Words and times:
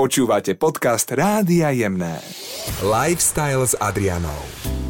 Počúvate 0.00 0.56
podcast 0.56 1.12
Rádia 1.12 1.76
Jemné. 1.76 2.24
Lifestyle 2.80 3.68
s 3.68 3.76
Adrianou. 3.76 4.40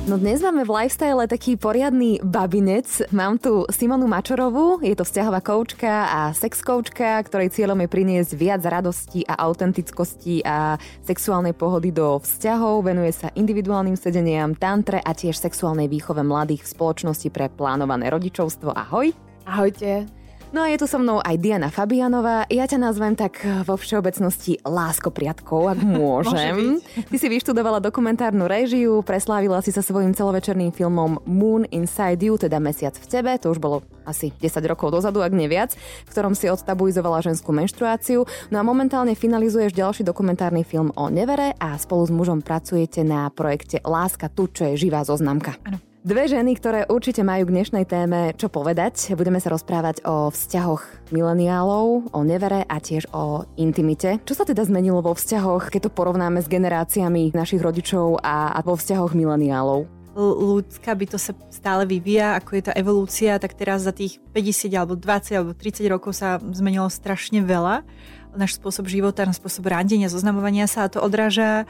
No 0.07 0.15
dnes 0.15 0.39
máme 0.39 0.63
v 0.63 0.71
Lifestyle 0.71 1.27
taký 1.27 1.59
poriadny 1.59 2.23
babinec. 2.23 3.11
Mám 3.11 3.43
tu 3.43 3.67
Simonu 3.75 4.07
Mačorovú, 4.07 4.79
je 4.79 4.95
to 4.95 5.03
vzťahová 5.03 5.43
koučka 5.43 6.07
a 6.07 6.21
sex 6.31 6.63
koučka, 6.63 7.19
ktorej 7.27 7.51
cieľom 7.51 7.83
je 7.83 7.89
priniesť 7.91 8.39
viac 8.39 8.63
radosti 8.63 9.27
a 9.27 9.35
autentickosti 9.51 10.47
a 10.47 10.79
sexuálnej 11.03 11.59
pohody 11.59 11.91
do 11.91 12.23
vzťahov. 12.23 12.87
Venuje 12.87 13.11
sa 13.11 13.35
individuálnym 13.35 13.99
sedeniam, 13.99 14.55
tantre 14.55 15.03
a 15.03 15.11
tiež 15.11 15.35
sexuálnej 15.35 15.91
výchove 15.91 16.23
mladých 16.23 16.63
v 16.63 16.73
spoločnosti 16.79 17.35
pre 17.35 17.51
plánované 17.51 18.15
rodičovstvo. 18.15 18.79
Ahoj! 18.79 19.11
Ahojte. 19.43 20.20
No 20.51 20.67
a 20.67 20.69
je 20.75 20.83
tu 20.83 20.91
so 20.91 20.99
mnou 20.99 21.23
aj 21.23 21.39
Diana 21.39 21.71
Fabianová. 21.71 22.43
Ja 22.51 22.67
ťa 22.67 22.83
nazvem 22.83 23.15
tak 23.15 23.39
vo 23.63 23.79
všeobecnosti 23.79 24.59
lásko 24.67 25.15
priatkov, 25.15 25.71
ak 25.71 25.79
môžem. 26.03 26.83
Ty 27.07 27.17
si 27.23 27.27
vyštudovala 27.31 27.79
dokumentárnu 27.79 28.51
režiu, 28.51 28.99
preslávila 29.07 29.63
si 29.63 29.71
sa 29.71 29.79
svojím 29.79 30.11
celovečerným 30.11 30.75
filmom 30.75 31.23
Moon 31.23 31.63
Inside 31.71 32.19
You, 32.19 32.35
teda 32.35 32.59
Mesiac 32.59 32.99
v 32.99 33.07
tebe, 33.07 33.39
to 33.39 33.55
už 33.55 33.63
bolo 33.63 33.87
asi 34.03 34.35
10 34.43 34.59
rokov 34.67 34.91
dozadu, 34.91 35.23
ak 35.23 35.31
neviac, 35.31 35.79
v 35.79 36.11
ktorom 36.11 36.35
si 36.35 36.51
odtabuizovala 36.51 37.23
ženskú 37.23 37.55
menštruáciu. 37.55 38.27
No 38.51 38.57
a 38.59 38.67
momentálne 38.67 39.15
finalizuješ 39.15 39.71
ďalší 39.71 40.03
dokumentárny 40.03 40.67
film 40.67 40.91
o 40.99 41.07
nevere 41.15 41.55
a 41.63 41.79
spolu 41.79 42.03
s 42.03 42.11
mužom 42.11 42.43
pracujete 42.43 43.07
na 43.07 43.31
projekte 43.31 43.79
Láska 43.87 44.27
tu, 44.27 44.51
čo 44.51 44.67
je 44.67 44.75
živá 44.75 45.07
zoznamka. 45.07 45.55
Áno. 45.63 45.90
Dve 46.01 46.33
ženy, 46.33 46.57
ktoré 46.57 46.89
určite 46.89 47.21
majú 47.21 47.45
k 47.45 47.61
dnešnej 47.61 47.85
téme 47.85 48.33
čo 48.41 48.49
povedať. 48.49 49.13
Budeme 49.13 49.37
sa 49.37 49.53
rozprávať 49.53 50.01
o 50.09 50.33
vzťahoch 50.33 51.13
mileniálov, 51.13 52.17
o 52.17 52.21
nevere 52.25 52.65
a 52.65 52.81
tiež 52.81 53.13
o 53.13 53.45
intimite. 53.61 54.17
Čo 54.25 54.33
sa 54.33 54.49
teda 54.49 54.65
zmenilo 54.65 55.05
vo 55.05 55.13
vzťahoch, 55.13 55.69
keď 55.69 55.87
to 55.87 55.91
porovnáme 55.93 56.41
s 56.41 56.49
generáciami 56.49 57.37
našich 57.37 57.61
rodičov 57.61 58.17
a, 58.25 58.49
a 58.49 58.65
vo 58.65 58.81
vzťahoch 58.81 59.13
mileniálov? 59.13 60.01
ľudská 60.17 60.91
by 60.97 61.07
to 61.07 61.19
sa 61.23 61.37
stále 61.55 61.87
vyvíja, 61.87 62.35
ako 62.35 62.51
je 62.59 62.63
tá 62.67 62.73
evolúcia, 62.75 63.39
tak 63.39 63.55
teraz 63.55 63.87
za 63.87 63.95
tých 63.95 64.19
50 64.35 64.73
alebo 64.75 64.99
20 64.99 65.39
alebo 65.39 65.53
30 65.55 65.87
rokov 65.87 66.19
sa 66.19 66.43
zmenilo 66.51 66.91
strašne 66.91 67.45
veľa. 67.47 67.87
Náš 68.35 68.59
spôsob 68.59 68.91
života, 68.91 69.23
náš 69.23 69.39
spôsob 69.39 69.71
randenia, 69.71 70.11
zoznamovania 70.11 70.67
sa 70.67 70.87
a 70.87 70.91
to 70.91 70.99
odráža 70.99 71.69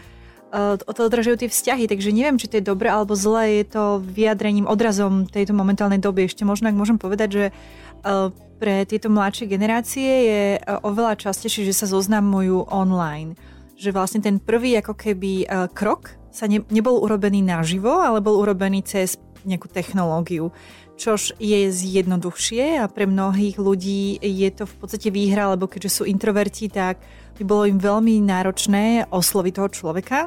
to 0.51 1.01
odražujú 1.07 1.47
tie 1.47 1.51
vzťahy, 1.51 1.87
takže 1.87 2.11
neviem, 2.11 2.35
či 2.35 2.51
to 2.51 2.59
je 2.59 2.65
dobre 2.67 2.91
alebo 2.91 3.15
zle, 3.15 3.63
je 3.63 3.65
to 3.71 4.03
vyjadrením, 4.03 4.67
odrazom 4.67 5.31
tejto 5.31 5.55
momentálnej 5.55 6.03
doby. 6.03 6.27
Ešte 6.27 6.43
možno, 6.43 6.67
ak 6.69 6.79
môžem 6.79 6.99
povedať, 6.99 7.29
že 7.31 7.45
uh, 7.51 8.35
pre 8.59 8.83
tieto 8.83 9.07
mladšie 9.09 9.47
generácie 9.47 10.11
je 10.27 10.43
uh, 10.59 10.83
oveľa 10.83 11.23
častejšie, 11.23 11.71
že 11.71 11.75
sa 11.75 11.87
zoznamujú 11.87 12.67
online. 12.67 13.39
Že 13.79 13.95
vlastne 13.95 14.21
ten 14.21 14.37
prvý 14.43 14.77
ako 14.77 14.93
keby 14.93 15.49
krok 15.73 16.13
sa 16.29 16.45
ne, 16.45 16.61
nebol 16.69 17.01
urobený 17.01 17.41
naživo, 17.41 17.97
ale 18.03 18.21
bol 18.21 18.37
urobený 18.37 18.85
cez 18.85 19.17
nejakú 19.49 19.73
technológiu 19.73 20.53
čož 21.01 21.33
je 21.41 21.73
zjednoduchšie 21.73 22.85
a 22.85 22.87
pre 22.93 23.09
mnohých 23.09 23.57
ľudí 23.57 24.21
je 24.21 24.49
to 24.53 24.69
v 24.69 24.75
podstate 24.77 25.09
výhra, 25.09 25.57
lebo 25.57 25.65
keďže 25.65 25.91
sú 25.97 26.03
introverti, 26.05 26.69
tak 26.69 27.01
bolo 27.45 27.69
im 27.69 27.79
veľmi 27.81 28.23
náročné 28.25 29.09
osloviť 29.11 29.53
toho 29.57 29.69
človeka. 29.69 30.19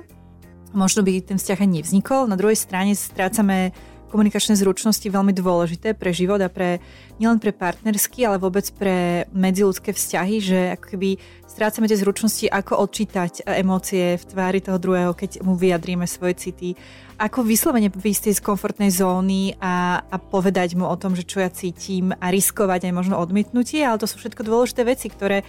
Možno 0.73 1.05
by 1.05 1.21
ten 1.21 1.37
vzťah 1.37 1.59
ani 1.61 1.81
nevznikol. 1.81 2.25
Na 2.25 2.37
druhej 2.37 2.57
strane 2.57 2.97
strácame 2.97 3.73
komunikačné 4.13 4.53
zručnosti 4.53 5.09
veľmi 5.09 5.33
dôležité 5.33 5.97
pre 5.97 6.13
život 6.13 6.37
a 6.37 6.53
pre 6.53 6.77
nielen 7.17 7.41
pre 7.41 7.49
partnerský, 7.49 8.29
ale 8.29 8.37
vôbec 8.37 8.69
pre 8.77 9.25
medziludské 9.33 9.89
vzťahy, 9.89 10.35
že 10.37 10.59
ako 10.77 10.85
keby 10.93 11.09
strácame 11.49 11.89
tie 11.89 11.97
zručnosti, 11.97 12.45
ako 12.45 12.77
odčítať 12.85 13.41
emócie 13.49 14.21
v 14.21 14.23
tvári 14.29 14.61
toho 14.61 14.77
druhého, 14.77 15.17
keď 15.17 15.41
mu 15.41 15.57
vyjadríme 15.57 16.05
svoje 16.05 16.37
city, 16.37 16.77
ako 17.17 17.41
vyslovene 17.41 17.89
výjsť 17.89 18.37
z 18.37 18.45
komfortnej 18.45 18.93
zóny 18.93 19.57
a, 19.57 20.05
a 20.05 20.17
povedať 20.21 20.77
mu 20.77 20.85
o 20.85 20.93
tom, 20.93 21.17
že 21.17 21.25
čo 21.25 21.41
ja 21.41 21.49
cítim 21.49 22.13
a 22.13 22.29
riskovať 22.29 22.89
aj 22.89 22.93
možno 22.93 23.17
odmietnutie, 23.17 23.81
ale 23.81 23.97
to 23.97 24.05
sú 24.05 24.21
všetko 24.21 24.45
dôležité 24.45 24.85
veci, 24.85 25.09
ktoré 25.09 25.41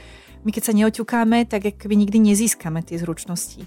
my 0.44 0.50
keď 0.52 0.62
sa 0.62 0.76
neoťukáme, 0.76 1.48
tak 1.48 1.74
keby 1.80 1.96
nikdy 1.96 2.20
nezískame 2.20 2.84
tie 2.84 3.00
zručnosti. 3.00 3.64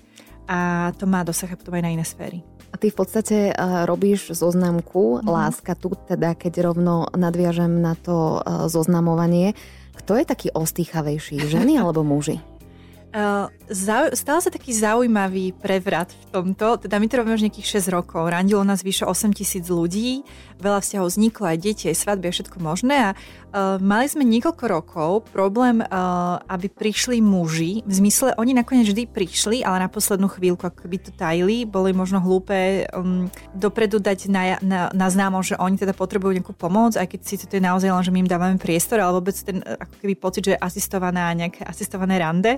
A 0.48 0.90
to 0.96 1.10
má 1.10 1.28
dosah 1.28 1.52
potom 1.60 1.76
aj 1.76 1.84
na 1.84 1.92
iné 1.92 2.06
sféry. 2.08 2.40
A 2.72 2.76
ty 2.80 2.92
v 2.92 3.00
podstate 3.00 3.52
uh, 3.52 3.84
robíš 3.90 4.38
zoznamku 4.38 5.24
mm. 5.24 5.28
Láska 5.28 5.76
tu, 5.76 5.92
teda 6.08 6.36
keď 6.36 6.72
rovno 6.72 7.10
nadviažem 7.16 7.82
na 7.82 7.96
to 7.98 8.40
uh, 8.40 8.68
zoznamovanie. 8.72 9.56
Kto 9.98 10.14
je 10.14 10.26
taký 10.28 10.48
ostýchavejší, 10.54 11.42
ženy 11.54 11.82
alebo 11.82 12.06
muži? 12.06 12.40
Uh, 13.08 13.48
zau, 13.72 14.12
stal 14.14 14.44
sa 14.44 14.52
taký 14.52 14.76
zaujímavý 14.76 15.56
prevrat 15.56 16.12
v 16.12 16.26
tomto, 16.28 16.76
teda 16.86 17.00
my 17.00 17.08
to 17.08 17.18
robíme 17.18 17.40
už 17.40 17.50
nejakých 17.50 17.80
6 17.82 17.96
rokov, 17.96 18.28
randilo 18.28 18.62
nás 18.68 18.84
vyše 18.84 19.08
8 19.08 19.32
tisíc 19.32 19.64
ľudí, 19.72 20.28
veľa 20.58 20.80
vzťahov 20.82 21.08
vzniklo, 21.10 21.44
aj 21.48 21.58
deti, 21.62 21.86
aj 21.90 21.98
svadby 22.02 22.30
a 22.30 22.36
všetko 22.36 22.58
možné. 22.60 22.96
A 22.98 23.10
uh, 23.14 23.78
mali 23.82 24.10
sme 24.10 24.26
niekoľko 24.26 24.66
rokov 24.68 25.12
problém, 25.30 25.82
uh, 25.82 26.42
aby 26.50 26.68
prišli 26.70 27.22
muži, 27.22 27.86
v 27.86 27.94
zmysle 27.94 28.34
oni 28.38 28.58
nakoniec 28.58 28.90
vždy 28.90 29.10
prišli, 29.10 29.62
ale 29.62 29.86
na 29.86 29.90
poslednú 29.90 30.28
chvíľku, 30.28 30.66
ako 30.66 30.86
keby 30.86 30.98
to 31.00 31.12
tajili, 31.14 31.64
boli 31.64 31.94
možno 31.94 32.20
hlúpe 32.20 32.90
um, 32.92 33.30
dopredu 33.54 34.02
dať 34.02 34.30
na, 34.30 34.58
na, 34.60 34.80
na 34.92 35.08
známo, 35.08 35.40
že 35.46 35.58
oni 35.58 35.78
teda 35.78 35.94
potrebujú 35.94 36.34
nejakú 36.36 36.54
pomoc, 36.58 36.98
aj 36.98 37.08
keď 37.08 37.20
síce 37.24 37.44
to 37.46 37.58
je 37.58 37.64
naozaj 37.64 37.90
len, 37.90 38.04
že 38.04 38.14
my 38.14 38.20
im 38.26 38.30
dávame 38.30 38.58
priestor, 38.58 39.00
ale 39.00 39.18
vôbec 39.18 39.38
ten 39.38 39.62
ako 39.64 39.96
keby 40.02 40.14
pocit, 40.18 40.44
že 40.50 40.52
je 40.58 40.64
asistovaná 40.64 41.32
nejaké 41.38 41.64
asistované 41.64 42.18
rande. 42.18 42.58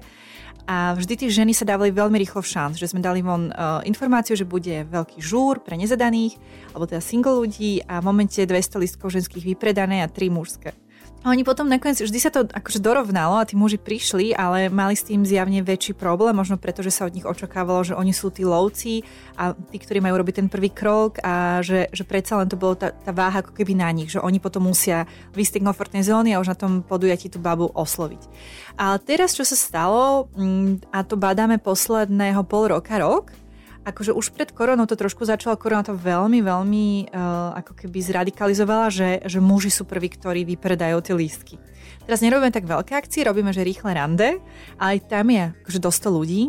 A 0.69 0.93
vždy 0.93 1.25
tie 1.25 1.29
ženy 1.33 1.57
sa 1.57 1.65
dávali 1.65 1.89
veľmi 1.89 2.13
rýchlo 2.21 2.45
v 2.45 2.51
šanc, 2.53 2.77
že 2.77 2.85
sme 2.85 3.01
dali 3.01 3.25
von 3.25 3.49
uh, 3.49 3.81
informáciu, 3.89 4.37
že 4.37 4.45
bude 4.45 4.85
veľký 4.85 5.17
žúr 5.17 5.65
pre 5.65 5.73
nezadaných, 5.73 6.37
alebo 6.77 6.85
teda 6.85 7.01
single 7.01 7.41
ľudí 7.41 7.81
a 7.89 7.97
v 7.97 8.05
momente 8.05 8.37
200 8.37 8.77
listkov 8.77 9.09
ženských 9.09 9.57
vypredané 9.57 10.05
a 10.05 10.07
3 10.07 10.29
mužské. 10.29 10.77
A 11.19 11.35
oni 11.35 11.43
potom 11.43 11.67
nakoniec, 11.67 11.99
vždy 11.99 12.15
sa 12.15 12.31
to 12.31 12.47
akože 12.47 12.79
dorovnalo 12.79 13.43
a 13.43 13.43
tí 13.43 13.59
muži 13.59 13.75
prišli, 13.75 14.31
ale 14.31 14.71
mali 14.71 14.95
s 14.95 15.03
tým 15.03 15.27
zjavne 15.27 15.59
väčší 15.59 15.91
problém, 15.91 16.31
možno 16.31 16.55
preto, 16.55 16.79
že 16.79 16.95
sa 16.95 17.03
od 17.03 17.11
nich 17.11 17.27
očakávalo, 17.27 17.83
že 17.83 17.91
oni 17.91 18.15
sú 18.15 18.31
tí 18.31 18.47
lovci 18.47 19.03
a 19.35 19.51
tí, 19.51 19.83
ktorí 19.83 19.99
majú 19.99 20.15
robiť 20.15 20.39
ten 20.39 20.47
prvý 20.47 20.71
krok 20.71 21.19
a 21.19 21.59
že, 21.59 21.91
že 21.91 22.07
predsa 22.07 22.39
len 22.39 22.47
to 22.47 22.55
bolo 22.55 22.79
tá, 22.79 22.95
tá 22.95 23.11
váha 23.11 23.43
ako 23.43 23.51
keby 23.51 23.75
na 23.75 23.91
nich, 23.91 24.15
že 24.15 24.23
oni 24.23 24.39
potom 24.39 24.71
musia 24.71 25.11
vystať 25.35 25.59
komfortnej 25.59 26.07
zóny 26.07 26.31
a 26.31 26.39
už 26.39 26.55
na 26.55 26.57
tom 26.59 26.87
podujatí 26.87 27.27
tú 27.27 27.43
babu 27.43 27.67
osloviť. 27.67 28.23
A 28.79 28.95
teraz, 29.03 29.35
čo 29.35 29.43
sa 29.43 29.59
stalo, 29.59 30.31
mm, 30.39 30.87
a 30.95 31.03
to 31.03 31.19
badáme 31.19 31.59
posledného 31.59 32.47
pol 32.47 32.71
roka, 32.71 32.95
rok, 32.95 33.35
akože 33.87 34.11
už 34.11 34.35
pred 34.35 34.51
koronou 34.51 34.85
to 34.85 34.99
trošku 34.99 35.23
začala, 35.23 35.59
korona 35.59 35.85
to 35.85 35.95
veľmi, 35.95 36.43
veľmi 36.43 36.87
uh, 37.09 37.55
ako 37.59 37.73
keby 37.85 37.99
zradikalizovala, 38.03 38.91
že, 38.91 39.09
že 39.23 39.39
muži 39.39 39.71
sú 39.71 39.87
prví, 39.87 40.11
ktorí 40.11 40.43
vypredajú 40.43 40.97
tie 40.99 41.15
lístky. 41.15 41.55
Teraz 42.03 42.25
nerobíme 42.25 42.49
tak 42.49 42.65
veľké 42.65 42.97
akcie, 42.97 43.23
robíme, 43.23 43.53
že 43.53 43.63
rýchle 43.65 43.93
rande, 43.93 44.41
aj 44.81 44.95
tam 45.07 45.29
je 45.29 45.53
akože 45.63 45.79
dosť 45.79 46.03
ľudí 46.09 46.43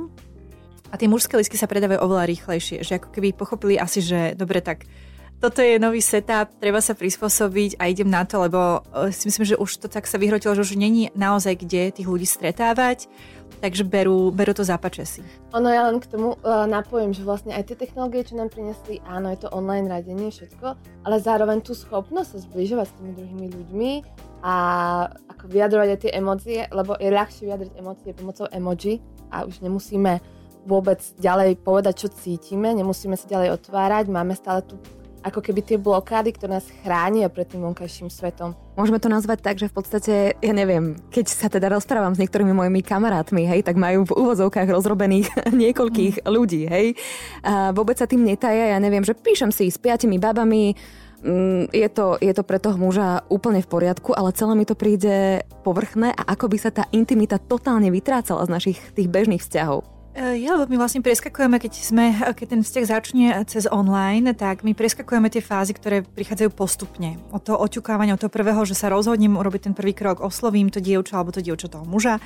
a 0.91 0.94
tie 0.98 1.06
mužské 1.06 1.38
lístky 1.38 1.54
sa 1.54 1.70
predávajú 1.70 2.02
oveľa 2.02 2.24
rýchlejšie, 2.26 2.82
že 2.82 2.98
ako 2.98 3.14
keby 3.14 3.36
pochopili 3.36 3.78
asi, 3.78 4.02
že 4.02 4.34
dobre, 4.34 4.58
tak 4.58 4.91
toto 5.40 5.64
je 5.64 5.80
nový 5.80 6.04
setup, 6.04 6.52
treba 6.60 6.84
sa 6.84 6.92
prispôsobiť 6.92 7.80
a 7.80 7.88
idem 7.88 8.12
na 8.12 8.28
to, 8.28 8.44
lebo 8.44 8.84
eh, 8.92 9.08
si 9.08 9.24
myslím, 9.26 9.48
že 9.48 9.56
už 9.56 9.80
to 9.80 9.88
tak 9.88 10.04
sa 10.04 10.20
vyhrotilo, 10.20 10.52
že 10.52 10.68
už 10.68 10.76
není 10.76 11.08
naozaj 11.16 11.64
kde 11.64 11.96
tých 11.96 12.04
ľudí 12.04 12.28
stretávať, 12.28 13.08
takže 13.64 13.88
berú, 13.88 14.28
berú 14.28 14.52
to 14.52 14.60
zápače 14.60 15.04
si. 15.08 15.24
Ono 15.56 15.68
ja 15.72 15.88
len 15.88 15.96
k 15.96 16.12
tomu 16.12 16.36
uh, 16.36 16.68
napojím, 16.68 17.16
že 17.16 17.24
vlastne 17.24 17.56
aj 17.56 17.72
tie 17.72 17.76
technológie, 17.76 18.24
čo 18.24 18.36
nám 18.36 18.52
priniesli, 18.52 19.00
áno, 19.08 19.32
je 19.32 19.44
to 19.44 19.52
online 19.52 19.88
radenie, 19.88 20.28
všetko, 20.28 20.76
ale 21.08 21.16
zároveň 21.20 21.64
tú 21.64 21.72
schopnosť 21.72 22.28
sa 22.36 22.38
zbližovať 22.44 22.86
s 22.88 22.96
tými 23.00 23.12
druhými 23.16 23.46
ľuďmi 23.48 23.90
a 24.44 24.54
ako 25.28 25.44
vyjadrovať 25.48 25.88
aj 25.88 25.98
tie 26.00 26.12
emócie, 26.16 26.58
lebo 26.68 26.96
je 26.96 27.08
ľahšie 27.12 27.42
vyjadriť 27.48 27.72
emócie 27.80 28.10
pomocou 28.12 28.46
emoji 28.48 29.00
a 29.32 29.44
už 29.48 29.60
nemusíme 29.64 30.20
vôbec 30.68 31.00
ďalej 31.16 31.56
povedať, 31.65 32.04
čo 32.04 32.09
cítime, 32.12 32.72
nemusíme 32.76 33.16
sa 33.16 33.24
ďalej 33.28 33.56
otvárať, 33.60 34.12
máme 34.12 34.36
stále 34.36 34.60
tú 34.65 34.76
ako 35.20 35.40
keby 35.44 35.60
tie 35.60 35.78
blokády, 35.80 36.32
ktoré 36.32 36.60
nás 36.60 36.66
chránia 36.80 37.28
pred 37.28 37.44
tým 37.44 37.64
vonkajším 37.64 38.08
svetom. 38.08 38.56
Môžeme 38.74 38.96
to 38.96 39.12
nazvať 39.12 39.44
tak, 39.44 39.56
že 39.60 39.68
v 39.68 39.74
podstate, 39.76 40.14
ja 40.40 40.52
neviem, 40.56 40.96
keď 41.12 41.24
sa 41.28 41.52
teda 41.52 41.68
rozprávam 41.68 42.16
s 42.16 42.20
niektorými 42.20 42.56
mojimi 42.56 42.80
kamarátmi, 42.80 43.44
hej, 43.44 43.60
tak 43.60 43.76
majú 43.76 44.08
v 44.08 44.16
úvozovkách 44.16 44.68
rozrobených 44.72 45.28
niekoľkých 45.62 46.24
mm. 46.24 46.26
ľudí, 46.26 46.62
hej. 46.66 46.96
A 47.44 47.76
vôbec 47.76 48.00
sa 48.00 48.08
tým 48.08 48.24
netaja, 48.24 48.72
ja 48.72 48.78
neviem, 48.80 49.04
že 49.04 49.12
píšem 49.12 49.52
si 49.52 49.68
s 49.68 49.76
piatimi 49.76 50.16
babami, 50.16 50.72
mm, 51.20 51.68
je 51.76 51.88
to, 51.92 52.16
je 52.16 52.32
to 52.32 52.42
pre 52.42 52.56
toho 52.56 52.80
muža 52.80 53.20
úplne 53.28 53.60
v 53.60 53.68
poriadku, 53.68 54.16
ale 54.16 54.32
celé 54.32 54.56
mi 54.56 54.64
to 54.64 54.72
príde 54.72 55.44
povrchné 55.60 56.16
a 56.16 56.32
ako 56.32 56.48
by 56.48 56.56
sa 56.56 56.72
tá 56.72 56.88
intimita 56.96 57.36
totálne 57.36 57.92
vytrácala 57.92 58.48
z 58.48 58.52
našich 58.52 58.78
tých 58.96 59.12
bežných 59.12 59.44
vzťahov. 59.44 59.99
E, 60.10 60.42
ja, 60.42 60.59
lebo 60.59 60.66
my 60.66 60.83
vlastne 60.83 61.07
preskakujeme, 61.07 61.62
keď, 61.62 61.72
sme, 61.78 62.10
keď 62.34 62.47
ten 62.59 62.62
vzťah 62.66 62.84
začne 62.86 63.27
cez 63.47 63.71
online, 63.71 64.34
tak 64.34 64.66
my 64.66 64.74
preskakujeme 64.74 65.30
tie 65.30 65.39
fázy, 65.39 65.71
ktoré 65.71 66.03
prichádzajú 66.03 66.51
postupne. 66.51 67.15
Od 67.30 67.39
toho 67.39 67.62
oťukávania, 67.62 68.18
od 68.18 68.22
toho 68.27 68.33
prvého, 68.34 68.59
že 68.66 68.74
sa 68.74 68.91
rozhodnem 68.91 69.39
urobiť 69.39 69.71
ten 69.71 69.74
prvý 69.74 69.95
krok, 69.95 70.18
oslovím 70.18 70.66
to 70.66 70.83
dievča 70.83 71.15
alebo 71.15 71.30
to 71.30 71.39
dievča 71.39 71.71
toho 71.71 71.86
muža 71.86 72.18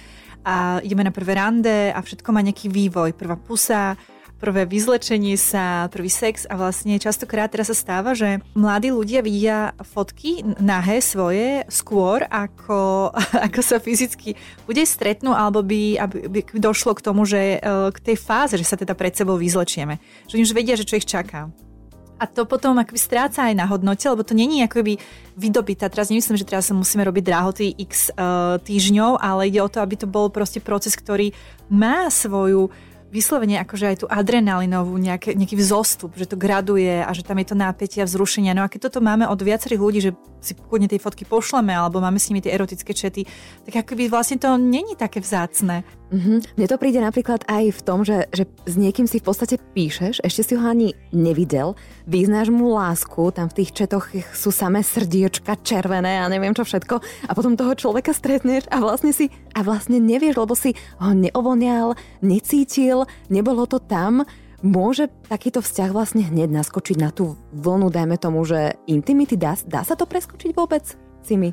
a 0.44 0.80
ideme 0.80 1.04
na 1.04 1.12
prvé 1.12 1.36
rande 1.36 1.92
a 1.92 2.00
všetko 2.00 2.28
má 2.32 2.40
nejaký 2.40 2.72
vývoj. 2.72 3.16
Prvá 3.16 3.36
pusa, 3.36 3.96
prvé 4.44 4.68
vyzlečenie 4.68 5.40
sa, 5.40 5.88
prvý 5.88 6.12
sex 6.12 6.44
a 6.44 6.60
vlastne 6.60 7.00
častokrát 7.00 7.48
teraz 7.48 7.72
sa 7.72 7.76
stáva, 7.76 8.12
že 8.12 8.44
mladí 8.52 8.92
ľudia 8.92 9.24
vidia 9.24 9.72
fotky 9.80 10.44
nahé 10.60 11.00
svoje 11.00 11.64
skôr, 11.72 12.28
ako, 12.28 13.08
ako 13.48 13.60
sa 13.64 13.80
fyzicky 13.80 14.36
bude 14.68 14.84
stretnú, 14.84 15.32
alebo 15.32 15.64
by, 15.64 15.96
aby, 15.96 16.28
by 16.28 16.40
došlo 16.60 16.92
k 16.92 17.00
tomu, 17.00 17.24
že 17.24 17.56
e, 17.56 17.58
k 17.88 17.98
tej 18.04 18.16
fáze, 18.20 18.60
že 18.60 18.68
sa 18.68 18.76
teda 18.76 18.92
pred 18.92 19.16
sebou 19.16 19.40
vyzlečieme. 19.40 19.96
Že 20.28 20.44
už 20.44 20.52
vedia, 20.52 20.76
že 20.76 20.84
čo 20.84 21.00
ich 21.00 21.08
čaká. 21.08 21.48
A 22.20 22.28
to 22.28 22.44
potom 22.44 22.76
akoby 22.76 23.00
stráca 23.00 23.48
aj 23.48 23.54
na 23.56 23.64
hodnote, 23.66 24.04
lebo 24.06 24.22
to 24.22 24.36
není 24.36 24.60
akoby 24.60 25.00
vydobitá. 25.40 25.88
Teraz 25.88 26.12
nemyslím, 26.12 26.38
že 26.38 26.46
teraz 26.46 26.70
musíme 26.70 27.02
robiť 27.02 27.24
dráhoty 27.26 27.66
x 27.74 28.14
uh, 28.14 28.60
týždňov, 28.62 29.18
ale 29.18 29.50
ide 29.50 29.58
o 29.58 29.72
to, 29.72 29.82
aby 29.82 29.98
to 29.98 30.06
bol 30.06 30.30
proste 30.30 30.62
proces, 30.62 30.94
ktorý 30.94 31.34
má 31.66 32.06
svoju 32.12 32.70
vyslovene 33.14 33.62
akože 33.62 33.86
aj 33.86 33.96
tú 34.02 34.06
adrenalinovú 34.10 34.98
nejaký, 34.98 35.38
nejaký 35.38 35.54
vzostup, 35.54 36.18
že 36.18 36.26
to 36.26 36.34
graduje 36.34 36.98
a 36.98 37.06
že 37.14 37.22
tam 37.22 37.38
je 37.38 37.46
to 37.46 37.54
napätie 37.54 38.02
a 38.02 38.10
vzrušenia. 38.10 38.58
No 38.58 38.66
a 38.66 38.70
keď 38.70 38.90
toto 38.90 38.98
máme 38.98 39.30
od 39.30 39.38
viacerých 39.38 39.78
ľudí, 39.78 40.00
že 40.02 40.10
si 40.42 40.58
kľudne 40.58 40.90
tie 40.90 40.98
fotky 40.98 41.22
pošleme 41.22 41.70
alebo 41.70 42.02
máme 42.02 42.18
s 42.18 42.26
nimi 42.28 42.42
tie 42.42 42.50
erotické 42.50 42.90
čety, 42.90 43.22
tak 43.70 43.86
akoby 43.86 44.10
vlastne 44.10 44.42
to 44.42 44.58
není 44.58 44.98
také 44.98 45.22
vzácne. 45.22 45.86
Mm-hmm. 46.14 46.38
Mne 46.54 46.66
to 46.70 46.78
príde 46.78 47.00
napríklad 47.02 47.42
aj 47.50 47.74
v 47.74 47.80
tom, 47.82 48.06
že, 48.06 48.30
že 48.30 48.46
s 48.46 48.78
niekým 48.78 49.10
si 49.10 49.18
v 49.18 49.26
podstate 49.26 49.58
píšeš, 49.58 50.22
ešte 50.22 50.42
si 50.46 50.52
ho 50.54 50.62
ani 50.62 50.94
nevidel, 51.10 51.74
vyznáš 52.06 52.54
mu 52.54 52.70
lásku, 52.70 53.34
tam 53.34 53.50
v 53.50 53.58
tých 53.58 53.74
četoch 53.74 54.14
sú 54.30 54.54
samé 54.54 54.86
srdiečka 54.86 55.58
červené 55.66 56.22
a 56.22 56.30
neviem 56.30 56.54
čo 56.54 56.62
všetko 56.62 57.02
a 57.02 57.32
potom 57.34 57.58
toho 57.58 57.74
človeka 57.74 58.14
stretneš 58.14 58.70
a 58.70 58.78
vlastne 58.78 59.10
si 59.10 59.26
a 59.58 59.66
vlastne 59.66 59.98
nevieš, 59.98 60.38
lebo 60.38 60.54
si 60.54 60.78
ho 61.02 61.10
neovonial, 61.10 61.98
necítil, 62.22 63.10
nebolo 63.26 63.66
to 63.66 63.82
tam, 63.82 64.22
Môže 64.64 65.12
takýto 65.28 65.60
vzťah 65.60 65.92
vlastne 65.92 66.24
hneď 66.24 66.48
naskočiť 66.48 66.96
na 66.96 67.12
tú 67.12 67.36
vlnu, 67.52 67.92
dajme 67.92 68.16
tomu, 68.16 68.48
že 68.48 68.80
intimity, 68.88 69.36
dá, 69.36 69.60
dá 69.68 69.84
sa 69.84 69.92
to 69.92 70.08
preskočiť 70.08 70.56
vôbec, 70.56 70.88
Cimi? 71.20 71.52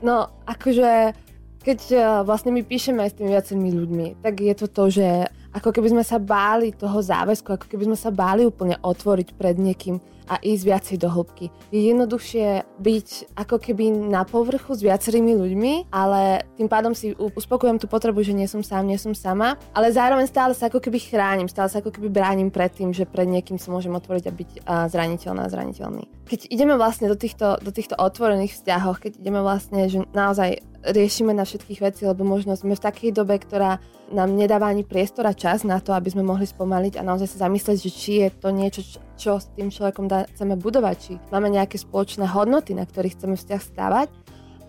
No, 0.00 0.32
akože 0.48 1.12
keď 1.60 1.80
uh, 1.92 2.00
vlastne 2.24 2.50
my 2.50 2.64
píšeme 2.64 3.04
aj 3.04 3.10
s 3.12 3.16
tými 3.20 3.30
viacerými 3.36 3.70
ľuďmi, 3.70 4.06
tak 4.24 4.40
je 4.40 4.54
to 4.56 4.66
to, 4.66 4.84
že 4.88 5.08
ako 5.50 5.74
keby 5.74 5.90
sme 5.90 6.04
sa 6.06 6.22
báli 6.22 6.70
toho 6.70 7.02
záväzku, 7.02 7.50
ako 7.50 7.66
keby 7.66 7.90
sme 7.90 7.98
sa 7.98 8.14
báli 8.14 8.46
úplne 8.46 8.78
otvoriť 8.78 9.34
pred 9.34 9.58
niekým 9.58 9.98
a 10.30 10.38
ísť 10.38 10.62
viacej 10.62 10.96
do 11.02 11.10
hĺbky. 11.10 11.50
Je 11.74 11.90
jednoduchšie 11.90 12.62
byť 12.78 13.34
ako 13.34 13.58
keby 13.58 13.90
na 14.14 14.22
povrchu 14.22 14.78
s 14.78 14.86
viacerými 14.86 15.34
ľuďmi, 15.34 15.90
ale 15.90 16.46
tým 16.54 16.70
pádom 16.70 16.94
si 16.94 17.10
uspokojujem 17.18 17.82
tú 17.82 17.90
potrebu, 17.90 18.22
že 18.22 18.30
nie 18.30 18.46
som 18.46 18.62
sám, 18.62 18.86
nie 18.86 18.94
som 18.94 19.10
sama, 19.10 19.58
ale 19.74 19.90
zároveň 19.90 20.30
stále 20.30 20.54
sa 20.54 20.70
ako 20.70 20.78
keby 20.78 21.02
chránim, 21.02 21.50
stále 21.50 21.66
sa 21.66 21.82
ako 21.82 21.90
keby 21.90 22.14
bránim 22.14 22.46
pred 22.46 22.70
tým, 22.70 22.94
že 22.94 23.10
pred 23.10 23.26
niekým 23.26 23.58
sa 23.58 23.74
môžem 23.74 23.90
otvoriť 23.90 24.24
a 24.30 24.32
byť 24.38 24.50
zraniteľná 24.94 25.50
zraniteľný. 25.50 26.06
Keď 26.30 26.46
ideme 26.46 26.78
vlastne 26.78 27.10
do 27.10 27.18
týchto, 27.18 27.58
do 27.58 27.74
týchto 27.74 27.98
otvorených 27.98 28.54
vzťahov, 28.54 29.02
keď 29.02 29.18
ideme 29.18 29.42
vlastne, 29.42 29.90
že 29.90 30.06
naozaj 30.14 30.62
riešime 30.80 31.36
na 31.36 31.44
všetkých 31.44 31.80
veci, 31.84 32.02
lebo 32.08 32.24
možno 32.24 32.56
sme 32.56 32.72
v 32.72 32.84
takej 32.84 33.12
dobe, 33.12 33.36
ktorá 33.36 33.80
nám 34.10 34.32
nedáva 34.32 34.72
ani 34.72 34.82
priestor 34.82 35.28
a 35.28 35.36
čas 35.36 35.62
na 35.62 35.78
to, 35.78 35.92
aby 35.92 36.08
sme 36.10 36.24
mohli 36.24 36.48
spomaliť 36.48 36.96
a 36.98 37.06
naozaj 37.06 37.36
sa 37.36 37.46
zamyslieť, 37.46 37.78
že 37.78 37.90
či 37.92 38.12
je 38.24 38.28
to 38.32 38.48
niečo, 38.50 38.80
čo 39.14 39.38
s 39.38 39.52
tým 39.54 39.68
človekom 39.68 40.08
dá, 40.08 40.24
chceme 40.32 40.56
budovať, 40.56 40.96
či 40.98 41.12
máme 41.30 41.52
nejaké 41.52 41.76
spoločné 41.76 42.24
hodnoty, 42.26 42.72
na 42.72 42.88
ktorých 42.88 43.14
chceme 43.20 43.36
vzťah 43.36 43.62
stávať, 43.62 44.08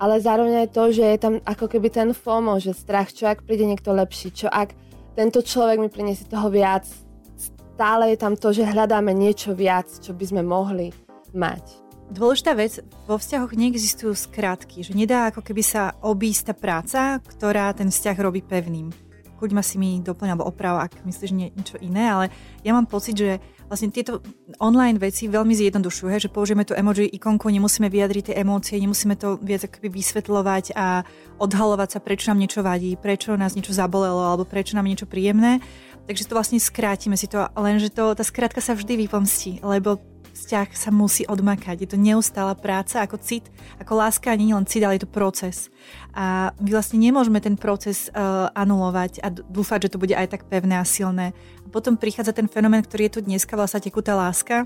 ale 0.01 0.19
zároveň 0.19 0.67
aj 0.67 0.69
to, 0.73 0.83
že 0.91 1.05
je 1.05 1.17
tam 1.21 1.33
ako 1.47 1.65
keby 1.71 1.87
ten 1.93 2.09
FOMO, 2.11 2.59
že 2.59 2.75
strach, 2.75 3.13
čo 3.15 3.29
ak 3.29 3.47
príde 3.47 3.63
niekto 3.63 3.95
lepší, 3.95 4.35
čo 4.35 4.51
ak 4.51 4.75
tento 5.15 5.39
človek 5.39 5.77
mi 5.79 5.89
priniesie 5.93 6.27
toho 6.27 6.51
viac, 6.51 6.89
stále 7.37 8.13
je 8.13 8.17
tam 8.19 8.37
to, 8.37 8.51
že 8.53 8.67
hľadáme 8.67 9.13
niečo 9.15 9.55
viac, 9.57 9.87
čo 9.89 10.13
by 10.13 10.25
sme 10.27 10.41
mohli 10.45 10.93
mať. 11.31 11.90
Dôležitá 12.11 12.51
vec, 12.59 12.83
vo 13.07 13.15
vzťahoch 13.15 13.55
neexistujú 13.55 14.11
skratky, 14.11 14.83
že 14.83 14.91
nedá 14.91 15.31
ako 15.31 15.39
keby 15.47 15.63
sa 15.63 15.95
obísť 16.03 16.51
tá 16.51 16.53
práca, 16.53 17.01
ktorá 17.23 17.71
ten 17.71 17.87
vzťah 17.87 18.17
robí 18.19 18.43
pevným. 18.43 18.91
Kuď 19.39 19.55
ma 19.55 19.63
si 19.63 19.79
mi 19.79 20.03
doplň 20.03 20.35
alebo 20.35 20.43
oprav, 20.43 20.83
ak 20.83 21.07
myslíš 21.07 21.31
nie, 21.31 21.55
niečo 21.55 21.79
iné, 21.79 22.11
ale 22.11 22.25
ja 22.67 22.75
mám 22.75 22.83
pocit, 22.83 23.15
že 23.15 23.39
vlastne 23.71 23.95
tieto 23.95 24.19
online 24.59 24.99
veci 24.99 25.31
veľmi 25.31 25.55
zjednodušujú, 25.55 26.27
že 26.27 26.29
použijeme 26.29 26.67
tú 26.67 26.75
emoji 26.75 27.07
ikonku, 27.15 27.47
nemusíme 27.47 27.87
vyjadriť 27.87 28.23
tie 28.35 28.43
emócie, 28.43 28.75
nemusíme 28.83 29.15
to 29.15 29.39
viac 29.39 29.63
akoby 29.63 29.87
vysvetľovať 30.03 30.75
a 30.75 31.07
odhalovať 31.39 31.95
sa, 31.95 32.03
prečo 32.03 32.27
nám 32.27 32.43
niečo 32.43 32.59
vadí, 32.59 32.99
prečo 32.99 33.39
nás 33.39 33.55
niečo 33.55 33.71
zabolelo 33.71 34.27
alebo 34.27 34.43
prečo 34.43 34.75
nám 34.75 34.85
niečo 34.85 35.07
príjemné. 35.07 35.63
Takže 36.11 36.27
to 36.27 36.35
vlastne 36.35 36.59
skrátime 36.59 37.15
si 37.15 37.31
to, 37.31 37.39
lenže 37.55 37.87
to, 37.95 38.11
tá 38.11 38.27
skrátka 38.27 38.59
sa 38.59 38.75
vždy 38.75 39.07
vypomstí, 39.07 39.63
lebo 39.63 40.10
vzťah 40.41 40.73
sa 40.73 40.89
musí 40.89 41.29
odmakať. 41.29 41.85
Je 41.85 41.89
to 41.93 42.01
neustála 42.01 42.57
práca 42.57 43.05
ako 43.05 43.21
cit, 43.21 43.45
ako 43.77 44.01
láska 44.01 44.33
nie 44.33 44.57
len 44.57 44.65
cit, 44.65 44.81
ale 44.81 44.97
je 44.97 45.05
to 45.05 45.13
proces. 45.13 45.69
A 46.17 46.49
my 46.57 46.73
vlastne 46.73 46.97
nemôžeme 46.97 47.37
ten 47.37 47.53
proces 47.53 48.09
uh, 48.09 48.49
anulovať 48.57 49.21
a 49.21 49.29
dúfať, 49.29 49.85
že 49.85 49.91
to 49.93 50.01
bude 50.01 50.17
aj 50.17 50.33
tak 50.33 50.49
pevné 50.49 50.81
a 50.81 50.85
silné. 50.85 51.37
A 51.61 51.67
potom 51.69 51.93
prichádza 51.93 52.33
ten 52.33 52.49
fenomén, 52.49 52.81
ktorý 52.81 53.07
je 53.07 53.13
tu 53.15 53.19
dneska, 53.21 53.53
vlastne 53.53 53.85
tekutá 53.85 54.17
láska, 54.17 54.65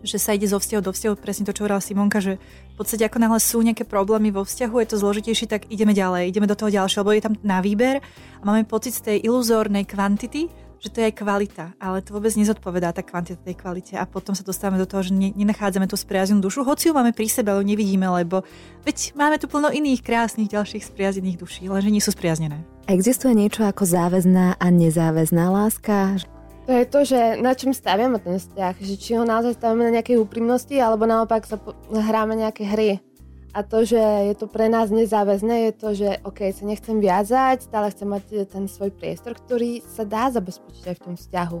že 0.00 0.16
sa 0.16 0.32
ide 0.32 0.48
zo 0.48 0.56
vzťahu 0.56 0.82
do 0.84 0.92
vzťahu, 0.92 1.14
presne 1.20 1.44
to, 1.44 1.52
čo 1.52 1.64
hovorila 1.64 1.84
Simonka, 1.84 2.24
že 2.24 2.40
v 2.40 2.74
podstate 2.76 3.04
ako 3.04 3.20
náhle 3.20 3.40
sú 3.40 3.60
nejaké 3.60 3.84
problémy 3.84 4.32
vo 4.32 4.48
vzťahu, 4.48 4.74
je 4.80 4.88
to 4.88 5.00
zložitejšie, 5.00 5.46
tak 5.48 5.68
ideme 5.68 5.92
ďalej, 5.92 6.32
ideme 6.32 6.48
do 6.48 6.56
toho 6.56 6.72
ďalšieho, 6.72 7.04
lebo 7.04 7.12
je 7.12 7.24
tam 7.28 7.34
na 7.44 7.60
výber 7.60 8.00
a 8.40 8.42
máme 8.42 8.64
pocit 8.64 8.96
z 8.96 9.04
tej 9.12 9.16
iluzórnej 9.28 9.84
kvantity, 9.84 10.48
že 10.80 10.88
to 10.88 11.04
je 11.04 11.12
aj 11.12 11.14
kvalita, 11.20 11.64
ale 11.76 12.00
to 12.00 12.16
vôbec 12.16 12.32
nezodpovedá 12.32 12.96
tá 12.96 13.04
kvantita 13.04 13.36
tej 13.36 13.52
kvalite 13.52 13.94
a 14.00 14.08
potom 14.08 14.32
sa 14.32 14.40
dostávame 14.40 14.80
do 14.80 14.88
toho, 14.88 15.04
že 15.04 15.12
ne, 15.12 15.28
nenachádzame 15.36 15.84
tú 15.84 16.00
spriaznenú 16.00 16.40
dušu, 16.40 16.64
hoci 16.64 16.88
ju 16.88 16.96
máme 16.96 17.12
pri 17.12 17.28
sebe, 17.28 17.52
ale 17.52 17.68
nevidíme, 17.68 18.08
lebo 18.08 18.42
veď 18.88 19.12
máme 19.12 19.36
tu 19.36 19.44
plno 19.44 19.68
iných 19.68 20.00
krásnych 20.00 20.48
ďalších 20.48 20.88
spriaznených 20.88 21.36
duší, 21.36 21.68
lenže 21.68 21.92
nie 21.92 22.00
sú 22.00 22.16
spriaznené. 22.16 22.64
Existuje 22.88 23.36
niečo 23.36 23.68
ako 23.68 23.84
záväzná 23.84 24.56
a 24.56 24.66
nezáväzná 24.72 25.52
láska? 25.52 26.16
To 26.64 26.72
je 26.72 26.84
to, 26.88 27.00
že 27.04 27.20
na 27.42 27.52
čom 27.52 27.76
staviame 27.76 28.16
ten 28.22 28.40
vzťah, 28.40 28.74
že 28.80 28.94
či 28.96 29.18
ho 29.20 29.26
naozaj 29.26 29.60
stavíme 29.60 29.84
na 29.84 30.00
nejakej 30.00 30.16
úprimnosti, 30.16 30.74
alebo 30.80 31.04
naopak 31.04 31.44
sa 31.44 31.60
po- 31.60 31.76
hráme 31.92 32.40
nejaké 32.40 32.64
hry 32.64 33.02
a 33.50 33.66
to, 33.66 33.82
že 33.82 33.98
je 33.98 34.34
to 34.38 34.46
pre 34.46 34.70
nás 34.70 34.94
nezáväzné, 34.94 35.70
je 35.70 35.72
to, 35.74 35.88
že 35.94 36.08
OK, 36.22 36.54
sa 36.54 36.62
nechcem 36.62 37.02
viazať, 37.02 37.66
stále 37.66 37.90
chcem 37.90 38.06
mať 38.06 38.24
e, 38.30 38.36
ten 38.46 38.64
svoj 38.70 38.94
priestor, 38.94 39.34
ktorý 39.34 39.82
sa 39.82 40.06
dá 40.06 40.30
zabezpečiť 40.30 40.84
aj 40.86 40.96
v 40.96 41.04
tom 41.04 41.14
vzťahu. 41.18 41.58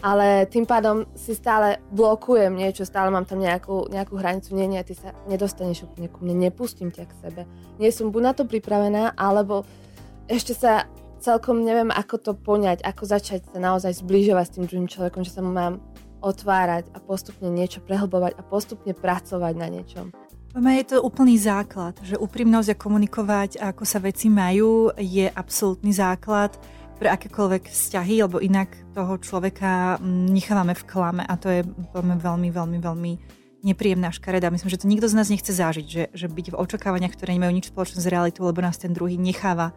Ale 0.00 0.48
tým 0.48 0.64
pádom 0.64 1.04
si 1.12 1.36
stále 1.36 1.78
blokujem 1.92 2.56
niečo, 2.56 2.88
stále 2.88 3.12
mám 3.12 3.28
tam 3.28 3.38
nejakú, 3.38 3.92
nejakú 3.92 4.16
hranicu, 4.16 4.56
nie, 4.56 4.66
nie, 4.66 4.82
ty 4.82 4.96
sa 4.96 5.12
nedostaneš 5.28 5.86
úplne 5.86 6.08
ku 6.08 6.24
mne, 6.24 6.50
nepustím 6.50 6.88
ťa 6.90 7.04
k 7.04 7.18
sebe. 7.20 7.42
Nie 7.76 7.92
som 7.92 8.08
buď 8.08 8.22
na 8.24 8.32
to 8.32 8.48
pripravená, 8.48 9.12
alebo 9.14 9.68
ešte 10.26 10.56
sa 10.56 10.88
celkom 11.20 11.62
neviem, 11.62 11.92
ako 11.92 12.16
to 12.16 12.32
poňať, 12.32 12.80
ako 12.80 13.04
začať 13.06 13.44
sa 13.52 13.60
naozaj 13.60 14.00
zbližovať 14.00 14.44
s 14.48 14.54
tým 14.56 14.64
druhým 14.66 14.88
človekom, 14.88 15.22
že 15.22 15.36
sa 15.36 15.44
mu 15.44 15.52
mám 15.52 15.84
otvárať 16.24 16.88
a 16.96 16.98
postupne 16.98 17.52
niečo 17.52 17.84
prehlbovať 17.84 18.40
a 18.40 18.42
postupne 18.42 18.96
pracovať 18.96 19.54
na 19.56 19.68
niečom. 19.68 20.12
Je 20.50 20.82
to 20.82 20.98
úplný 20.98 21.38
základ, 21.38 21.94
že 22.02 22.18
úprimnosť 22.18 22.74
a 22.74 22.80
komunikovať, 22.80 23.62
ako 23.62 23.86
sa 23.86 24.02
veci 24.02 24.26
majú, 24.26 24.90
je 24.98 25.30
absolútny 25.30 25.94
základ 25.94 26.50
pre 26.98 27.06
akékoľvek 27.06 27.70
vzťahy, 27.70 28.26
lebo 28.26 28.42
inak 28.42 28.74
toho 28.90 29.14
človeka 29.22 30.02
mm, 30.02 30.26
nechávame 30.26 30.74
v 30.74 30.84
klame 30.90 31.22
a 31.22 31.38
to 31.38 31.48
je 31.54 31.62
veľmi, 31.94 32.50
veľmi, 32.50 32.78
veľmi 32.82 33.12
nepríjemná 33.62 34.10
škareda. 34.10 34.50
Myslím, 34.50 34.74
že 34.74 34.82
to 34.82 34.90
nikto 34.90 35.06
z 35.06 35.16
nás 35.16 35.30
nechce 35.30 35.54
zažiť, 35.54 35.86
že, 35.86 36.04
že 36.10 36.26
byť 36.26 36.46
v 36.50 36.58
očakávaniach, 36.58 37.14
ktoré 37.14 37.38
nemajú 37.38 37.52
nič 37.54 37.70
spoločné 37.70 38.02
s 38.02 38.10
realitou, 38.10 38.44
lebo 38.50 38.58
nás 38.58 38.74
ten 38.74 38.90
druhý 38.90 39.14
necháva 39.16 39.70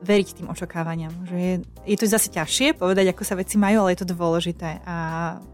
veriť 0.00 0.28
tým 0.40 0.48
očakávaniam. 0.48 1.12
Že 1.28 1.36
je, 1.36 1.54
je 1.84 1.96
to 1.96 2.06
zase 2.08 2.32
ťažšie 2.32 2.76
povedať, 2.76 3.12
ako 3.12 3.22
sa 3.24 3.36
veci 3.36 3.60
majú, 3.60 3.84
ale 3.84 3.92
je 3.94 4.00
to 4.04 4.12
dôležité 4.12 4.80
a 4.84 4.96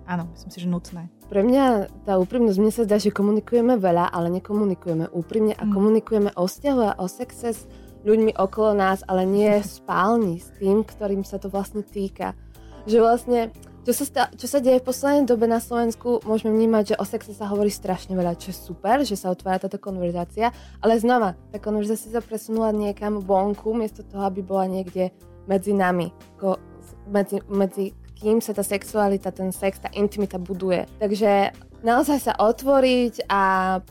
áno, 0.07 0.31
myslím 0.35 0.51
si, 0.51 0.59
že 0.63 0.69
nutné. 0.71 1.03
Pre 1.27 1.43
mňa 1.43 1.91
tá 2.07 2.23
úprimnosť, 2.23 2.59
mne 2.63 2.73
sa 2.73 2.87
zdá, 2.87 3.03
že 3.03 3.11
komunikujeme 3.11 3.75
veľa, 3.83 4.15
ale 4.15 4.31
nekomunikujeme 4.39 5.11
úprimne 5.11 5.59
a 5.59 5.67
mm. 5.67 5.73
komunikujeme 5.75 6.31
o 6.39 6.47
vzťahu 6.47 6.81
a 6.87 6.97
o 7.03 7.07
sexe 7.11 7.51
s 7.51 7.67
ľuďmi 8.07 8.39
okolo 8.39 8.79
nás, 8.79 9.03
ale 9.11 9.27
nie 9.27 9.51
v 9.63 9.67
spálni 9.67 10.39
s 10.39 10.55
tým, 10.63 10.87
ktorým 10.87 11.27
sa 11.27 11.43
to 11.43 11.51
vlastne 11.51 11.83
týka. 11.83 12.39
Že 12.87 12.99
vlastne 13.03 13.41
čo 13.87 13.95
sa, 13.95 14.05
sta- 14.05 14.31
čo 14.35 14.51
sa 14.51 14.59
deje 14.59 14.83
v 14.83 14.89
poslednej 14.91 15.31
dobe 15.31 15.47
na 15.47 15.63
Slovensku, 15.63 16.19
môžeme 16.27 16.51
vnímať, 16.51 16.85
že 16.91 16.99
o 16.99 17.07
sexe 17.07 17.31
sa 17.31 17.47
hovorí 17.47 17.71
strašne 17.71 18.19
veľa, 18.19 18.35
čo 18.35 18.51
je 18.51 18.59
super, 18.59 19.07
že 19.07 19.15
sa 19.15 19.31
otvára 19.31 19.63
táto 19.63 19.79
konverzácia, 19.79 20.51
ale 20.83 20.99
znova, 20.99 21.39
tá 21.55 21.63
konverzácia 21.63 22.11
sa 22.11 22.19
presunula 22.19 22.75
niekam 22.75 23.23
vonku, 23.23 23.71
miesto 23.79 24.03
toho, 24.03 24.27
aby 24.27 24.43
bola 24.43 24.67
niekde 24.67 25.15
medzi 25.47 25.71
nami. 25.71 26.11
Ako 26.35 26.59
medzi, 27.07 27.39
medzi 27.47 27.95
kým 28.19 28.43
sa 28.43 28.51
tá 28.51 28.67
sexualita, 28.67 29.31
ten 29.31 29.55
sex, 29.55 29.79
tá 29.79 29.87
intimita 29.95 30.35
buduje. 30.35 30.91
Takže 30.99 31.55
naozaj 31.87 32.27
sa 32.27 32.35
otvoriť 32.43 33.31
a 33.31 33.43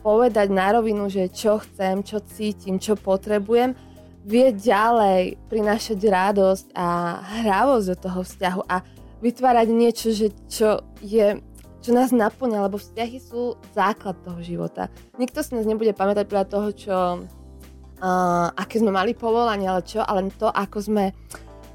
povedať 0.04 0.52
na 0.52 0.75
rovinu, 0.75 1.08
že 1.08 1.32
čo 1.32 1.64
chcem, 1.64 2.04
čo 2.04 2.20
cítim, 2.20 2.84
čo 2.84 3.00
potrebujem, 3.00 3.72
vie 4.25 4.50
ďalej 4.52 5.38
prinášať 5.48 6.02
radosť 6.02 6.68
a 6.74 6.88
hravosť 7.46 7.86
do 7.94 7.98
toho 8.10 8.20
vzťahu 8.25 8.62
a 8.66 8.82
vytvárať 9.24 9.68
niečo, 9.72 10.12
že 10.12 10.32
čo 10.50 10.84
je 11.04 11.40
čo 11.86 11.94
nás 11.94 12.10
naplňa, 12.10 12.66
lebo 12.66 12.82
vzťahy 12.82 13.22
sú 13.22 13.62
základ 13.78 14.18
toho 14.26 14.42
života. 14.42 14.90
Nikto 15.22 15.46
si 15.46 15.54
nás 15.54 15.70
nebude 15.70 15.94
pamätať 15.94 16.26
podľa 16.26 16.46
toho, 16.50 16.68
čo, 16.74 16.98
uh, 17.22 18.48
aké 18.58 18.82
sme 18.82 18.90
mali 18.90 19.14
povolanie, 19.14 19.70
ale 19.70 19.86
čo, 19.86 20.02
ale 20.02 20.34
to, 20.34 20.50
ako 20.50 20.82
sme 20.82 21.14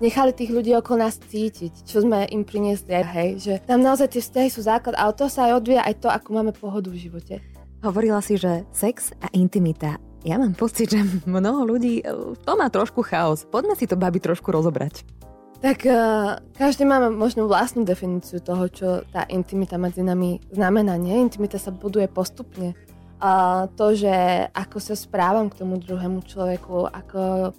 nechali 0.03 0.35
tých 0.35 0.51
ľudí 0.51 0.75
okolo 0.75 1.07
nás 1.07 1.15
cítiť, 1.15 1.87
čo 1.87 2.03
sme 2.03 2.27
im 2.27 2.43
priniesli, 2.43 2.91
hej, 2.91 3.31
že 3.39 3.55
tam 3.69 3.87
naozaj 3.87 4.19
tie 4.19 4.25
vzťahy 4.25 4.49
sú 4.51 4.67
základ 4.67 4.99
a 4.99 5.07
od 5.07 5.15
toho 5.15 5.31
sa 5.31 5.47
aj 5.47 5.63
odvíja 5.63 5.87
aj 5.87 5.95
to, 6.03 6.09
ako 6.11 6.29
máme 6.35 6.53
pohodu 6.59 6.91
v 6.91 7.07
živote. 7.07 7.39
Hovorila 7.87 8.19
si, 8.19 8.35
že 8.35 8.67
sex 8.75 9.15
a 9.23 9.31
intimita. 9.31 10.01
Ja 10.21 10.37
mám 10.37 10.53
pocit, 10.53 10.93
že 10.93 11.01
mnoho 11.25 11.65
ľudí 11.65 12.05
e, 12.05 12.37
to 12.45 12.53
má 12.53 12.69
trošku 12.69 13.01
chaos. 13.01 13.49
Poďme 13.49 13.73
si 13.73 13.89
to, 13.89 13.97
babi, 13.97 14.21
trošku 14.21 14.53
rozobrať. 14.53 15.20
Tak 15.61 15.85
uh, 15.85 16.41
každý 16.57 16.89
máme 16.89 17.13
možno 17.13 17.45
vlastnú 17.45 17.85
definíciu 17.85 18.41
toho, 18.41 18.65
čo 18.73 18.89
tá 19.13 19.29
intimita 19.29 19.77
medzi 19.77 20.01
nami 20.01 20.41
znamená. 20.49 20.97
Nie? 20.97 21.21
Intimita 21.21 21.61
sa 21.61 21.69
buduje 21.69 22.09
postupne. 22.09 22.73
A 23.21 23.69
to, 23.77 23.93
že 23.93 24.09
ako 24.57 24.81
sa 24.81 24.97
správam 24.97 25.53
k 25.53 25.61
tomu 25.61 25.77
druhému 25.77 26.25
človeku, 26.25 26.89
ako 26.89 27.53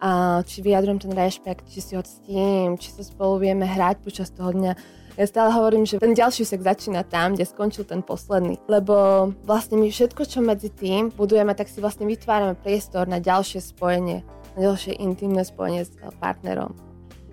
a 0.00 0.40
či 0.48 0.64
vyjadrujem 0.64 0.96
ten 0.96 1.12
rešpekt, 1.12 1.68
či 1.68 1.84
si 1.84 1.92
ho 1.92 2.00
ctím, 2.00 2.80
či 2.80 2.88
sa 2.88 3.04
spolu 3.04 3.36
vieme 3.36 3.68
hrať 3.68 4.00
počas 4.00 4.32
toho 4.32 4.48
dňa. 4.48 4.72
Ja 5.20 5.24
stále 5.28 5.52
hovorím, 5.52 5.84
že 5.84 6.00
ten 6.00 6.16
ďalší 6.16 6.48
sex 6.48 6.64
začína 6.64 7.04
tam, 7.04 7.36
kde 7.36 7.44
skončil 7.44 7.84
ten 7.84 8.00
posledný. 8.00 8.56
Lebo 8.64 9.28
vlastne 9.44 9.76
my 9.76 9.92
všetko, 9.92 10.24
čo 10.24 10.40
medzi 10.40 10.72
tým 10.72 11.12
budujeme, 11.12 11.52
tak 11.52 11.68
si 11.68 11.84
vlastne 11.84 12.08
vytvárame 12.08 12.56
priestor 12.56 13.04
na 13.04 13.20
ďalšie 13.20 13.60
spojenie, 13.60 14.24
na 14.56 14.72
ďalšie 14.72 14.96
intimné 14.96 15.44
spojenie 15.44 15.84
s 15.84 15.92
partnerom. 16.16 16.89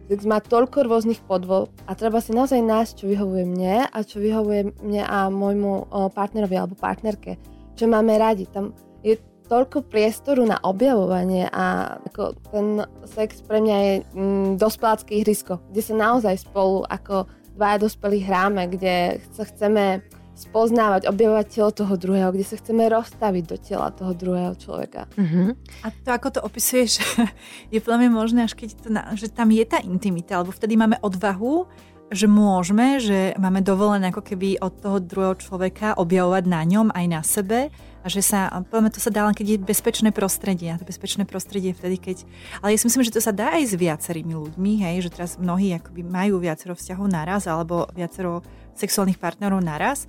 Sex 0.07 0.23
má 0.23 0.39
toľko 0.39 0.87
rôznych 0.87 1.19
podvol 1.27 1.67
a 1.83 1.91
treba 1.91 2.23
si 2.23 2.31
naozaj 2.31 2.63
nájsť, 2.63 2.93
čo 3.03 3.05
vyhovuje 3.11 3.43
mne 3.43 3.91
a 3.91 3.97
čo 4.07 4.23
vyhovuje 4.23 4.79
mne 4.79 5.03
a 5.03 5.27
môjmu 5.27 5.91
partnerovi 6.15 6.55
alebo 6.55 6.79
partnerke. 6.79 7.35
Čo 7.75 7.91
máme 7.91 8.15
radi. 8.15 8.47
Tam 8.47 8.71
je 9.03 9.19
toľko 9.47 9.87
priestoru 9.87 10.43
na 10.43 10.59
objavovanie 10.63 11.47
a 11.51 11.95
ako 12.07 12.35
ten 12.51 12.83
sex 13.07 13.39
pre 13.43 13.63
mňa 13.63 13.77
je 13.79 13.93
mm, 14.11 14.49
dospelácké 14.59 15.23
ihrisko, 15.23 15.63
kde 15.71 15.81
sa 15.83 15.95
naozaj 15.95 16.43
spolu 16.43 16.83
ako 16.87 17.27
dvaja 17.55 17.77
dospelí 17.81 18.21
hráme, 18.21 18.69
kde 18.69 19.23
sa 19.33 19.47
chceme 19.47 20.03
spoznávať, 20.37 21.09
objavovať 21.09 21.45
telo 21.49 21.71
toho 21.73 21.93
druhého, 21.97 22.29
kde 22.29 22.45
sa 22.45 22.55
chceme 22.61 22.85
rozstaviť 22.85 23.43
do 23.49 23.57
tela 23.57 23.89
toho 23.89 24.13
druhého 24.13 24.53
človeka. 24.53 25.09
Uh-huh. 25.17 25.57
A 25.81 25.89
to, 25.89 26.09
ako 26.13 26.27
to 26.37 26.39
opisuješ, 26.45 27.01
je 27.73 27.81
podľa 27.81 28.05
mňa 28.05 28.11
možné, 28.13 28.39
až 28.45 28.53
keď 28.53 28.69
to, 28.77 28.89
že 29.17 29.27
tam 29.33 29.49
je 29.49 29.65
tá 29.65 29.81
intimita, 29.81 30.37
alebo 30.37 30.53
vtedy 30.53 30.77
máme 30.77 31.01
odvahu, 31.01 31.65
že 32.07 32.29
môžeme, 32.29 33.03
že 33.03 33.35
máme 33.35 33.59
dovolené 33.59 34.15
ako 34.15 34.23
keby 34.23 34.63
od 34.63 34.79
toho 34.79 35.03
druhého 35.03 35.35
človeka 35.35 35.99
objavovať 35.99 36.43
na 36.47 36.61
ňom 36.63 36.87
aj 36.95 37.05
na 37.11 37.21
sebe 37.25 37.67
a 38.03 38.07
že 38.07 38.21
sa, 38.21 38.47
povieme, 38.69 38.93
to 38.93 39.01
sa 39.01 39.09
dá 39.09 39.25
len, 39.25 39.33
keď 39.33 39.57
je 39.57 39.65
bezpečné 39.65 40.09
prostredie. 40.13 40.71
A 40.71 40.79
to 40.79 40.87
bezpečné 40.87 41.25
prostredie 41.25 41.73
vtedy, 41.73 41.97
keď... 41.97 42.17
Ale 42.61 42.73
ja 42.73 42.79
si 42.79 42.87
myslím, 42.87 43.03
že 43.03 43.15
to 43.15 43.21
sa 43.21 43.35
dá 43.35 43.57
aj 43.57 43.63
s 43.69 43.73
viacerými 43.75 44.37
ľuďmi, 44.37 44.71
hej, 44.85 45.09
že 45.09 45.13
teraz 45.13 45.35
mnohí 45.35 45.75
akoby 45.75 46.05
majú 46.05 46.39
viacero 46.39 46.77
vzťahov 46.77 47.07
naraz 47.09 47.49
alebo 47.49 47.89
viacero 47.91 48.45
sexuálnych 48.77 49.19
partnerov 49.19 49.59
naraz. 49.59 50.05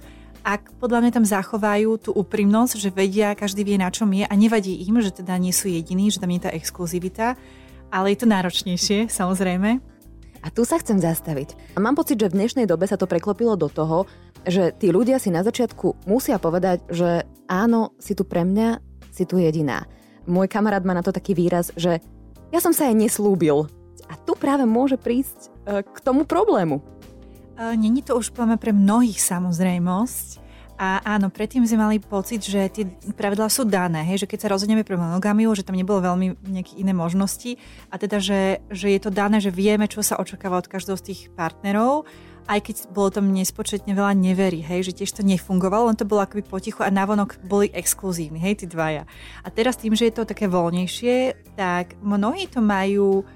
Ak 0.47 0.71
podľa 0.79 1.03
mňa 1.03 1.11
tam 1.13 1.27
zachovajú 1.27 1.91
tú 1.99 2.11
úprimnosť, 2.15 2.79
že 2.79 2.95
vedia, 2.95 3.35
každý 3.35 3.67
vie, 3.67 3.77
na 3.77 3.91
čom 3.91 4.09
je 4.15 4.23
a 4.23 4.35
nevadí 4.39 4.87
im, 4.87 5.03
že 5.03 5.11
teda 5.11 5.35
nie 5.37 5.51
sú 5.51 5.67
jediní, 5.67 6.15
že 6.15 6.23
tam 6.23 6.31
je 6.31 6.41
tá 6.47 6.51
exkluzivita, 6.55 7.35
ale 7.91 8.15
je 8.15 8.19
to 8.23 8.27
náročnejšie, 8.31 9.11
samozrejme. 9.11 9.98
A 10.43 10.49
tu 10.55 10.63
sa 10.63 10.79
chcem 10.79 11.03
zastaviť. 11.03 11.75
A 11.75 11.83
mám 11.83 11.99
pocit, 11.99 12.19
že 12.19 12.31
v 12.31 12.39
dnešnej 12.39 12.67
dobe 12.71 12.87
sa 12.87 12.95
to 12.95 13.11
preklopilo 13.11 13.59
do 13.59 13.67
toho, 13.67 14.07
že 14.47 14.71
tí 14.77 14.95
ľudia 14.95 15.19
si 15.19 15.35
na 15.35 15.43
začiatku 15.43 16.07
musia 16.07 16.39
povedať, 16.39 16.87
že 16.89 17.27
áno, 17.51 17.97
si 17.99 18.15
tu 18.15 18.23
pre 18.23 18.47
mňa, 18.47 18.79
si 19.11 19.27
tu 19.27 19.43
jediná. 19.43 19.85
Môj 20.31 20.47
kamarát 20.47 20.85
má 20.87 20.95
na 20.95 21.03
to 21.03 21.11
taký 21.11 21.35
výraz, 21.35 21.75
že 21.75 21.99
ja 22.55 22.61
som 22.63 22.71
sa 22.71 22.89
aj 22.89 22.97
neslúbil. 22.97 23.67
A 24.09 24.15
tu 24.17 24.39
práve 24.39 24.65
môže 24.65 24.97
prísť 24.97 25.51
e, 25.67 25.83
k 25.83 25.99
tomu 26.01 26.25
problému. 26.25 26.81
Není 27.59 28.07
to 28.07 28.15
už 28.15 28.31
pre 28.31 28.71
mnohých 28.71 29.19
samozrejmosť. 29.19 30.48
A 30.79 31.03
áno, 31.03 31.27
predtým 31.27 31.67
sme 31.67 31.83
mali 31.83 31.99
pocit, 31.99 32.47
že 32.47 32.71
tie 32.71 32.87
pravidlá 33.19 33.51
sú 33.51 33.67
dané, 33.67 34.07
hej, 34.07 34.23
že 34.23 34.31
keď 34.31 34.39
sa 34.47 34.53
rozhodneme 34.55 34.87
pre 34.87 34.95
monogamiu, 34.95 35.51
že 35.51 35.67
tam 35.67 35.75
nebolo 35.75 35.99
veľmi 35.99 36.39
nejaké 36.47 36.79
iné 36.79 36.95
možnosti 36.95 37.59
a 37.91 37.99
teda, 37.99 38.23
že, 38.23 38.63
že 38.71 38.95
je 38.95 39.01
to 39.03 39.11
dané, 39.11 39.43
že 39.43 39.51
vieme, 39.51 39.91
čo 39.91 40.07
sa 40.07 40.23
očakáva 40.23 40.63
od 40.63 40.71
každého 40.71 40.95
z 40.95 41.07
tých 41.11 41.21
partnerov 41.35 42.07
aj 42.49 42.65
keď 42.65 42.77
bolo 42.97 43.13
tam 43.13 43.29
nespočetne 43.29 43.93
veľa 43.93 44.17
neverí, 44.17 44.65
hej, 44.65 44.89
že 44.89 44.97
tiež 44.97 45.21
to 45.21 45.23
nefungovalo, 45.23 45.93
len 45.93 46.01
to 46.01 46.09
bolo 46.09 46.25
akoby 46.25 46.41
potichu 46.41 46.81
a 46.81 46.89
navonok 46.89 47.45
boli 47.45 47.69
exkluzívni, 47.69 48.41
hej, 48.41 48.65
tí 48.65 48.67
dvaja. 48.67 49.05
A 49.45 49.49
teraz 49.53 49.77
tým, 49.77 49.93
že 49.93 50.09
je 50.09 50.17
to 50.17 50.25
také 50.25 50.49
voľnejšie, 50.49 51.37
tak 51.61 52.01
mnohí 52.01 52.49
to 52.49 52.65
majú 52.65 53.29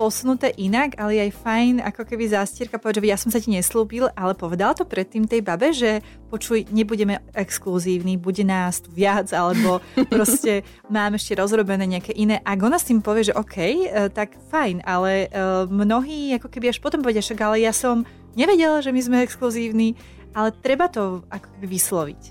posunuté 0.00 0.48
inak, 0.56 0.96
ale 0.96 1.20
je 1.20 1.22
aj 1.28 1.32
fajn 1.44 1.74
ako 1.84 2.08
keby 2.08 2.32
zástierka 2.32 2.80
povedať, 2.80 3.04
že 3.04 3.12
ja 3.12 3.20
som 3.20 3.28
sa 3.28 3.36
ti 3.36 3.52
neslúbil, 3.52 4.08
ale 4.16 4.32
povedal 4.32 4.72
to 4.72 4.88
predtým 4.88 5.28
tej 5.28 5.44
babe, 5.44 5.76
že 5.76 6.00
počuj, 6.32 6.64
nebudeme 6.72 7.20
exkluzívni, 7.36 8.16
bude 8.16 8.40
nás 8.40 8.80
tu 8.80 8.88
viac, 8.88 9.28
alebo 9.36 9.84
proste 10.14 10.64
máme 10.88 11.20
ešte 11.20 11.36
rozrobené 11.36 11.84
nejaké 11.84 12.16
iné. 12.16 12.40
Ak 12.48 12.64
ona 12.64 12.80
s 12.80 12.88
tým 12.88 13.04
povie, 13.04 13.28
že 13.28 13.36
OK, 13.36 13.60
e, 13.60 14.08
tak 14.08 14.40
fajn, 14.48 14.88
ale 14.88 15.28
uh, 15.28 15.68
mnohí 15.68 16.32
ako 16.40 16.48
keby 16.48 16.72
až 16.72 16.80
potom 16.80 17.04
povedia, 17.04 17.20
však 17.20 17.36
ale 17.44 17.60
ja 17.60 17.76
som 17.76 18.08
nevedela, 18.32 18.80
že 18.80 18.96
my 18.96 19.00
sme 19.04 19.20
exkluzívni, 19.20 20.00
ale 20.32 20.48
treba 20.64 20.88
to 20.88 21.20
ako 21.28 21.46
keby 21.60 21.66
vysloviť, 21.76 22.22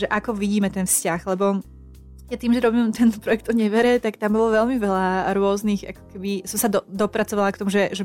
že 0.00 0.06
ako 0.08 0.32
vidíme 0.32 0.72
ten 0.72 0.88
vzťah, 0.88 1.20
lebo 1.28 1.60
ja 2.28 2.36
tým, 2.36 2.52
že 2.52 2.60
robím 2.60 2.92
tento 2.92 3.16
projekt 3.24 3.48
o 3.48 3.56
nevere, 3.56 3.96
tak 3.96 4.20
tam 4.20 4.36
bolo 4.36 4.52
veľmi 4.52 4.76
veľa 4.76 5.32
rôznych, 5.32 5.88
ako 5.88 6.02
keby 6.12 6.32
som 6.44 6.58
sa 6.60 6.68
do, 6.68 6.84
dopracovala 6.84 7.56
k 7.56 7.60
tomu, 7.64 7.72
že, 7.72 7.88
že 7.96 8.04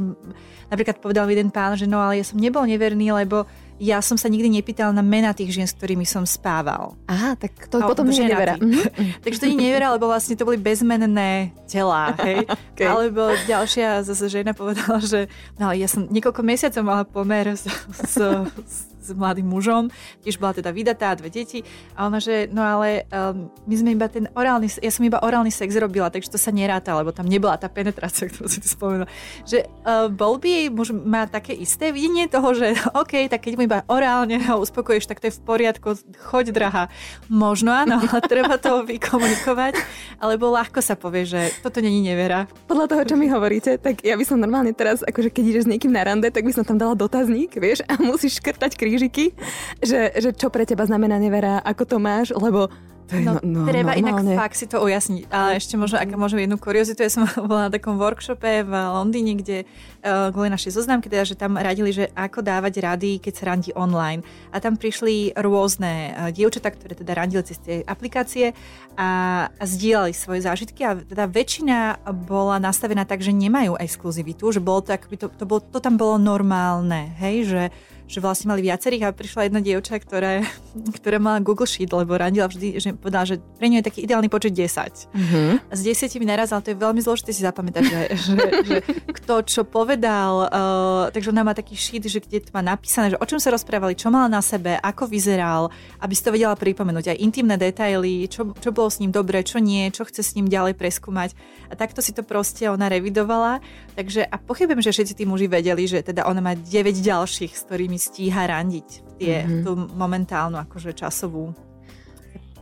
napríklad 0.72 1.03
povedal 1.03 1.27
jeden 1.27 1.51
pán, 1.51 1.75
že 1.75 1.84
no 1.84 2.00
ale 2.00 2.24
ja 2.24 2.25
som 2.25 2.39
nebol 2.39 2.63
neverný, 2.63 3.12
lebo 3.12 3.44
ja 3.84 4.00
som 4.00 4.15
sa 4.15 4.32
nikdy 4.32 4.48
nepýtal 4.48 4.96
na 4.96 5.03
mena 5.03 5.36
tých 5.36 5.51
žien, 5.51 5.68
s 5.68 5.75
ktorými 5.75 6.08
som 6.08 6.24
spával. 6.24 6.96
Aha, 7.12 7.36
tak 7.36 7.68
to 7.68 7.84
a, 7.84 7.89
potom 7.89 8.08
nie 8.08 8.15
je 8.15 8.32
nevera. 8.32 8.56
Mm-hmm. 8.56 9.20
Takže 9.27 9.39
to 9.44 9.48
nie 9.51 9.60
nevera, 9.60 9.92
lebo 9.92 10.08
vlastne 10.08 10.39
to 10.39 10.48
boli 10.48 10.56
bezmenné 10.56 11.51
telá. 11.68 12.15
Hej? 12.24 12.48
okay. 12.72 12.88
Alebo 12.88 13.36
ďalšia 13.44 14.08
zase 14.08 14.32
žena 14.32 14.56
povedala, 14.56 15.03
že 15.03 15.27
no, 15.60 15.75
ja 15.75 15.92
som 15.92 16.08
niekoľko 16.08 16.42
mesiacov 16.48 16.84
mala 16.86 17.03
pomer 17.03 17.60
s, 17.60 17.68
s, 17.92 18.15
s 18.56 18.92
s 19.03 19.12
mladým 19.12 19.45
mužom, 19.45 19.91
tiež 20.24 20.39
bola 20.39 20.55
teda 20.55 20.72
vydatá, 20.72 21.12
dve 21.19 21.27
deti 21.27 21.62
a 22.00 22.07
ona, 22.07 22.24
že 22.24 22.48
no 22.48 22.63
ale 22.63 23.03
um, 23.12 23.51
my 23.67 23.75
sme 23.75 23.89
iba 23.91 24.07
ten 24.07 24.31
orálny, 24.31 24.72
ja 24.79 24.91
som 24.91 25.03
iba 25.03 25.19
orálny 25.19 25.51
sex 25.51 25.75
robila, 25.75 26.07
takže 26.07 26.31
to 26.31 26.39
sa 26.39 26.55
neráta, 26.55 26.95
lebo 26.95 27.12
tam 27.12 27.27
nebola 27.27 27.60
tá 27.60 27.67
penetrácia, 27.67 28.27
ktorú 28.31 28.48
si 28.48 28.63
tu 28.63 28.72
spomenula. 28.72 29.10
Že 29.43 29.67
uh, 29.83 30.07
bol 30.07 30.39
by 30.39 30.48
jej 30.48 30.67
muž 30.72 30.95
má 30.95 31.27
také 31.27 31.51
isté 31.51 31.91
videnie 31.91 32.31
toho, 32.31 32.55
že 32.55 32.74
OK, 33.01 33.27
tak 33.27 33.43
keď 33.43 33.53
mu 33.60 33.67
iba 33.67 33.83
orálne 33.91 34.39
ho 34.39 34.63
uspokojíš, 34.63 35.12
tak 35.12 35.19
to 35.19 35.27
je 35.27 35.36
v 35.36 35.41
poriadku, 35.43 36.00
choď 36.31 36.55
drahá. 36.55 36.83
Možno 37.27 37.75
áno, 37.75 38.00
ale 38.00 38.19
treba 38.31 38.55
to 38.55 38.88
vykomunikovať, 38.88 39.75
alebo 40.24 40.53
ľahko 40.53 40.79
sa 40.79 40.95
povie, 40.95 41.27
že 41.27 41.51
toto 41.60 41.83
není 41.83 42.00
nevera. 42.00 42.48
Podľa 42.69 42.86
toho, 42.88 43.01
čo 43.03 43.15
mi 43.19 43.27
hovoríte, 43.27 43.75
tak 43.81 44.05
ja 44.05 44.15
by 44.15 44.24
som 44.24 44.39
normálne 44.39 44.72
teraz, 44.72 45.03
akože 45.03 45.33
keď 45.33 45.43
ideš 45.43 45.63
s 45.67 45.72
niekým 45.72 45.91
na 45.91 46.05
rande, 46.05 46.29
tak 46.29 46.45
by 46.45 46.53
som 46.53 46.63
tam 46.63 46.77
dala 46.79 46.95
dotazník, 46.95 47.57
vieš, 47.57 47.83
a 47.89 47.98
musíš 48.00 48.39
škrtať 48.39 48.77
krí 48.77 48.92
krížiky, 48.93 49.33
že, 49.81 50.13
že 50.13 50.29
čo 50.38 50.53
pre 50.53 50.69
teba 50.69 50.85
znamená 50.85 51.17
nevera, 51.17 51.57
ako 51.65 51.83
to 51.89 51.97
máš, 51.97 52.29
lebo 52.38 52.69
to 53.03 53.19
je 53.19 53.25
no, 53.27 53.35
no, 53.43 53.67
treba 53.67 53.93
normálne. 54.00 54.31
inak 54.31 54.39
fakt 54.39 54.55
si 54.55 54.65
to 54.65 54.79
ujasniť. 54.79 55.27
Ale 55.27 55.59
ešte 55.59 55.75
možno, 55.75 56.00
ak 56.00 56.07
môžem 56.15 56.47
jednu 56.47 56.55
kuriozitu, 56.55 57.03
ja 57.03 57.12
som 57.12 57.27
bola 57.50 57.67
na 57.67 57.71
takom 57.71 58.00
workshope 58.00 58.63
v 58.63 58.71
Londýne, 58.71 59.35
kde 59.35 59.67
uh, 59.67 60.31
kvôli 60.31 60.47
našej 60.47 60.79
zoznamky, 60.79 61.12
teda, 61.12 61.27
že 61.27 61.35
tam 61.35 61.59
radili, 61.59 61.91
že 61.91 62.07
ako 62.15 62.39
dávať 62.39 62.79
rady, 62.79 63.12
keď 63.19 63.33
sa 63.35 63.43
randí 63.51 63.71
online. 63.75 64.23
A 64.55 64.63
tam 64.63 64.79
prišli 64.79 65.35
rôzne 65.35 66.15
uh, 66.15 66.31
dievčatá, 66.31 66.71
ktoré 66.71 66.95
teda 66.95 67.12
randili 67.13 67.43
cez 67.43 67.59
tie 67.59 67.83
aplikácie 67.83 68.55
a, 68.95 69.09
a 69.51 69.63
zdieľali 69.67 70.15
svoje 70.15 70.45
zážitky 70.45 70.85
a 70.88 70.95
teda 70.95 71.27
väčšina 71.27 72.07
bola 72.29 72.62
nastavená 72.62 73.03
tak, 73.03 73.19
že 73.19 73.35
nemajú 73.35 73.75
exkluzivitu, 73.77 74.53
že 74.53 74.63
bolo 74.63 74.85
to, 74.85 74.95
akoby 74.95 75.17
to, 75.19 75.27
to, 75.27 75.43
bolo, 75.43 75.59
to 75.59 75.79
tam 75.83 76.00
bolo 76.00 76.15
normálne, 76.15 77.13
hej, 77.19 77.38
že 77.50 77.63
že 78.07 78.19
vlastne 78.19 78.51
mali 78.51 78.65
viacerých 78.65 79.10
a 79.10 79.15
prišla 79.15 79.48
jedna 79.48 79.60
dievča, 79.63 80.00
ktorá, 80.00 80.43
ktorá 81.01 81.17
mala 81.17 81.39
Google 81.43 81.67
Sheet, 81.67 81.91
lebo 81.91 82.15
randila 82.15 82.48
vždy, 82.48 82.79
že 82.79 82.89
povedala, 82.93 83.25
že 83.25 83.36
pre 83.57 83.72
ňu 83.72 83.81
je 83.81 83.88
taký 83.88 84.00
ideálny 84.05 84.29
počet 84.29 84.53
10. 84.53 85.10
Mm-hmm. 85.13 85.50
A 85.69 85.74
s 85.74 85.81
10 85.81 86.13
naraz, 86.24 86.55
ale 86.55 86.63
to 86.63 86.72
je 86.72 86.77
veľmi 86.79 87.01
zložité 87.03 87.36
si 87.36 87.41
zapamätať, 87.43 87.83
že, 87.83 88.01
že, 88.25 88.38
že 88.63 88.77
kto 89.24 89.43
čo 89.43 89.62
povedal. 89.67 90.48
Uh, 90.48 91.03
takže 91.12 91.31
ona 91.31 91.43
má 91.43 91.53
taký 91.55 91.75
sheet, 91.75 92.05
že 92.07 92.22
kde 92.22 92.43
to 92.43 92.51
má 92.53 92.62
napísané, 92.63 93.12
že 93.12 93.19
o 93.19 93.25
čom 93.25 93.39
sa 93.41 93.51
rozprávali, 93.51 93.98
čo 93.98 94.13
mala 94.13 94.29
na 94.29 94.41
sebe, 94.43 94.77
ako 94.79 95.10
vyzeral, 95.10 95.74
aby 96.00 96.13
si 96.13 96.24
to 96.24 96.33
vedela 96.33 96.53
pripomenúť. 96.53 97.15
Aj 97.15 97.17
intimné 97.19 97.55
detaily, 97.57 98.27
čo, 98.29 98.53
čo 98.57 98.69
bolo 98.72 98.91
s 98.91 99.00
ním 99.00 99.12
dobre, 99.12 99.41
čo 99.43 99.60
nie, 99.60 99.89
čo 99.89 100.05
chce 100.07 100.22
s 100.24 100.36
ním 100.38 100.48
ďalej 100.48 100.77
preskúmať. 100.77 101.36
A 101.72 101.74
takto 101.74 102.00
si 102.05 102.13
to 102.13 102.22
proste 102.22 102.69
ona 102.69 102.88
revidovala. 102.88 103.63
Takže 103.93 104.25
a 104.25 104.36
pochybujem, 104.38 104.81
že 104.81 104.93
všetci 104.93 105.13
tí 105.17 105.24
muži 105.25 105.50
vedeli, 105.50 105.86
že 105.86 106.05
teda 106.05 106.25
ona 106.25 106.41
má 106.41 106.53
9 106.53 106.69
ďalších, 106.98 107.53
s 107.53 107.65
ktorými 107.65 107.92
stíha 107.97 108.50
randiť 108.50 108.88
tie, 109.17 109.43
mm-hmm. 109.43 109.62
tú 109.63 109.71
momentálnu 109.93 110.57
akože 110.57 110.93
časovú 110.93 111.53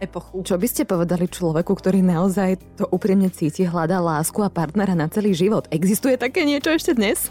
epochu. 0.02 0.42
Čo 0.42 0.58
by 0.58 0.68
ste 0.68 0.84
povedali 0.90 1.30
človeku, 1.30 1.72
ktorý 1.78 2.02
naozaj 2.02 2.58
to 2.82 2.90
úprimne 2.90 3.30
cíti, 3.30 3.64
hľadá 3.64 4.02
lásku 4.02 4.42
a 4.42 4.50
partnera 4.50 4.98
na 4.98 5.06
celý 5.08 5.38
život? 5.38 5.70
Existuje 5.70 6.18
také 6.18 6.42
niečo 6.42 6.74
ešte 6.74 6.98
dnes? 6.98 7.30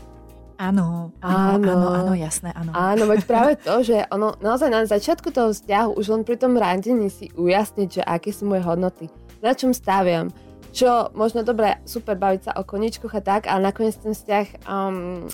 Áno, 0.60 1.08
áno, 1.24 1.72
áno, 1.72 1.88
áno, 1.88 2.12
jasné, 2.12 2.52
áno. 2.52 2.76
Áno, 2.76 3.08
veď 3.08 3.20
práve 3.24 3.52
to, 3.56 3.80
že 3.80 4.04
ono 4.12 4.36
naozaj 4.44 4.68
na 4.68 4.84
začiatku 4.84 5.32
toho 5.32 5.56
vzťahu 5.56 5.96
už 5.96 6.06
len 6.12 6.22
pri 6.22 6.36
tom 6.36 6.52
randení 6.52 7.08
si 7.08 7.32
ujasniť, 7.32 7.88
že 7.88 8.02
aké 8.04 8.28
sú 8.28 8.44
moje 8.44 8.60
hodnoty, 8.68 9.08
na 9.40 9.56
čom 9.56 9.72
staviam, 9.72 10.28
čo 10.76 11.08
možno 11.16 11.48
dobre, 11.48 11.80
super 11.88 12.14
baviť 12.14 12.40
sa 12.44 12.52
o 12.60 12.62
koničkoch 12.68 13.16
a 13.16 13.22
tak, 13.24 13.48
ale 13.48 13.72
nakoniec 13.72 13.96
ten 14.04 14.12
vzťah 14.12 14.46
um, 14.68 15.24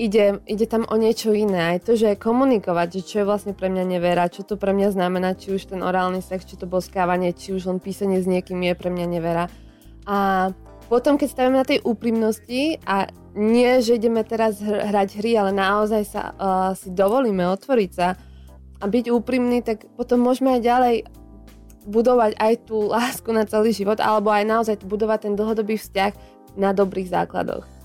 ide, 0.00 0.40
ide 0.48 0.64
tam 0.64 0.88
o 0.88 0.96
niečo 0.96 1.36
iné. 1.36 1.76
Aj 1.76 1.78
to, 1.84 1.92
že 1.92 2.16
komunikovať, 2.16 2.88
že 2.96 3.02
čo 3.04 3.14
je 3.20 3.28
vlastne 3.28 3.52
pre 3.52 3.68
mňa 3.68 3.84
nevera, 3.84 4.32
čo 4.32 4.48
to 4.48 4.56
pre 4.56 4.72
mňa 4.72 4.96
znamená, 4.96 5.36
či 5.36 5.52
už 5.52 5.68
ten 5.68 5.84
orálny 5.84 6.24
sex, 6.24 6.48
či 6.48 6.56
to 6.56 6.64
boskávanie, 6.64 7.36
či 7.36 7.52
už 7.52 7.68
len 7.68 7.78
písanie 7.78 8.16
s 8.16 8.24
niekým 8.24 8.64
je 8.64 8.72
pre 8.72 8.88
mňa 8.88 9.06
nevera. 9.06 9.52
A 10.08 10.50
potom, 10.88 11.20
keď 11.20 11.28
stavíme 11.28 11.60
na 11.60 11.68
tej 11.68 11.84
úprimnosti 11.84 12.80
a 12.88 13.12
nie, 13.36 13.78
že 13.78 14.00
ideme 14.00 14.26
teraz 14.26 14.58
hrať 14.58 15.22
hry, 15.22 15.38
ale 15.38 15.54
naozaj 15.54 16.02
sa 16.02 16.22
uh, 16.34 16.74
si 16.74 16.90
dovolíme 16.90 17.46
otvoriť 17.46 17.90
sa 17.94 18.18
a 18.80 18.84
byť 18.88 19.12
úprimný, 19.14 19.62
tak 19.62 19.86
potom 19.94 20.24
môžeme 20.24 20.58
aj 20.58 20.62
ďalej 20.66 20.96
budovať 21.86 22.32
aj 22.42 22.54
tú 22.66 22.90
lásku 22.90 23.30
na 23.30 23.46
celý 23.46 23.70
život, 23.70 24.02
alebo 24.02 24.34
aj 24.34 24.44
naozaj 24.48 24.74
budovať 24.82 25.30
ten 25.30 25.34
dlhodobý 25.38 25.78
vzťah 25.78 26.12
na 26.58 26.74
dobrých 26.74 27.06
základoch. 27.06 27.79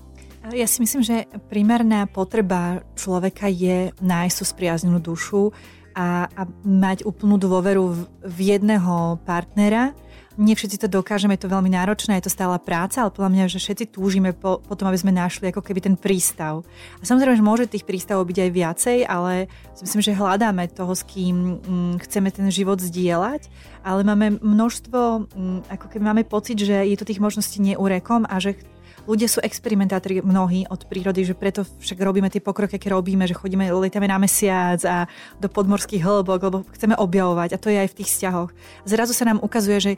Ja 0.54 0.70
si 0.70 0.78
myslím, 0.78 1.02
že 1.02 1.26
primárna 1.50 2.06
potreba 2.06 2.86
človeka 2.94 3.50
je 3.50 3.90
nájsť 3.98 4.46
spriaznenú 4.46 5.02
dušu 5.02 5.50
a, 5.96 6.30
a 6.30 6.42
mať 6.62 7.02
úplnú 7.02 7.34
dôveru 7.34 7.82
v, 7.90 8.00
v 8.22 8.38
jedného 8.54 9.18
partnera. 9.26 9.90
Nie 10.36 10.52
všetci 10.52 10.84
to 10.84 10.92
dokážeme, 11.00 11.34
je 11.34 11.48
to 11.48 11.50
veľmi 11.50 11.72
náročné, 11.72 12.20
je 12.20 12.28
to 12.28 12.36
stála 12.36 12.60
práca, 12.60 13.02
ale 13.02 13.10
podľa 13.10 13.32
mňa, 13.32 13.44
že 13.48 13.58
všetci 13.58 13.84
túžime 13.90 14.36
po, 14.36 14.60
po 14.60 14.76
tom, 14.76 14.86
aby 14.92 15.00
sme 15.00 15.10
našli 15.10 15.48
ako 15.48 15.64
keby 15.64 15.80
ten 15.80 15.96
prístav. 15.96 16.62
A 17.00 17.02
samozrejme, 17.02 17.40
že 17.40 17.48
môže 17.48 17.64
tých 17.66 17.88
prístavov 17.88 18.28
byť 18.28 18.38
aj 18.44 18.50
viacej, 18.52 18.98
ale 19.08 19.48
myslím, 19.80 20.04
že 20.04 20.14
hľadáme 20.14 20.68
toho, 20.70 20.92
s 20.92 21.02
kým 21.08 21.58
mm, 21.58 21.94
chceme 22.04 22.28
ten 22.28 22.46
život 22.52 22.78
zdieľať, 22.78 23.48
ale 23.80 24.04
máme 24.04 24.36
množstvo, 24.44 25.00
mm, 25.32 25.60
ako 25.72 25.86
keby 25.90 26.02
máme 26.04 26.22
pocit, 26.28 26.60
že 26.60 26.84
je 26.84 26.96
to 27.00 27.08
tých 27.08 27.18
možností 27.18 27.64
neúrekom 27.64 28.28
a 28.28 28.36
že 28.36 28.60
ľudia 29.06 29.30
sú 29.30 29.38
experimentátori 29.40 30.20
mnohí 30.20 30.66
od 30.66 30.84
prírody, 30.84 31.22
že 31.22 31.38
preto 31.38 31.62
však 31.62 31.98
robíme 32.02 32.28
tie 32.28 32.42
pokroky, 32.42 32.76
aké 32.76 32.90
robíme, 32.90 33.24
že 33.24 33.38
chodíme, 33.38 33.70
letame 33.72 34.10
na 34.10 34.18
mesiac 34.18 34.82
a 34.84 35.06
do 35.38 35.46
podmorských 35.46 36.02
hĺbok, 36.02 36.40
lebo 36.42 36.58
chceme 36.74 36.98
objavovať 36.98 37.54
a 37.54 37.60
to 37.62 37.70
je 37.70 37.78
aj 37.80 37.88
v 37.94 37.96
tých 38.02 38.10
vzťahoch. 38.12 38.50
Zrazu 38.84 39.14
sa 39.14 39.24
nám 39.30 39.40
ukazuje, 39.40 39.78
že 39.80 39.92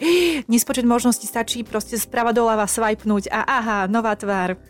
nespočet 0.47 0.85
možností 0.85 1.25
stačí 1.25 1.65
proste 1.65 1.97
sprava 1.97 2.31
doľava 2.37 2.69
swipenúť 2.69 3.33
a 3.33 3.43
aha, 3.43 3.79
nová 3.91 4.15
tvár. 4.15 4.61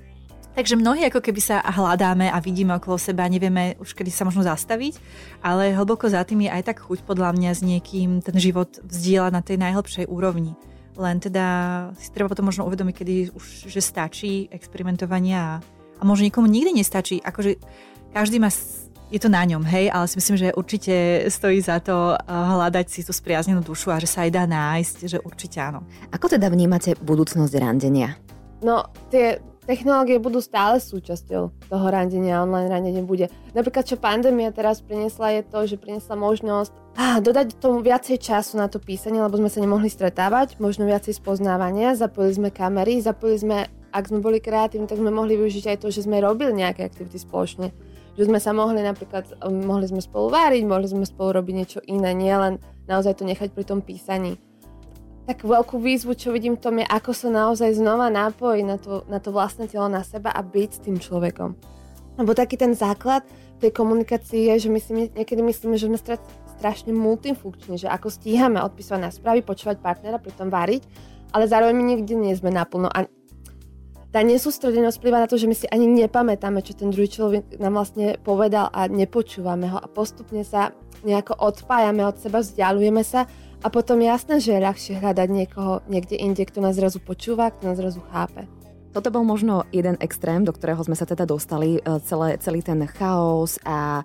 Takže 0.58 0.74
mnohí 0.74 1.06
ako 1.06 1.22
keby 1.22 1.38
sa 1.38 1.62
hľadáme 1.62 2.34
a 2.34 2.42
vidíme 2.42 2.74
okolo 2.74 2.98
seba, 2.98 3.30
nevieme 3.30 3.78
už 3.78 3.94
kedy 3.94 4.10
sa 4.10 4.26
možno 4.26 4.42
zastaviť, 4.42 4.98
ale 5.38 5.70
hlboko 5.70 6.10
za 6.10 6.26
tým 6.26 6.46
je 6.46 6.50
aj 6.50 6.74
tak 6.74 6.82
chuť 6.82 7.06
podľa 7.06 7.30
mňa 7.38 7.50
s 7.54 7.62
niekým 7.62 8.18
ten 8.18 8.34
život 8.34 8.82
vzdielať 8.82 9.30
na 9.30 9.38
tej 9.38 9.54
najhlbšej 9.62 10.10
úrovni. 10.10 10.58
Len 10.98 11.22
teda 11.22 11.46
si 11.94 12.10
treba 12.10 12.26
potom 12.26 12.50
možno 12.50 12.66
uvedomiť, 12.66 12.94
kedy 12.94 13.14
už 13.30 13.70
že 13.70 13.78
stačí 13.78 14.50
experimentovanie 14.50 15.38
a, 15.38 15.62
a 15.98 16.02
možno 16.02 16.26
nikomu 16.26 16.50
nikdy 16.50 16.74
nestačí. 16.74 17.22
Akože 17.22 17.54
každý 18.10 18.42
má 18.42 18.50
je 19.08 19.16
to 19.16 19.32
na 19.32 19.40
ňom, 19.40 19.64
hej, 19.64 19.88
ale 19.88 20.04
si 20.04 20.20
myslím, 20.20 20.36
že 20.36 20.56
určite 20.56 21.24
stojí 21.32 21.64
za 21.64 21.80
to 21.80 22.12
eh, 22.12 22.20
hľadať 22.28 22.86
si 22.92 23.00
tú 23.04 23.12
spriaznenú 23.16 23.64
dušu 23.64 23.88
a 23.88 24.00
že 24.00 24.08
sa 24.08 24.28
aj 24.28 24.30
dá 24.36 24.44
nájsť, 24.44 24.96
že 25.08 25.18
určite 25.24 25.58
áno. 25.64 25.80
Ako 26.12 26.28
teda 26.28 26.52
vnímate 26.52 26.92
budúcnosť 27.00 27.52
randenia? 27.56 28.20
No, 28.60 28.90
tie 29.08 29.40
technológie 29.68 30.16
budú 30.16 30.40
stále 30.40 30.80
súčasťou 30.80 31.68
toho 31.68 31.86
randenia, 31.92 32.40
online 32.40 32.72
randenie 32.72 33.04
bude. 33.04 33.28
Napríklad, 33.52 33.84
čo 33.84 34.00
pandémia 34.00 34.48
teraz 34.48 34.80
priniesla, 34.80 35.40
je 35.40 35.42
to, 35.44 35.58
že 35.68 35.76
priniesla 35.76 36.16
možnosť 36.16 36.72
ah, 36.98 37.22
dodať 37.22 37.62
tomu 37.62 37.78
viacej 37.80 38.18
času 38.18 38.58
na 38.58 38.66
to 38.66 38.82
písanie, 38.82 39.22
lebo 39.22 39.38
sme 39.38 39.46
sa 39.46 39.62
nemohli 39.62 39.86
stretávať, 39.86 40.58
možno 40.58 40.84
viacej 40.84 41.14
spoznávania, 41.14 41.94
zapojili 41.94 42.34
sme 42.34 42.48
kamery, 42.50 42.98
zapojili 42.98 43.38
sme, 43.38 43.58
ak 43.94 44.10
sme 44.10 44.18
boli 44.18 44.42
kreatívni, 44.42 44.90
tak 44.90 44.98
sme 44.98 45.14
mohli 45.14 45.38
využiť 45.38 45.70
aj 45.70 45.78
to, 45.78 45.94
že 45.94 46.04
sme 46.04 46.18
robili 46.18 46.50
nejaké 46.50 46.82
aktivity 46.82 47.22
spoločne. 47.22 47.70
Že 48.18 48.34
sme 48.34 48.42
sa 48.42 48.50
mohli 48.50 48.82
napríklad, 48.82 49.30
mohli 49.46 49.86
sme 49.86 50.02
spolu 50.02 50.26
váriť, 50.34 50.66
mohli 50.66 50.90
sme 50.90 51.06
spolu 51.06 51.38
robiť 51.38 51.54
niečo 51.54 51.80
iné, 51.86 52.10
nielen 52.18 52.58
naozaj 52.90 53.22
to 53.22 53.24
nechať 53.24 53.54
pri 53.54 53.62
tom 53.62 53.78
písaní 53.78 54.42
tak 55.28 55.44
veľkú 55.44 55.76
výzvu, 55.76 56.16
čo 56.16 56.32
vidím 56.32 56.56
v 56.56 56.64
tom 56.64 56.80
je, 56.80 56.88
ako 56.88 57.12
sa 57.12 57.28
naozaj 57.28 57.76
znova 57.76 58.08
nápojiť 58.08 58.64
na 58.64 58.80
to, 58.80 59.04
na 59.12 59.20
to 59.20 59.28
vlastné 59.28 59.68
telo, 59.68 59.84
na 59.84 60.00
seba 60.00 60.32
a 60.32 60.40
byť 60.40 60.70
s 60.72 60.80
tým 60.80 60.96
človekom. 60.96 61.52
Lebo 62.16 62.32
taký 62.32 62.56
ten 62.56 62.72
základ 62.72 63.28
tej 63.60 63.76
komunikácii 63.76 64.48
je, 64.48 64.64
že 64.64 64.68
my 64.72 64.80
si 64.80 65.12
niekedy 65.12 65.44
myslíme, 65.44 65.76
že 65.76 65.92
sme 65.92 66.00
strašne 66.58 66.90
multifunkční, 66.90 67.78
že 67.78 67.86
ako 67.86 68.10
stíhame 68.10 68.58
odpísať 68.58 68.98
na 68.98 69.14
správy, 69.14 69.46
počúvať 69.46 69.78
partnera, 69.78 70.18
pritom 70.18 70.50
variť, 70.50 70.82
ale 71.30 71.46
zároveň 71.46 71.74
my 71.78 71.84
nikdy 71.94 72.12
nie 72.18 72.34
sme 72.34 72.50
naplno. 72.50 72.90
A 72.90 73.06
tá 74.08 74.24
nesústredenosť 74.24 74.98
vplyva 74.98 75.22
na 75.22 75.30
to, 75.30 75.38
že 75.38 75.46
my 75.46 75.54
si 75.54 75.68
ani 75.68 75.86
nepamätáme, 75.86 76.64
čo 76.64 76.74
ten 76.74 76.90
druhý 76.90 77.06
človek 77.06 77.60
nám 77.60 77.78
vlastne 77.78 78.16
povedal 78.18 78.72
a 78.72 78.88
nepočúvame 78.88 79.68
ho 79.68 79.78
a 79.78 79.86
postupne 79.86 80.42
sa 80.42 80.74
nejako 81.06 81.38
odpájame 81.38 82.02
od 82.02 82.18
seba, 82.18 82.42
vzdialujeme 82.42 83.04
sa 83.06 83.28
a 83.62 83.68
potom 83.68 84.00
jasné, 84.00 84.40
že 84.40 84.56
je 84.56 84.64
ľahšie 84.64 84.94
hľadať 84.98 85.28
niekoho 85.28 85.84
niekde 85.86 86.16
inde, 86.18 86.42
kto 86.42 86.64
nás 86.64 86.74
zrazu 86.74 86.98
počúva, 87.04 87.52
kto 87.52 87.70
nás 87.70 87.76
zrazu 87.78 88.02
chápe. 88.08 88.57
Toto 88.88 89.12
bol 89.12 89.20
možno 89.20 89.68
jeden 89.68 90.00
extrém, 90.00 90.48
do 90.48 90.52
ktorého 90.56 90.80
sme 90.80 90.96
sa 90.96 91.04
teda 91.04 91.28
dostali, 91.28 91.76
e, 91.76 91.80
celé, 92.08 92.40
celý 92.40 92.64
ten 92.64 92.80
chaos 92.88 93.60
a 93.68 94.00
e, 94.00 94.04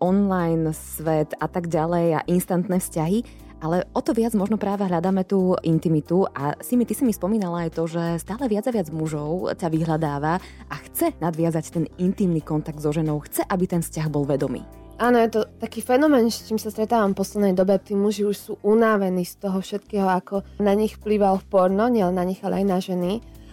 online 0.00 0.72
svet 0.72 1.36
a 1.36 1.44
tak 1.52 1.68
ďalej 1.68 2.06
a 2.16 2.20
instantné 2.24 2.80
vzťahy. 2.80 3.20
Ale 3.62 3.86
o 3.94 4.00
to 4.02 4.10
viac 4.10 4.34
možno 4.34 4.58
práve 4.58 4.88
hľadáme 4.88 5.22
tú 5.22 5.54
intimitu 5.62 6.26
a 6.34 6.58
si 6.58 6.74
mi, 6.74 6.82
ty 6.82 6.98
si 6.98 7.06
mi 7.06 7.14
spomínala 7.14 7.68
aj 7.68 7.70
to, 7.78 7.86
že 7.86 8.18
stále 8.18 8.50
viac 8.50 8.66
a 8.66 8.74
viac 8.74 8.90
mužov 8.90 9.54
ťa 9.54 9.70
vyhľadáva 9.70 10.42
a 10.66 10.74
chce 10.90 11.14
nadviazať 11.22 11.64
ten 11.70 11.84
intimný 12.00 12.42
kontakt 12.42 12.82
so 12.82 12.90
ženou, 12.90 13.22
chce, 13.22 13.46
aby 13.46 13.70
ten 13.70 13.78
vzťah 13.78 14.10
bol 14.10 14.26
vedomý. 14.26 14.66
Áno, 14.98 15.18
je 15.18 15.34
to 15.34 15.40
taký 15.58 15.82
fenomén, 15.82 16.30
s 16.30 16.46
čím 16.46 16.58
sa 16.58 16.70
stretávam 16.70 17.14
v 17.14 17.20
poslednej 17.22 17.54
dobe. 17.58 17.74
Tí 17.78 17.94
muži 17.94 18.22
už 18.26 18.36
sú 18.38 18.52
unávení 18.62 19.26
z 19.26 19.34
toho 19.40 19.58
všetkého, 19.58 20.06
ako 20.06 20.42
na 20.58 20.74
nich 20.74 20.98
vplyval 20.98 21.42
v 21.42 21.46
porno, 21.50 21.86
nielen 21.86 22.18
na 22.18 22.26
nich, 22.26 22.38
ale 22.42 22.62
aj 22.62 22.66
na 22.66 22.78
ženy. 22.78 23.12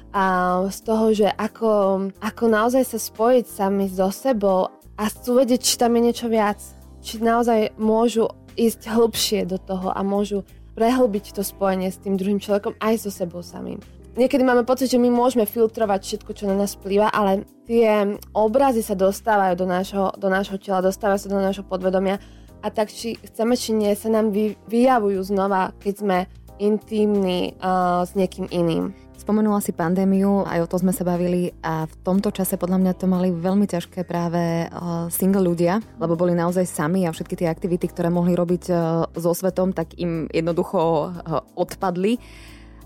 A 0.10 0.26
z 0.74 0.80
toho, 0.82 1.06
že 1.14 1.30
ako, 1.30 2.10
ako 2.18 2.44
naozaj 2.50 2.84
sa 2.84 3.00
spojiť 3.00 3.46
sami 3.46 3.86
so 3.86 4.10
sebou 4.10 4.74
a 4.98 5.04
chcú 5.06 5.46
či 5.46 5.74
tam 5.78 5.96
je 5.96 6.02
niečo 6.02 6.28
viac. 6.28 6.58
Či 7.00 7.24
naozaj 7.24 7.78
môžu 7.80 8.28
ísť 8.60 8.90
hlbšie 8.90 9.48
do 9.48 9.62
toho 9.62 9.94
a 9.94 10.02
môžu 10.04 10.44
prehlbiť 10.74 11.38
to 11.38 11.46
spojenie 11.46 11.94
s 11.94 12.02
tým 12.02 12.18
druhým 12.18 12.42
človekom 12.42 12.76
aj 12.82 13.08
so 13.08 13.12
sebou 13.14 13.40
samým 13.40 13.80
niekedy 14.20 14.44
máme 14.44 14.68
pocit, 14.68 14.92
že 14.92 15.00
my 15.00 15.08
môžeme 15.08 15.48
filtrovať 15.48 16.04
všetko, 16.04 16.32
čo 16.36 16.52
na 16.52 16.60
nás 16.60 16.76
vplýva, 16.76 17.08
ale 17.08 17.48
tie 17.64 18.20
obrazy 18.36 18.84
sa 18.84 19.00
dostávajú 19.00 19.56
do 19.56 19.64
nášho, 19.64 20.12
do 20.20 20.28
nášho 20.28 20.60
tela, 20.60 20.84
dostávajú 20.84 21.20
sa 21.24 21.30
do 21.32 21.40
nášho 21.40 21.64
podvedomia 21.64 22.20
a 22.60 22.68
tak 22.68 22.92
či 22.92 23.16
chceme, 23.16 23.56
či 23.56 23.72
nie, 23.72 23.96
sa 23.96 24.12
nám 24.12 24.36
vy, 24.36 24.60
vyjavujú 24.68 25.24
znova, 25.24 25.72
keď 25.80 25.94
sme 25.96 26.18
intimní 26.60 27.56
uh, 27.64 28.04
s 28.04 28.20
niekým 28.20 28.52
iným. 28.52 28.92
Spomenula 29.20 29.60
si 29.60 29.76
pandémiu, 29.76 30.48
aj 30.48 30.64
o 30.64 30.68
to 30.72 30.80
sme 30.80 30.96
sa 30.96 31.04
bavili 31.04 31.52
a 31.60 31.84
v 31.84 31.96
tomto 32.08 32.32
čase 32.32 32.56
podľa 32.56 32.80
mňa 32.80 32.94
to 32.96 33.04
mali 33.04 33.36
veľmi 33.36 33.68
ťažké 33.68 34.08
práve 34.08 34.72
uh, 34.72 35.12
single 35.12 35.44
ľudia, 35.44 35.84
lebo 36.00 36.16
boli 36.16 36.32
naozaj 36.32 36.64
sami 36.64 37.04
a 37.04 37.12
všetky 37.12 37.36
tie 37.36 37.52
aktivity, 37.52 37.92
ktoré 37.92 38.08
mohli 38.08 38.32
robiť 38.32 38.64
uh, 38.72 39.12
so 39.20 39.36
svetom, 39.36 39.76
tak 39.76 39.92
im 40.00 40.32
jednoducho 40.32 41.12
uh, 41.12 41.44
odpadli. 41.60 42.16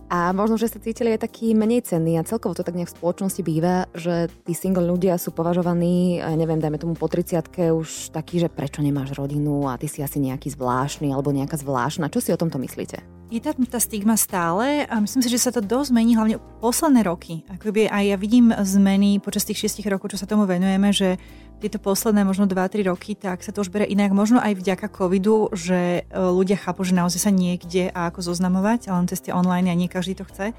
a 0.10 0.34
možno, 0.34 0.58
že 0.58 0.74
sa 0.74 0.82
cítili 0.82 1.14
aj 1.14 1.22
taký 1.22 1.54
menej 1.54 1.86
cenní 1.86 2.18
a 2.18 2.26
celkovo 2.26 2.58
to 2.58 2.66
tak 2.66 2.74
nejak 2.82 2.90
v 2.90 2.98
spoločnosti 2.98 3.42
býva, 3.46 3.86
že 3.94 4.26
tí 4.42 4.58
single 4.58 4.90
ľudia 4.90 5.22
sú 5.22 5.38
považovaní, 5.38 6.18
neviem, 6.34 6.58
dajme 6.58 6.82
tomu 6.82 6.98
po 6.98 7.06
30 7.06 7.46
už 7.78 8.10
taký, 8.10 8.42
že 8.42 8.50
prečo 8.50 8.82
nemáš 8.82 9.14
rodinu 9.14 9.70
a 9.70 9.78
ty 9.78 9.86
si 9.86 10.02
asi 10.02 10.18
nejaký 10.18 10.50
zvláštny 10.50 11.14
alebo 11.14 11.30
nejaká 11.30 11.62
zvláštna. 11.62 12.10
Čo 12.10 12.26
si 12.26 12.34
o 12.34 12.42
tomto 12.42 12.58
myslíte? 12.58 13.23
Je 13.34 13.42
tam 13.42 13.66
tá 13.66 13.82
stigma 13.82 14.14
stále 14.14 14.86
a 14.86 15.02
myslím 15.02 15.26
si, 15.26 15.34
že 15.34 15.42
sa 15.42 15.50
to 15.50 15.58
dosť 15.58 15.90
mení, 15.90 16.14
hlavne 16.14 16.38
posledné 16.62 17.02
roky. 17.02 17.42
Akoby 17.50 17.90
aj 17.90 18.14
ja 18.14 18.18
vidím 18.22 18.54
zmeny 18.54 19.18
počas 19.18 19.42
tých 19.42 19.58
šiestich 19.58 19.90
rokov, 19.90 20.14
čo 20.14 20.22
sa 20.22 20.30
tomu 20.30 20.46
venujeme, 20.46 20.94
že 20.94 21.18
tieto 21.58 21.82
posledné 21.82 22.30
možno 22.30 22.46
2-3 22.46 22.94
roky, 22.94 23.18
tak 23.18 23.42
sa 23.42 23.50
to 23.50 23.66
už 23.66 23.74
bere 23.74 23.90
inak. 23.90 24.14
Možno 24.14 24.38
aj 24.38 24.54
vďaka 24.54 24.86
covidu, 24.86 25.50
že 25.50 26.06
e, 26.06 26.14
ľudia 26.14 26.62
chápu, 26.62 26.86
že 26.86 26.94
naozaj 26.94 27.26
sa 27.26 27.34
niekde 27.34 27.90
a 27.90 28.14
ako 28.14 28.22
zoznamovať, 28.22 28.94
len 28.94 29.10
cez 29.10 29.26
tie 29.26 29.34
online 29.34 29.66
a 29.66 29.74
nie 29.74 29.90
každý 29.90 30.14
to 30.14 30.30
chce. 30.30 30.54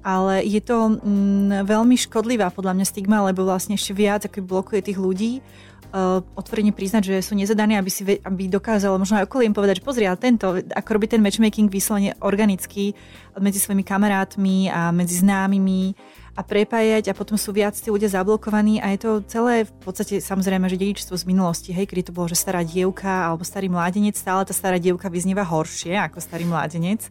Ale 0.00 0.40
je 0.48 0.60
to 0.64 0.96
mm, 0.96 1.68
veľmi 1.68 1.96
škodlivá 1.96 2.48
podľa 2.48 2.72
mňa 2.72 2.86
stigma, 2.88 3.20
lebo 3.26 3.44
vlastne 3.44 3.76
ešte 3.76 3.92
viac 3.92 4.24
ako 4.24 4.40
blokuje 4.40 4.80
tých 4.80 4.96
ľudí 4.96 5.44
uh, 5.92 6.22
otvorene 6.38 6.72
priznať, 6.72 7.02
že 7.04 7.16
sú 7.20 7.36
nezadaní, 7.36 7.76
aby, 7.76 7.90
si, 7.90 8.02
aby 8.06 8.48
dokázalo 8.48 8.96
možno 8.96 9.20
aj 9.20 9.26
okolím 9.26 9.52
povedať, 9.52 9.82
že 9.82 9.86
pozri, 9.86 10.04
ale 10.06 10.16
tento, 10.16 10.56
ako 10.72 10.90
robí 10.96 11.06
ten 11.10 11.20
matchmaking 11.20 11.68
vyslovene 11.68 12.16
organicky 12.22 12.94
medzi 13.38 13.58
svojimi 13.60 13.84
kamarátmi 13.84 14.70
a 14.70 14.88
medzi 14.94 15.20
známymi 15.20 15.94
a 16.38 16.40
prepájať 16.46 17.10
a 17.10 17.16
potom 17.16 17.34
sú 17.34 17.50
viac 17.50 17.74
tí 17.74 17.90
ľudia 17.90 18.08
zablokovaní 18.08 18.78
a 18.78 18.94
je 18.94 18.98
to 19.02 19.10
celé 19.26 19.66
v 19.66 19.72
podstate 19.82 20.22
samozrejme, 20.22 20.70
že 20.70 20.78
dedičstvo 20.78 21.14
z 21.18 21.28
minulosti, 21.28 21.74
hej, 21.74 21.90
kedy 21.90 22.10
to 22.10 22.16
bolo, 22.16 22.30
že 22.30 22.38
stará 22.38 22.62
dievka 22.62 23.28
alebo 23.28 23.42
starý 23.42 23.66
mládenec, 23.66 24.14
stále 24.14 24.46
tá 24.46 24.54
stará 24.54 24.78
dievka 24.78 25.10
vyznieva 25.10 25.42
horšie 25.42 25.98
ako 25.98 26.22
starý 26.22 26.46
mládenec. 26.46 27.10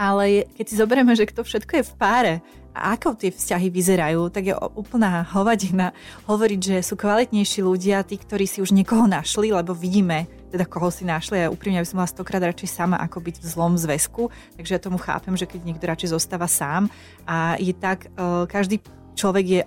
Ale 0.00 0.48
keď 0.56 0.64
si 0.64 0.80
zoberieme, 0.80 1.12
že 1.12 1.28
to 1.28 1.44
všetko 1.44 1.72
je 1.76 1.84
v 1.84 1.94
páre, 2.00 2.34
a 2.70 2.94
ako 2.94 3.18
tie 3.18 3.34
vzťahy 3.34 3.66
vyzerajú, 3.66 4.30
tak 4.30 4.46
je 4.46 4.54
úplná 4.78 5.26
hovadina 5.34 5.90
hovoriť, 6.30 6.60
že 6.62 6.76
sú 6.86 6.94
kvalitnejší 6.94 7.66
ľudia, 7.66 8.06
tí, 8.06 8.14
ktorí 8.14 8.46
si 8.46 8.62
už 8.62 8.70
niekoho 8.70 9.10
našli, 9.10 9.50
lebo 9.50 9.74
vidíme, 9.74 10.30
teda 10.54 10.70
koho 10.70 10.86
si 10.94 11.02
našli. 11.02 11.42
A 11.42 11.50
úprimne 11.50 11.82
by 11.82 11.88
som 11.88 11.98
bola 11.98 12.08
stokrát 12.10 12.42
radšej 12.46 12.70
sama, 12.70 12.96
ako 13.02 13.26
byť 13.26 13.36
v 13.42 13.46
zlom 13.46 13.74
zväzku, 13.74 14.30
takže 14.54 14.78
ja 14.78 14.80
tomu 14.80 15.02
chápem, 15.02 15.34
že 15.34 15.50
keď 15.50 15.60
niekto 15.66 15.84
radšej 15.90 16.14
zostáva 16.14 16.46
sám. 16.46 16.86
A 17.26 17.58
je 17.58 17.74
tak, 17.74 18.06
uh, 18.14 18.46
každý 18.46 18.78
človek 19.18 19.44
je 19.44 19.60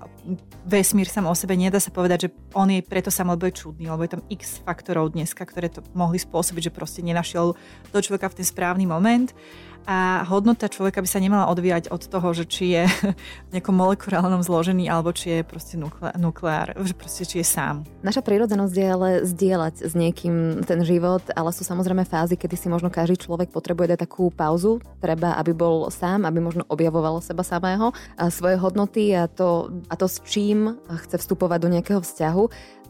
vesmír 0.63 1.05
sám 1.11 1.27
o 1.27 1.35
sebe, 1.35 1.59
nedá 1.59 1.77
sa 1.77 1.91
povedať, 1.91 2.25
že 2.25 2.29
on 2.55 2.71
je 2.71 2.79
preto 2.79 3.11
sám, 3.11 3.35
lebo 3.35 3.45
je 3.45 3.59
čudný, 3.59 3.91
lebo 3.91 4.07
je 4.07 4.15
tam 4.15 4.23
x 4.31 4.63
faktorov 4.63 5.11
dneska, 5.11 5.43
ktoré 5.43 5.67
to 5.67 5.83
mohli 5.91 6.17
spôsobiť, 6.17 6.71
že 6.71 6.75
proste 6.75 7.03
nenašiel 7.03 7.53
toho 7.91 8.01
človeka 8.01 8.31
v 8.31 8.41
ten 8.41 8.47
správny 8.47 8.87
moment 8.87 9.35
a 9.83 10.23
hodnota 10.23 10.71
človeka 10.71 11.03
by 11.03 11.09
sa 11.09 11.19
nemala 11.19 11.51
odvíjať 11.51 11.91
od 11.91 12.07
toho, 12.07 12.31
že 12.31 12.47
či 12.47 12.65
je 12.71 12.83
v 13.47 13.51
nejakom 13.51 13.75
molekulárnom 13.75 14.39
zložení 14.39 14.87
alebo 14.87 15.11
či 15.11 15.39
je 15.39 15.41
proste 15.43 15.75
nukle- 15.75 16.15
nukleár, 16.15 16.71
proste 16.95 17.27
či 17.27 17.43
je 17.43 17.47
sám. 17.47 17.83
Naša 17.99 18.23
prírodzenosť 18.23 18.75
je 18.75 18.87
ale 18.87 19.09
zdieľať 19.27 19.75
s 19.83 19.93
niekým 19.93 20.63
ten 20.63 20.79
život, 20.87 21.23
ale 21.35 21.51
sú 21.51 21.67
samozrejme 21.67 22.07
fázy, 22.07 22.39
kedy 22.39 22.55
si 22.55 22.67
možno 22.71 22.87
každý 22.87 23.19
človek 23.19 23.51
potrebuje 23.51 23.95
dať 23.95 23.99
takú 24.07 24.31
pauzu, 24.31 24.79
treba, 25.03 25.35
aby 25.35 25.51
bol 25.51 25.91
sám, 25.91 26.23
aby 26.23 26.39
možno 26.39 26.63
objavoval 26.71 27.19
seba 27.19 27.43
samého, 27.43 27.91
a 28.15 28.31
svoje 28.31 28.55
hodnoty 28.55 29.11
a 29.11 29.27
to, 29.27 29.67
a 29.91 29.95
to 29.99 30.07
s 30.07 30.23
čím 30.23 30.79
chce 30.87 31.19
vstupovať 31.19 31.59
do 31.59 31.69
nejakého 31.71 31.99
vzťahu. 31.99 32.43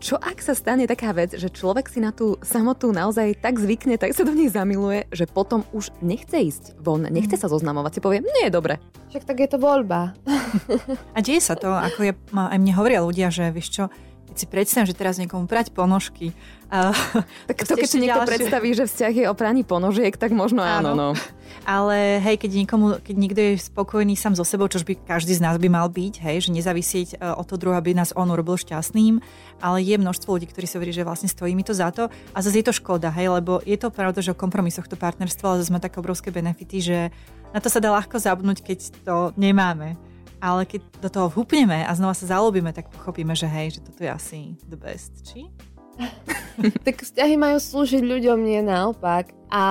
Čo 0.04 0.20
ak 0.20 0.44
sa 0.44 0.52
stane 0.52 0.84
taká 0.84 1.16
vec, 1.16 1.32
že 1.32 1.48
človek 1.48 1.88
si 1.88 2.04
na 2.04 2.12
tú 2.12 2.36
samotu 2.44 2.92
naozaj 2.92 3.40
tak 3.40 3.56
zvykne, 3.56 3.96
tak 3.96 4.12
sa 4.12 4.28
do 4.28 4.36
nej 4.36 4.52
zamiluje, 4.52 5.08
že 5.16 5.24
potom 5.24 5.64
už 5.72 5.96
nechce 6.04 6.36
ísť 6.44 6.76
von, 6.76 7.08
nechce 7.08 7.40
sa 7.40 7.48
zoznamovať, 7.48 7.92
si 7.96 8.00
povie, 8.04 8.20
nie 8.20 8.44
je 8.44 8.52
dobre. 8.52 8.84
Však 9.16 9.24
tak 9.24 9.40
je 9.40 9.48
to 9.48 9.64
voľba. 9.64 10.12
A 11.16 11.24
deje 11.24 11.40
sa 11.40 11.56
to, 11.56 11.72
ako 11.72 12.12
je, 12.12 12.14
aj 12.36 12.60
mne 12.60 12.76
hovoria 12.76 13.00
ľudia, 13.00 13.32
že 13.32 13.48
vieš 13.56 13.80
čo, 13.80 13.84
keď 14.34 14.42
si 14.42 14.50
predstavím, 14.50 14.90
že 14.90 14.98
teraz 14.98 15.22
niekomu 15.22 15.46
prať 15.46 15.70
ponožky. 15.70 16.34
Uh, 16.74 16.90
tak 17.54 17.62
to, 17.70 17.78
keď 17.78 17.86
si 17.86 18.02
niekto 18.02 18.26
ďalšie... 18.26 18.34
predstaví, 18.34 18.70
že 18.74 18.90
vzťah 18.90 19.14
je 19.14 19.26
o 19.30 19.36
praní 19.38 19.62
ponožiek, 19.62 20.18
tak 20.18 20.34
možno 20.34 20.66
áno. 20.66 20.98
áno 20.98 21.14
no. 21.14 21.22
Ale 21.70 22.18
hej, 22.18 22.42
keď, 22.42 22.66
niekomu, 22.66 22.98
keď 23.06 23.16
niekto 23.16 23.40
je 23.46 23.62
spokojný 23.62 24.18
sám 24.18 24.34
so 24.34 24.42
sebou, 24.42 24.66
čo 24.66 24.82
by 24.82 24.98
každý 25.06 25.38
z 25.38 25.46
nás 25.46 25.62
by 25.62 25.70
mal 25.70 25.86
byť, 25.86 26.26
hej, 26.26 26.50
že 26.50 26.50
nezávisieť 26.50 27.22
uh, 27.22 27.38
od 27.38 27.46
toho 27.46 27.62
druha, 27.62 27.78
aby 27.78 27.94
nás 27.94 28.10
on 28.18 28.26
urobil 28.26 28.58
šťastným, 28.58 29.22
ale 29.62 29.86
je 29.86 30.02
množstvo 30.02 30.34
ľudí, 30.34 30.50
ktorí 30.50 30.66
si 30.66 30.82
hovorí, 30.82 30.90
že 30.90 31.06
vlastne 31.06 31.30
stojí 31.30 31.54
mi 31.54 31.62
to 31.62 31.78
za 31.78 31.94
to. 31.94 32.10
A 32.34 32.42
zase 32.42 32.58
je 32.58 32.66
to 32.66 32.74
škoda, 32.74 33.14
hej, 33.14 33.30
lebo 33.30 33.62
je 33.62 33.78
to 33.78 33.94
pravda, 33.94 34.26
že 34.26 34.34
o 34.34 34.42
kompromisoch 34.42 34.90
to 34.90 34.98
partnerstvo, 34.98 35.46
ale 35.46 35.62
zase 35.62 35.70
má 35.70 35.78
také 35.78 36.02
obrovské 36.02 36.34
benefity, 36.34 36.82
že 36.82 36.98
na 37.54 37.62
to 37.62 37.70
sa 37.70 37.78
dá 37.78 37.94
ľahko 37.94 38.18
zabudnúť, 38.18 38.66
keď 38.66 38.80
to 39.06 39.16
nemáme 39.38 39.94
ale 40.44 40.68
keď 40.68 40.82
do 41.00 41.08
toho 41.08 41.28
vhupneme 41.32 41.88
a 41.88 41.92
znova 41.96 42.12
sa 42.12 42.28
zalobíme, 42.28 42.76
tak 42.76 42.92
pochopíme, 42.92 43.32
že 43.32 43.48
hej, 43.48 43.80
že 43.80 43.88
toto 43.88 44.04
je 44.04 44.12
asi 44.12 44.60
the 44.68 44.76
best, 44.76 45.16
či? 45.24 45.48
tak 46.86 47.00
vzťahy 47.00 47.40
majú 47.40 47.64
slúžiť 47.64 48.04
ľuďom, 48.04 48.44
nie 48.44 48.60
naopak. 48.60 49.32
A 49.48 49.66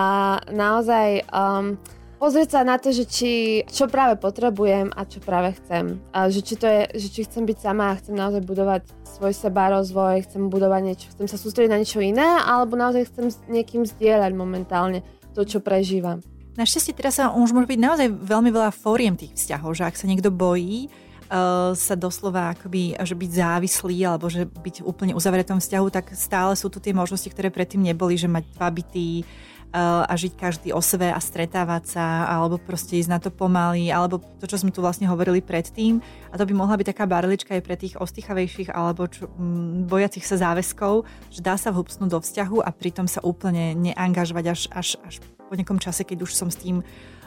naozaj 0.49 1.29
um, 1.29 1.77
pozrieť 2.17 2.57
sa 2.57 2.61
na 2.65 2.81
to, 2.81 2.89
že 2.89 3.05
či, 3.05 3.33
čo 3.69 3.91
práve 3.91 4.17
potrebujem 4.17 4.89
a 4.97 5.05
čo 5.05 5.21
práve 5.21 5.59
chcem. 5.61 6.01
A 6.15 6.33
že 6.33 6.41
či, 6.41 6.55
to 6.57 6.65
je, 6.65 6.83
že 6.97 7.09
či 7.13 7.21
chcem 7.29 7.45
byť 7.45 7.59
sama 7.61 7.93
a 7.93 7.99
chcem 8.01 8.17
naozaj 8.17 8.41
budovať 8.47 8.83
svoj 9.05 9.35
seba 9.37 9.69
rozvoj, 9.77 10.25
chcem 10.25 10.49
budovať 10.49 10.81
niečo, 10.89 11.13
chcem 11.13 11.29
sa 11.29 11.37
sústrediť 11.37 11.69
na 11.69 11.81
niečo 11.83 12.01
iné, 12.01 12.41
alebo 12.49 12.81
naozaj 12.81 13.13
chcem 13.13 13.27
s 13.29 13.37
niekým 13.51 13.85
zdieľať 13.85 14.33
momentálne 14.33 15.05
to, 15.37 15.45
čo 15.45 15.61
prežívam. 15.61 16.25
Našťastie 16.53 16.93
teraz 16.93 17.17
sa 17.17 17.33
už 17.33 17.57
môže 17.57 17.65
byť 17.65 17.81
naozaj 17.81 18.09
veľmi 18.13 18.53
veľa 18.53 18.77
fóriem 18.77 19.17
tých 19.17 19.33
vzťahov, 19.33 19.73
že 19.73 19.89
ak 19.89 19.97
sa 19.97 20.05
niekto 20.05 20.29
bojí, 20.29 20.93
uh, 21.33 21.73
sa 21.73 21.97
doslova 21.97 22.53
akoby, 22.53 23.01
že 23.01 23.17
byť 23.17 23.31
závislý 23.33 23.97
alebo 24.05 24.29
že 24.29 24.45
byť 24.45 24.85
úplne 24.85 25.17
uzavretom 25.17 25.65
vzťahu, 25.65 25.87
tak 25.89 26.13
stále 26.13 26.53
sú 26.53 26.69
tu 26.69 26.77
tie 26.77 26.93
možnosti, 26.93 27.25
ktoré 27.33 27.49
predtým 27.49 27.81
neboli, 27.81 28.21
že 28.21 28.29
mať 28.29 28.45
dva 28.53 28.69
byty, 28.69 29.25
uh, 29.73 30.05
a 30.05 30.13
žiť 30.13 30.33
každý 30.37 30.69
o 30.77 30.85
sebe 30.85 31.09
a 31.09 31.17
stretávať 31.17 31.97
sa, 31.97 32.29
alebo 32.29 32.61
proste 32.61 33.01
ísť 33.01 33.11
na 33.11 33.19
to 33.19 33.33
pomaly, 33.33 33.89
alebo 33.89 34.21
to, 34.21 34.45
čo 34.45 34.61
sme 34.61 34.71
tu 34.71 34.85
vlastne 34.85 35.09
hovorili 35.09 35.41
predtým. 35.41 36.05
A 36.31 36.37
to 36.37 36.45
by 36.45 36.53
mohla 36.53 36.77
byť 36.77 36.93
taká 36.93 37.09
barlička 37.09 37.57
aj 37.57 37.65
pre 37.65 37.77
tých 37.81 37.97
ostýchavejších 37.97 38.69
alebo 38.69 39.09
čo, 39.09 39.33
m, 39.41 39.89
bojacich 39.89 40.29
sa 40.29 40.37
záväzkov, 40.37 41.09
že 41.33 41.41
dá 41.41 41.57
sa 41.57 41.73
vhupsnúť 41.73 42.13
do 42.13 42.21
vzťahu 42.21 42.61
a 42.61 42.69
pritom 42.71 43.09
sa 43.09 43.25
úplne 43.25 43.73
neangažovať 43.73 44.45
až, 44.53 44.63
až, 44.77 44.89
až 45.09 45.15
po 45.53 45.61
nejakom 45.61 45.77
čase, 45.77 46.09
keď 46.09 46.25
už 46.25 46.33
som 46.33 46.49
s 46.49 46.57
tým 46.57 46.81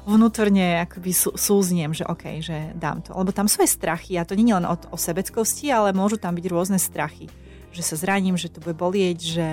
vnútorne 0.10 0.82
akoby 0.90 1.14
súzniem, 1.14 1.94
že 1.94 2.10
OK, 2.10 2.42
že 2.42 2.74
dám 2.74 3.06
to. 3.06 3.14
Lebo 3.14 3.30
tam 3.30 3.46
sú 3.46 3.62
aj 3.62 3.70
strachy 3.70 4.18
a 4.18 4.26
to 4.26 4.34
nie 4.34 4.50
je 4.50 4.58
len 4.58 4.66
o, 4.66 4.74
o 4.74 4.98
sebeckosti, 4.98 5.70
ale 5.70 5.94
môžu 5.94 6.18
tam 6.18 6.34
byť 6.34 6.46
rôzne 6.50 6.82
strachy. 6.82 7.30
Že 7.70 7.82
sa 7.86 7.96
zraním, 8.02 8.34
že 8.34 8.50
to 8.50 8.66
bude 8.66 8.74
bolieť, 8.74 9.18
že 9.22 9.48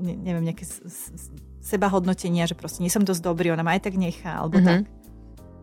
ne, 0.00 0.14
neviem, 0.16 0.48
nejaké 0.48 0.64
s, 0.64 0.80
s, 0.80 1.28
seba 1.60 1.92
hodnotenia, 1.92 2.48
že 2.48 2.56
proste 2.56 2.80
nie 2.80 2.88
som 2.88 3.04
dosť 3.04 3.20
dobrý, 3.20 3.52
ona 3.52 3.60
ma 3.60 3.76
aj 3.76 3.92
tak 3.92 4.00
nechá, 4.00 4.40
alebo 4.40 4.64
mm-hmm. 4.64 4.68
tak. 4.68 4.82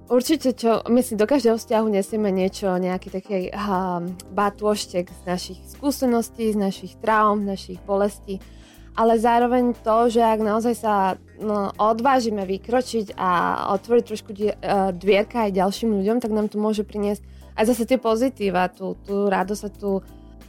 Určite, 0.05 0.53
čo 0.53 0.85
my 0.85 1.01
si 1.01 1.17
do 1.17 1.25
každého 1.25 1.57
vzťahu 1.57 1.85
nesieme 1.89 2.29
niečo, 2.29 2.69
nejaký 2.77 3.09
taký 3.09 3.49
batôštek 4.29 5.09
z 5.09 5.21
našich 5.25 5.57
skúseností, 5.65 6.53
z 6.53 6.57
našich 6.61 6.93
traum, 7.01 7.41
z 7.41 7.57
našich 7.57 7.79
bolestí 7.81 8.37
ale 8.95 9.19
zároveň 9.19 9.75
to, 9.83 10.07
že 10.07 10.23
ak 10.23 10.39
naozaj 10.39 10.75
sa 10.75 10.93
no, 11.35 11.71
odvážime 11.75 12.47
vykročiť 12.47 13.19
a 13.19 13.29
otvoriť 13.75 14.03
trošku 14.07 14.31
die, 14.31 14.55
uh, 14.55 14.95
dvierka 14.95 15.47
aj 15.47 15.55
ďalším 15.59 15.99
ľuďom, 16.01 16.17
tak 16.23 16.31
nám 16.31 16.47
to 16.47 16.55
môže 16.55 16.87
priniesť 16.87 17.21
aj 17.55 17.63
zase 17.71 17.83
tie 17.87 17.99
pozitíva, 17.99 18.71
tú, 18.71 18.99
tú 19.03 19.31
radosť 19.31 19.63
a 19.63 19.71
tú 19.71 19.91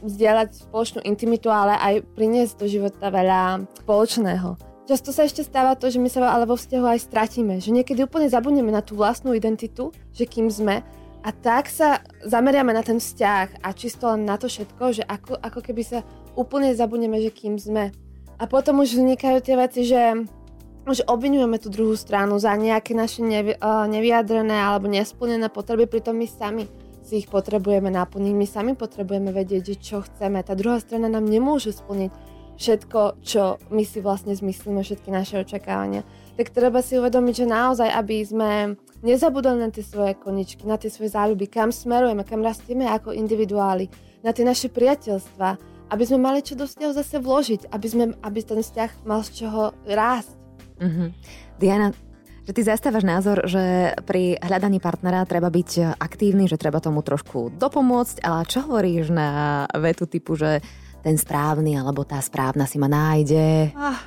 vzdielať 0.03 0.69
spoločnú 0.69 0.99
intimitu, 1.03 1.49
ale 1.49 1.75
aj 1.79 2.05
priniesť 2.13 2.53
do 2.59 2.67
života 2.69 3.09
veľa 3.09 3.65
spoločného. 3.83 4.59
Často 4.87 5.11
sa 5.11 5.27
ešte 5.27 5.43
stáva 5.43 5.75
to, 5.75 5.91
že 5.91 5.99
my 5.99 6.07
sa 6.07 6.23
ale 6.31 6.47
vo 6.47 6.55
vzťahu 6.55 6.85
aj 6.87 7.11
stratíme, 7.11 7.59
že 7.59 7.75
niekedy 7.75 8.07
úplne 8.07 8.31
zabudneme 8.31 8.71
na 8.71 8.79
tú 8.79 8.95
vlastnú 8.95 9.35
identitu, 9.35 9.91
že 10.15 10.23
kým 10.23 10.47
sme 10.47 10.79
a 11.27 11.29
tak 11.35 11.67
sa 11.67 11.99
zameriame 12.23 12.71
na 12.71 12.79
ten 12.79 12.95
vzťah 12.95 13.59
a 13.59 13.75
čisto 13.75 14.07
len 14.07 14.23
na 14.23 14.39
to 14.39 14.47
všetko, 14.47 14.83
že 14.95 15.03
ako, 15.03 15.35
ako 15.43 15.59
keby 15.59 15.83
sa 15.83 15.99
úplne 16.39 16.71
zabudneme, 16.71 17.19
že 17.19 17.35
kým 17.35 17.59
sme. 17.59 17.91
A 18.37 18.45
potom 18.45 18.85
už 18.85 18.93
vznikajú 18.93 19.37
tie 19.41 19.55
veci, 19.57 19.81
že 19.81 20.29
už 20.87 21.03
obvinujeme 21.09 21.59
tú 21.59 21.67
druhú 21.67 21.97
stranu 21.99 22.39
za 22.39 22.55
nejaké 22.55 22.95
naše 22.95 23.19
nevi- 23.19 23.57
nevyjadrené 23.63 24.55
alebo 24.55 24.87
nesplnené 24.87 25.51
potreby, 25.51 25.89
pritom 25.89 26.15
my 26.15 26.27
sami 26.29 26.63
si 27.03 27.23
ich 27.23 27.27
potrebujeme 27.27 27.87
naplniť, 27.87 28.33
my 28.35 28.47
sami 28.47 28.71
potrebujeme 28.75 29.31
vedieť, 29.31 29.79
čo 29.79 30.03
chceme. 30.03 30.43
Tá 30.43 30.55
druhá 30.55 30.79
strana 30.79 31.07
nám 31.07 31.23
nemôže 31.23 31.71
splniť 31.75 32.11
všetko, 32.57 33.21
čo 33.21 33.61
my 33.69 33.83
si 33.85 34.01
vlastne 34.01 34.33
zmyslíme, 34.33 34.81
všetky 34.81 35.13
naše 35.13 35.39
očakávania. 35.39 36.03
Tak 36.35 36.51
treba 36.51 36.81
si 36.81 36.97
uvedomiť, 36.97 37.33
že 37.45 37.47
naozaj, 37.47 37.89
aby 37.89 38.15
sme 38.25 38.51
nezabudli 39.05 39.61
na 39.61 39.69
tie 39.69 39.85
svoje 39.85 40.17
koničky, 40.17 40.65
na 40.65 40.75
tie 40.75 40.89
svoje 40.89 41.13
záľuby, 41.13 41.47
kam 41.47 41.69
smerujeme, 41.69 42.25
kam 42.25 42.41
rastieme 42.41 42.89
ako 42.89 43.13
individuáli, 43.13 43.87
na 44.25 44.33
tie 44.33 44.41
naše 44.41 44.73
priateľstva, 44.73 45.76
aby 45.87 46.03
sme 46.03 46.19
mali 46.19 46.39
čo 46.43 46.59
do 46.59 46.67
vzťahu 46.67 46.91
zase 46.95 47.17
vložiť, 47.19 47.61
aby, 47.71 47.87
sme, 47.87 48.05
aby 48.23 48.39
ten 48.43 48.59
vzťah 48.59 48.91
mal 49.07 49.23
z 49.23 49.43
čoho 49.43 49.71
rásť. 49.87 50.31
Mm-hmm. 50.77 51.09
Diana, 51.57 51.89
Že 52.47 52.51
ty 52.53 52.61
zastávaš 52.63 53.03
názor, 53.03 53.43
že 53.43 53.91
pri 54.07 54.39
hľadaní 54.39 54.79
partnera 54.79 55.27
treba 55.27 55.51
byť 55.51 55.99
aktívny, 55.99 56.47
že 56.47 56.55
treba 56.55 56.79
tomu 56.79 57.03
trošku 57.03 57.51
dopomôcť, 57.59 58.23
ale 58.23 58.47
čo 58.47 58.63
hovoríš 58.63 59.11
na 59.11 59.29
vetu 59.75 60.07
typu, 60.07 60.39
že 60.39 60.63
ten 61.03 61.15
správny 61.19 61.75
alebo 61.75 62.07
tá 62.07 62.19
správna 62.23 62.67
si 62.67 62.79
ma 62.79 62.87
nájde? 62.87 63.75
Ah, 63.75 63.99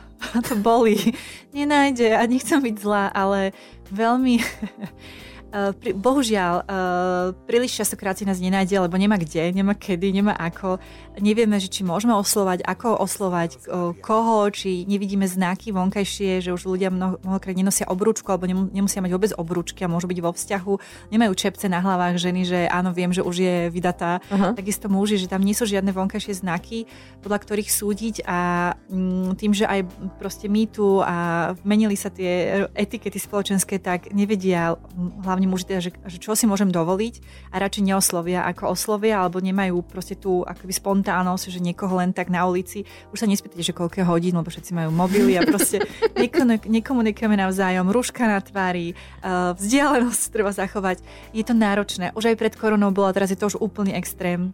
to 0.44 0.56
boli. 0.56 0.96
Nenájde 1.56 2.16
a 2.16 2.24
nechcem 2.24 2.60
byť 2.60 2.76
zlá, 2.80 3.08
ale 3.12 3.56
veľmi 3.92 4.40
Uh, 5.50 5.74
pri, 5.74 5.90
bohužiaľ, 5.98 6.54
uh, 6.62 7.34
príliš 7.50 7.82
častokrát 7.82 8.14
si 8.14 8.22
nás 8.22 8.38
nenájde, 8.38 8.86
lebo 8.86 8.94
nemá 8.94 9.18
kde, 9.18 9.50
nemá 9.50 9.74
kedy, 9.74 10.14
nemá 10.14 10.38
ako. 10.38 10.78
Nevieme, 11.18 11.58
že 11.58 11.66
či 11.66 11.82
môžeme 11.82 12.14
oslovať, 12.14 12.62
ako 12.62 13.02
oslovať, 13.02 13.50
uh, 13.66 13.90
koho, 13.98 14.46
či 14.54 14.86
nevidíme 14.86 15.26
znaky 15.26 15.74
vonkajšie, 15.74 16.38
že 16.38 16.54
už 16.54 16.70
ľudia 16.70 16.94
mnoho, 16.94 17.18
mnohokrát 17.26 17.58
nenosia 17.58 17.90
obrúčku 17.90 18.30
alebo 18.30 18.46
nemusia 18.46 19.02
mať 19.02 19.10
vôbec 19.10 19.32
obrúčky 19.34 19.82
a 19.82 19.90
môžu 19.90 20.06
byť 20.06 20.18
vo 20.22 20.30
vzťahu. 20.30 20.72
Nemajú 21.10 21.32
čepce 21.34 21.66
na 21.66 21.82
hlavách 21.82 22.16
ženy, 22.22 22.42
že 22.46 22.58
áno, 22.70 22.94
viem, 22.94 23.10
že 23.10 23.26
už 23.26 23.36
je 23.42 23.56
vydatá. 23.74 24.22
Uh-huh. 24.30 24.54
Takisto 24.54 24.86
muži, 24.86 25.18
že 25.18 25.26
tam 25.26 25.42
nie 25.42 25.56
sú 25.56 25.66
žiadne 25.66 25.90
vonkajšie 25.90 26.40
znaky, 26.46 26.86
podľa 27.26 27.38
ktorých 27.42 27.70
súdiť 27.70 28.14
a 28.24 28.72
mm, 28.86 29.34
tým, 29.34 29.52
že 29.54 29.66
aj 29.66 29.80
proste 30.20 30.46
my 30.46 30.62
tu 30.70 31.02
a 31.02 31.50
menili 31.64 31.96
sa 31.96 32.12
tie 32.12 32.64
etikety 32.74 33.16
spoločenské, 33.16 33.80
tak 33.80 34.12
nevedia 34.12 34.76
hlavne 35.24 35.39
hlavne 35.40 35.56
muži 35.56 35.64
teda, 35.72 35.80
že, 35.80 35.90
že 36.04 36.18
čo 36.20 36.36
si 36.36 36.44
môžem 36.44 36.68
dovoliť 36.68 37.24
a 37.48 37.56
radšej 37.64 37.88
neoslovia 37.88 38.44
ako 38.44 38.76
oslovia, 38.76 39.24
alebo 39.24 39.40
nemajú 39.40 39.80
proste 39.88 40.12
tú 40.12 40.44
akoby 40.44 40.76
spontánnosť, 40.76 41.48
že 41.48 41.64
niekoho 41.64 41.96
len 41.96 42.12
tak 42.12 42.28
na 42.28 42.44
ulici. 42.44 42.84
Už 43.16 43.24
sa 43.24 43.26
nespýtate, 43.26 43.64
že 43.64 43.72
koľko 43.72 44.04
hodín, 44.04 44.36
lebo 44.36 44.52
všetci 44.52 44.76
majú 44.76 44.92
mobily 44.92 45.40
a 45.40 45.48
proste 45.48 45.80
nekomunikujeme 46.76 47.40
navzájom, 47.40 47.88
rúška 47.88 48.28
na 48.28 48.44
tvári, 48.44 48.92
uh, 48.92 49.56
vzdialenosť 49.56 50.22
treba 50.28 50.52
zachovať. 50.52 51.00
Je 51.32 51.40
to 51.40 51.56
náročné. 51.56 52.12
Už 52.12 52.28
aj 52.28 52.36
pred 52.36 52.52
koronou 52.52 52.92
bola, 52.92 53.16
teraz 53.16 53.32
je 53.32 53.40
to 53.40 53.48
už 53.48 53.56
úplný 53.64 53.96
extrém. 53.96 54.52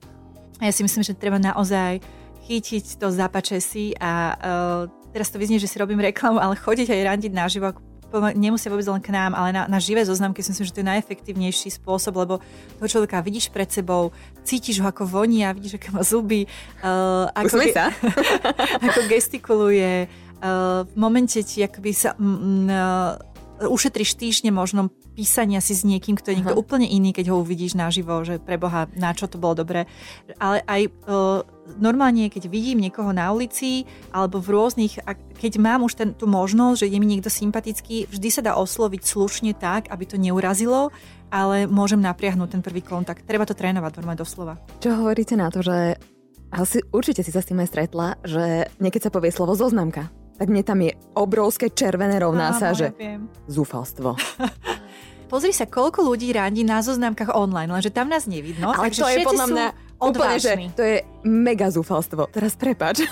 A 0.62 0.70
ja 0.70 0.72
si 0.72 0.86
myslím, 0.86 1.02
že 1.02 1.18
treba 1.18 1.42
naozaj 1.42 1.98
chytiť 2.46 3.02
to 3.02 3.10
zapače 3.10 3.58
si 3.58 3.90
a 3.98 4.38
uh, 4.38 5.10
teraz 5.10 5.34
to 5.34 5.42
vyznie, 5.42 5.58
že 5.58 5.66
si 5.66 5.82
robím 5.82 5.98
reklamu, 5.98 6.38
ale 6.38 6.54
chodiť 6.54 6.94
aj 6.94 7.06
randiť 7.10 7.32
naživo, 7.34 7.74
nemusia 8.34 8.72
vôbec 8.72 8.86
len 8.86 9.02
k 9.02 9.10
nám, 9.14 9.32
ale 9.36 9.52
na, 9.52 9.62
na 9.66 9.78
živé 9.78 10.04
zoznamky 10.04 10.42
si 10.42 10.52
myslím, 10.52 10.66
že 10.66 10.74
to 10.74 10.82
je 10.82 10.90
najefektívnejší 10.92 11.68
spôsob, 11.76 12.16
lebo 12.16 12.40
toho 12.80 12.88
človeka 12.88 13.20
vidíš 13.24 13.52
pred 13.52 13.68
sebou, 13.68 14.14
cítiš 14.46 14.80
ho 14.80 14.86
ako 14.88 15.06
voní 15.06 15.42
a 15.44 15.52
vidíš, 15.52 15.80
aké 15.80 15.88
má 15.92 16.02
zuby, 16.06 16.46
uh, 16.82 17.28
ako, 17.32 17.56
ge- 17.60 17.74
sa. 17.74 17.90
ako 18.86 19.00
gestikuluje. 19.10 20.06
Uh, 20.36 20.84
v 20.84 20.96
momente 20.96 21.40
ti 21.42 21.64
akoby 21.64 21.90
sa... 21.92 22.12
Mm, 22.16 22.68
uh, 22.68 23.36
ušetríš 23.56 24.20
týždne 24.20 24.52
možno 24.52 24.92
písania 25.16 25.64
si 25.64 25.72
s 25.72 25.80
niekým, 25.80 26.12
kto 26.12 26.28
je 26.28 26.36
niekto 26.36 26.52
uh-huh. 26.52 26.60
úplne 26.60 26.84
iný, 26.84 27.16
keď 27.16 27.32
ho 27.32 27.40
uvidíš 27.40 27.72
naživo, 27.72 28.20
že 28.20 28.36
preboha, 28.36 28.84
na 29.00 29.16
čo 29.16 29.24
to 29.32 29.40
bolo 29.40 29.56
dobré. 29.56 29.88
Ale 30.36 30.60
aj 30.68 30.80
uh, 31.08 31.40
normálne, 31.76 32.30
keď 32.30 32.46
vidím 32.46 32.80
niekoho 32.80 33.10
na 33.10 33.30
ulici 33.34 33.84
alebo 34.14 34.38
v 34.38 34.54
rôznych, 34.54 35.02
keď 35.36 35.52
mám 35.58 35.84
už 35.84 35.92
ten, 35.98 36.08
tú 36.14 36.30
možnosť, 36.30 36.86
že 36.86 36.90
je 36.90 36.98
mi 37.02 37.06
niekto 37.10 37.28
sympatický, 37.28 38.06
vždy 38.06 38.28
sa 38.30 38.42
dá 38.42 38.52
osloviť 38.54 39.02
slušne 39.02 39.52
tak, 39.58 39.90
aby 39.90 40.04
to 40.06 40.16
neurazilo, 40.16 40.94
ale 41.28 41.66
môžem 41.66 41.98
napriahnuť 41.98 42.48
ten 42.54 42.62
prvý 42.62 42.80
kontakt. 42.80 43.26
Treba 43.26 43.44
to 43.44 43.58
trénovať 43.58 43.98
normálne 43.98 44.22
doslova. 44.22 44.54
Čo 44.78 45.02
hovoríte 45.02 45.34
na 45.34 45.50
to, 45.50 45.60
že 45.60 45.98
asi 46.54 46.78
určite 46.94 47.26
si 47.26 47.34
sa 47.34 47.42
s 47.42 47.50
tým 47.50 47.58
aj 47.60 47.68
stretla, 47.68 48.08
že 48.22 48.70
niekedy 48.78 49.02
sa 49.02 49.12
povie 49.12 49.34
slovo 49.34 49.58
zoznamka 49.58 50.08
tak 50.36 50.52
mne 50.52 50.62
tam 50.62 50.78
je 50.84 50.92
obrovské 51.16 51.72
červené 51.72 52.20
rovná 52.20 52.52
Áno, 52.52 52.60
sa, 52.60 52.76
že 52.76 52.92
ja 52.92 53.16
zúfalstvo. 53.48 54.14
Pozri 55.32 55.50
sa, 55.50 55.66
koľko 55.66 56.06
ľudí 56.06 56.30
randí 56.30 56.62
na 56.62 56.78
zoznamkách 56.78 57.34
online, 57.34 57.72
lenže 57.72 57.90
tam 57.90 58.06
nás 58.06 58.30
nevidno. 58.30 58.70
Ale 58.70 58.94
to 58.94 59.10
je 59.10 59.26
podľa 59.26 59.46
mňa 59.50 59.66
úplne, 60.00 60.36
že 60.40 60.52
to 60.76 60.82
je 60.82 60.96
mega 61.24 61.68
zúfalstvo. 61.72 62.28
Teraz 62.32 62.54
prepač. 62.54 63.04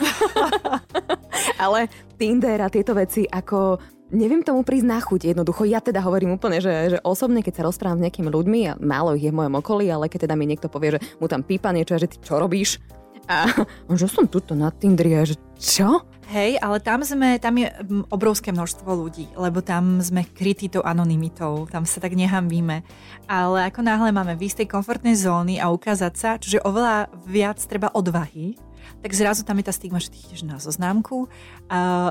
Ale 1.65 1.89
Tinder 2.17 2.61
a 2.65 2.69
tieto 2.69 2.95
veci 2.97 3.25
ako 3.29 3.81
Neviem 4.15 4.47
tomu 4.47 4.63
prísť 4.63 4.87
na 4.87 5.03
chuť 5.03 5.35
jednoducho. 5.35 5.67
Ja 5.67 5.83
teda 5.83 5.99
hovorím 5.99 6.39
úplne, 6.39 6.63
že, 6.63 6.95
že 6.95 6.99
osobne, 7.03 7.43
keď 7.43 7.59
sa 7.59 7.67
rozprávam 7.67 7.99
s 7.99 8.05
nejakými 8.07 8.31
ľuďmi, 8.31 8.61
a 8.71 8.73
málo 8.79 9.19
ich 9.19 9.27
je 9.27 9.35
v 9.35 9.39
mojom 9.43 9.59
okolí, 9.59 9.91
ale 9.91 10.07
keď 10.07 10.31
teda 10.31 10.39
mi 10.39 10.47
niekto 10.47 10.71
povie, 10.71 10.95
že 10.95 11.03
mu 11.19 11.27
tam 11.27 11.43
pípa 11.43 11.75
niečo, 11.75 11.99
že 11.99 12.07
ty 12.07 12.23
čo 12.23 12.39
robíš? 12.39 12.79
A 13.27 13.49
on, 13.91 13.97
že 13.99 14.07
som 14.07 14.31
tuto 14.31 14.55
na 14.55 14.71
Tindri, 14.71 15.19
a 15.19 15.27
že 15.27 15.35
čo? 15.59 16.07
Hej, 16.25 16.57
ale 16.65 16.81
tam, 16.81 17.05
sme, 17.05 17.37
tam 17.37 17.61
je 17.61 17.69
obrovské 18.09 18.49
množstvo 18.49 18.89
ľudí, 18.89 19.29
lebo 19.37 19.61
tam 19.61 20.01
sme 20.01 20.25
krytí 20.25 20.73
tou 20.73 20.81
anonymitou, 20.81 21.69
tam 21.69 21.85
sa 21.85 22.01
tak 22.01 22.17
nehambíme. 22.17 22.81
Ale 23.29 23.69
ako 23.69 23.85
náhle 23.85 24.09
máme 24.09 24.33
v 24.33 24.49
istej 24.49 24.65
komfortnej 24.65 25.21
zóny 25.21 25.61
a 25.61 25.69
ukázať 25.69 26.15
sa, 26.17 26.31
čiže 26.41 26.65
oveľa 26.65 27.13
viac 27.29 27.61
treba 27.69 27.93
odvahy, 27.93 28.57
tak 29.05 29.13
zrazu 29.13 29.45
tam 29.45 29.61
je 29.61 29.69
tá 29.69 29.73
stigma, 29.77 30.01
že 30.01 30.09
ty 30.09 30.19
ideš 30.25 30.49
na 30.49 30.57
zoznámku, 30.57 31.29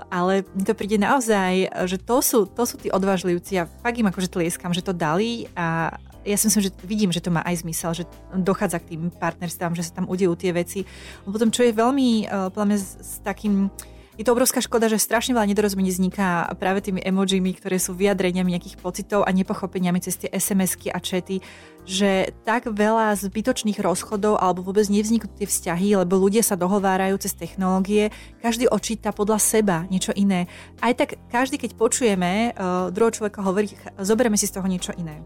ale 0.10 0.46
mi 0.54 0.62
to 0.62 0.78
príde 0.78 1.02
naozaj, 1.02 1.74
že 1.90 1.98
to 1.98 2.22
sú, 2.22 2.46
to 2.46 2.70
sú 2.70 2.78
tí 2.78 2.94
odvážlivci 2.94 3.58
a 3.62 3.70
fakt 3.82 3.98
im 3.98 4.10
akože 4.10 4.30
tlieskam, 4.30 4.78
že 4.78 4.86
to 4.86 4.94
dali 4.94 5.50
a 5.58 5.98
ja 6.24 6.40
si 6.40 6.48
myslím, 6.48 6.64
že 6.64 6.72
vidím, 6.88 7.12
že 7.12 7.20
to 7.20 7.36
má 7.36 7.44
aj 7.44 7.68
zmysel, 7.68 7.92
že 7.92 8.08
dochádza 8.32 8.80
k 8.80 8.96
tým 8.96 9.12
partnerstvám, 9.12 9.76
že 9.76 9.84
sa 9.84 10.00
tam 10.00 10.08
udejú 10.08 10.40
tie 10.40 10.56
veci. 10.56 10.88
Lebo 11.28 11.36
potom, 11.36 11.52
čo 11.52 11.68
je 11.68 11.76
veľmi, 11.76 12.32
uh, 12.32 12.48
podľa 12.48 12.68
mňa, 12.72 12.78
s, 12.80 12.90
s 12.96 13.14
takým 13.20 13.68
je 14.14 14.24
to 14.26 14.34
obrovská 14.38 14.62
škoda, 14.62 14.86
že 14.86 15.02
strašne 15.02 15.34
veľa 15.34 15.50
nedorozumení 15.50 15.90
vzniká 15.90 16.46
práve 16.62 16.86
tými 16.86 17.02
emojimi, 17.02 17.58
ktoré 17.58 17.82
sú 17.82 17.98
vyjadreniami 17.98 18.54
nejakých 18.54 18.78
pocitov 18.78 19.26
a 19.26 19.34
nepochopeniami 19.34 19.98
cez 20.06 20.22
tie 20.22 20.30
SMS-ky 20.30 20.94
a 20.94 21.02
čety, 21.02 21.42
že 21.84 22.30
tak 22.46 22.70
veľa 22.70 23.18
zbytočných 23.18 23.82
rozchodov 23.82 24.38
alebo 24.38 24.62
vôbec 24.62 24.86
nevzniknú 24.86 25.34
tie 25.34 25.50
vzťahy, 25.50 25.98
lebo 25.98 26.22
ľudia 26.22 26.46
sa 26.46 26.54
dohovárajú 26.54 27.18
cez 27.20 27.34
technológie, 27.34 28.14
každý 28.40 28.70
očíta 28.70 29.10
podľa 29.10 29.42
seba 29.42 29.90
niečo 29.90 30.14
iné. 30.14 30.46
Aj 30.78 30.94
tak 30.94 31.18
každý, 31.34 31.58
keď 31.58 31.74
počujeme 31.74 32.54
uh, 32.54 32.94
druhého 32.94 33.18
človeka 33.18 33.42
hovoriť, 33.42 33.98
zoberieme 33.98 34.38
si 34.38 34.46
z 34.46 34.62
toho 34.62 34.68
niečo 34.70 34.94
iné 34.94 35.26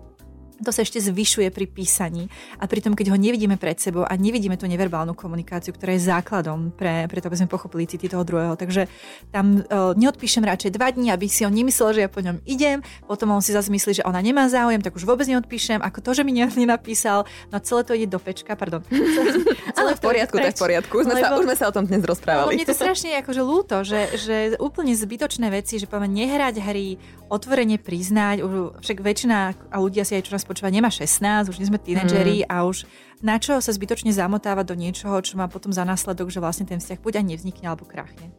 to 0.61 0.71
sa 0.73 0.81
ešte 0.81 0.97
zvyšuje 0.97 1.53
pri 1.53 1.65
písaní 1.69 2.29
a 2.57 2.65
pritom, 2.65 2.97
keď 2.97 3.13
ho 3.13 3.17
nevidíme 3.17 3.55
pred 3.61 3.77
sebou 3.77 4.03
a 4.05 4.13
nevidíme 4.17 4.57
tú 4.57 4.65
neverbálnu 4.65 5.13
komunikáciu, 5.13 5.73
ktorá 5.73 5.93
je 5.93 6.09
základom 6.09 6.73
pre, 6.73 7.05
pre 7.05 7.21
to, 7.21 7.29
aby 7.29 7.37
sme 7.37 7.49
pochopili 7.49 7.85
city 7.85 8.09
toho 8.09 8.25
druhého. 8.25 8.57
Takže 8.57 8.89
tam 9.29 9.61
uh, 9.61 9.93
neodpíšem 9.93 10.41
radšej 10.41 10.73
dva 10.73 10.89
dní, 10.89 11.13
aby 11.13 11.29
si 11.29 11.45
on 11.45 11.53
nemyslel, 11.53 11.93
že 11.93 12.01
ja 12.05 12.09
po 12.09 12.21
ňom 12.23 12.41
idem, 12.49 12.81
potom 13.05 13.29
on 13.33 13.41
si 13.43 13.53
zase 13.53 13.69
myslí, 13.69 14.01
že 14.01 14.07
ona 14.07 14.21
nemá 14.21 14.49
záujem, 14.49 14.81
tak 14.81 14.97
už 14.97 15.05
vôbec 15.05 15.29
neodpíšem, 15.29 15.81
ako 15.81 16.01
to, 16.01 16.11
že 16.17 16.21
mi 16.25 16.33
nenapísal, 16.33 17.29
no 17.53 17.57
celé 17.61 17.81
to 17.85 17.93
ide 17.93 18.09
do 18.09 18.17
pečka, 18.17 18.57
pardon. 18.57 18.81
Celé, 19.77 19.93
v 19.93 20.01
poriadku, 20.01 20.41
to 20.41 20.49
je 20.49 20.55
v 20.57 20.61
poriadku, 20.63 20.93
už 20.97 21.05
sme, 21.05 21.15
Lebo, 21.21 21.25
sa, 21.27 21.37
už 21.37 21.45
sme 21.45 21.57
sa 21.59 21.65
o 21.69 21.73
tom 21.73 21.85
dnes 21.85 22.01
rozprávali. 22.01 22.57
Mne 22.57 22.65
to 22.65 22.73
strašne 22.73 23.13
akože 23.21 23.41
lúto, 23.45 23.85
že, 23.85 24.09
že 24.17 24.37
úplne 24.57 24.97
zbytočné 24.97 25.53
veci, 25.53 25.77
že 25.77 25.85
poďme 25.85 26.09
nehrať 26.09 26.55
hry, 26.57 26.97
otvorene 27.29 27.77
priznať, 27.77 28.41
však 28.81 28.97
väčšina 29.03 29.37
a 29.69 29.77
ľudia 29.77 30.07
si 30.07 30.17
aj 30.17 30.23
čo 30.25 30.33
nás 30.33 30.46
počúva, 30.47 30.71
nemá 30.71 30.87
16, 30.87 31.51
už 31.51 31.59
nie 31.59 31.67
sme 31.67 31.77
tínedžeri 31.77 32.47
mm. 32.47 32.49
a 32.49 32.63
už 32.63 32.87
na 33.19 33.35
čo 33.37 33.59
sa 33.59 33.71
zbytočne 33.75 34.15
zamotávať 34.15 34.65
do 34.71 34.75
niečoho, 34.79 35.19
čo 35.19 35.35
má 35.35 35.51
potom 35.51 35.75
za 35.75 35.83
následok, 35.83 36.31
že 36.31 36.39
vlastne 36.39 36.63
ten 36.63 36.79
vzťah 36.79 37.03
buď 37.03 37.13
aj 37.19 37.25
nevznikne 37.35 37.65
alebo 37.67 37.83
krachne. 37.83 38.31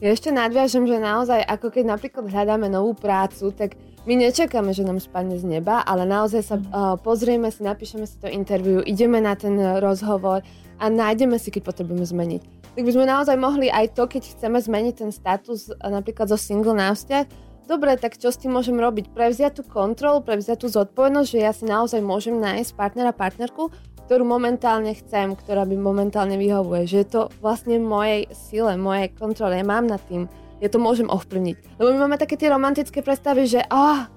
Ja 0.00 0.16
ešte 0.16 0.32
nadviažem, 0.32 0.88
že 0.88 0.96
naozaj, 0.96 1.44
ako 1.44 1.76
keď 1.76 1.84
napríklad 1.92 2.24
hľadáme 2.32 2.72
novú 2.72 2.96
prácu, 2.96 3.52
tak 3.52 3.76
my 4.08 4.16
nečakáme, 4.16 4.72
že 4.72 4.80
nám 4.80 4.96
spadne 4.96 5.36
z 5.36 5.44
neba, 5.44 5.84
ale 5.84 6.08
naozaj 6.08 6.40
sa 6.40 6.56
uh, 6.56 6.96
pozrieme 6.96 7.52
si, 7.52 7.60
napíšeme 7.60 8.08
si 8.08 8.16
to 8.16 8.24
interviu, 8.32 8.80
ideme 8.80 9.20
na 9.20 9.36
ten 9.36 9.60
rozhovor 9.76 10.40
a 10.80 10.84
nájdeme 10.88 11.36
si, 11.36 11.52
keď 11.52 11.68
potrebujeme 11.68 12.08
zmeniť. 12.08 12.42
Tak 12.80 12.82
by 12.88 12.92
sme 12.96 13.04
naozaj 13.04 13.36
mohli 13.36 13.68
aj 13.68 13.92
to, 13.92 14.08
keď 14.08 14.22
chceme 14.24 14.56
zmeniť 14.56 14.94
ten 15.04 15.10
status 15.12 15.68
napríklad 15.84 16.32
zo 16.32 16.40
single 16.40 16.72
na 16.72 16.96
vzťah, 16.96 17.49
dobre, 17.70 17.94
tak 17.94 18.18
čo 18.18 18.34
s 18.34 18.42
tým 18.42 18.50
môžem 18.50 18.74
robiť? 18.74 19.14
Prevziať 19.14 19.62
tú 19.62 19.62
kontrolu, 19.62 20.18
prevziať 20.26 20.66
tú 20.66 20.68
zodpovednosť, 20.68 21.28
že 21.30 21.38
ja 21.38 21.54
si 21.54 21.62
naozaj 21.70 22.02
môžem 22.02 22.42
nájsť 22.42 22.74
partnera, 22.74 23.14
partnerku, 23.14 23.70
ktorú 24.10 24.26
momentálne 24.26 24.90
chcem, 24.98 25.38
ktorá 25.38 25.62
by 25.62 25.78
momentálne 25.78 26.34
vyhovuje. 26.34 26.90
Že 26.90 26.96
je 26.98 27.08
to 27.08 27.22
vlastne 27.38 27.78
mojej 27.78 28.26
sile, 28.34 28.74
mojej 28.74 29.14
kontrole. 29.14 29.54
Ja 29.54 29.62
mám 29.62 29.86
nad 29.86 30.02
tým. 30.10 30.26
Ja 30.58 30.66
to 30.66 30.82
môžem 30.82 31.06
ovplyvniť. 31.06 31.78
Lebo 31.78 31.94
my 31.94 31.98
máme 32.04 32.18
také 32.18 32.34
tie 32.34 32.50
romantické 32.50 33.06
predstavy, 33.06 33.46
že 33.46 33.62
oh, 33.70 34.10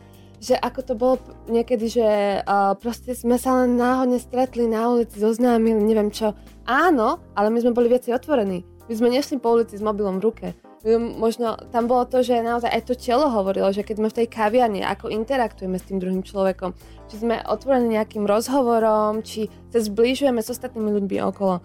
že 0.44 0.60
ako 0.60 0.80
to 0.84 0.94
bolo 1.00 1.16
niekedy, 1.48 1.88
že 1.88 2.08
uh, 2.44 2.76
proste 2.76 3.16
sme 3.16 3.40
sa 3.40 3.64
len 3.64 3.80
náhodne 3.80 4.20
stretli 4.20 4.68
na 4.68 4.92
ulici, 4.92 5.16
zoznámili, 5.16 5.80
neviem 5.80 6.12
čo. 6.12 6.36
Áno, 6.68 7.24
ale 7.32 7.48
my 7.48 7.64
sme 7.64 7.72
boli 7.72 7.88
viacej 7.88 8.12
otvorení. 8.12 8.68
My 8.92 8.94
sme 9.00 9.08
nešli 9.08 9.40
po 9.40 9.56
ulici 9.56 9.80
s 9.80 9.86
mobilom 9.86 10.20
v 10.20 10.26
ruke 10.28 10.48
možno 10.92 11.56
tam 11.72 11.88
bolo 11.88 12.04
to, 12.04 12.20
že 12.20 12.44
naozaj 12.44 12.68
aj 12.68 12.84
to 12.84 12.94
telo 13.00 13.32
hovorilo, 13.32 13.72
že 13.72 13.88
keď 13.88 13.96
sme 14.04 14.12
v 14.12 14.18
tej 14.20 14.28
kaviarni, 14.28 14.84
ako 14.84 15.08
interaktujeme 15.08 15.80
s 15.80 15.88
tým 15.88 16.04
druhým 16.04 16.24
človekom, 16.28 16.76
či 17.08 17.16
sme 17.24 17.40
otvorení 17.40 17.96
nejakým 17.96 18.28
rozhovorom, 18.28 19.24
či 19.24 19.48
sa 19.72 19.80
zbližujeme 19.80 20.44
s 20.44 20.52
ostatnými 20.52 20.92
ľuďmi 21.00 21.18
okolo. 21.24 21.64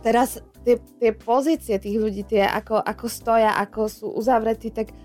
Teraz 0.00 0.40
tie, 0.64 0.80
tie 0.96 1.12
pozície 1.12 1.76
tých 1.76 2.00
ľudí, 2.00 2.24
tie 2.24 2.48
ako, 2.48 2.80
ako 2.80 3.06
stoja, 3.12 3.60
ako 3.60 3.92
sú 3.92 4.06
uzavretí, 4.16 4.72
tak 4.72 4.96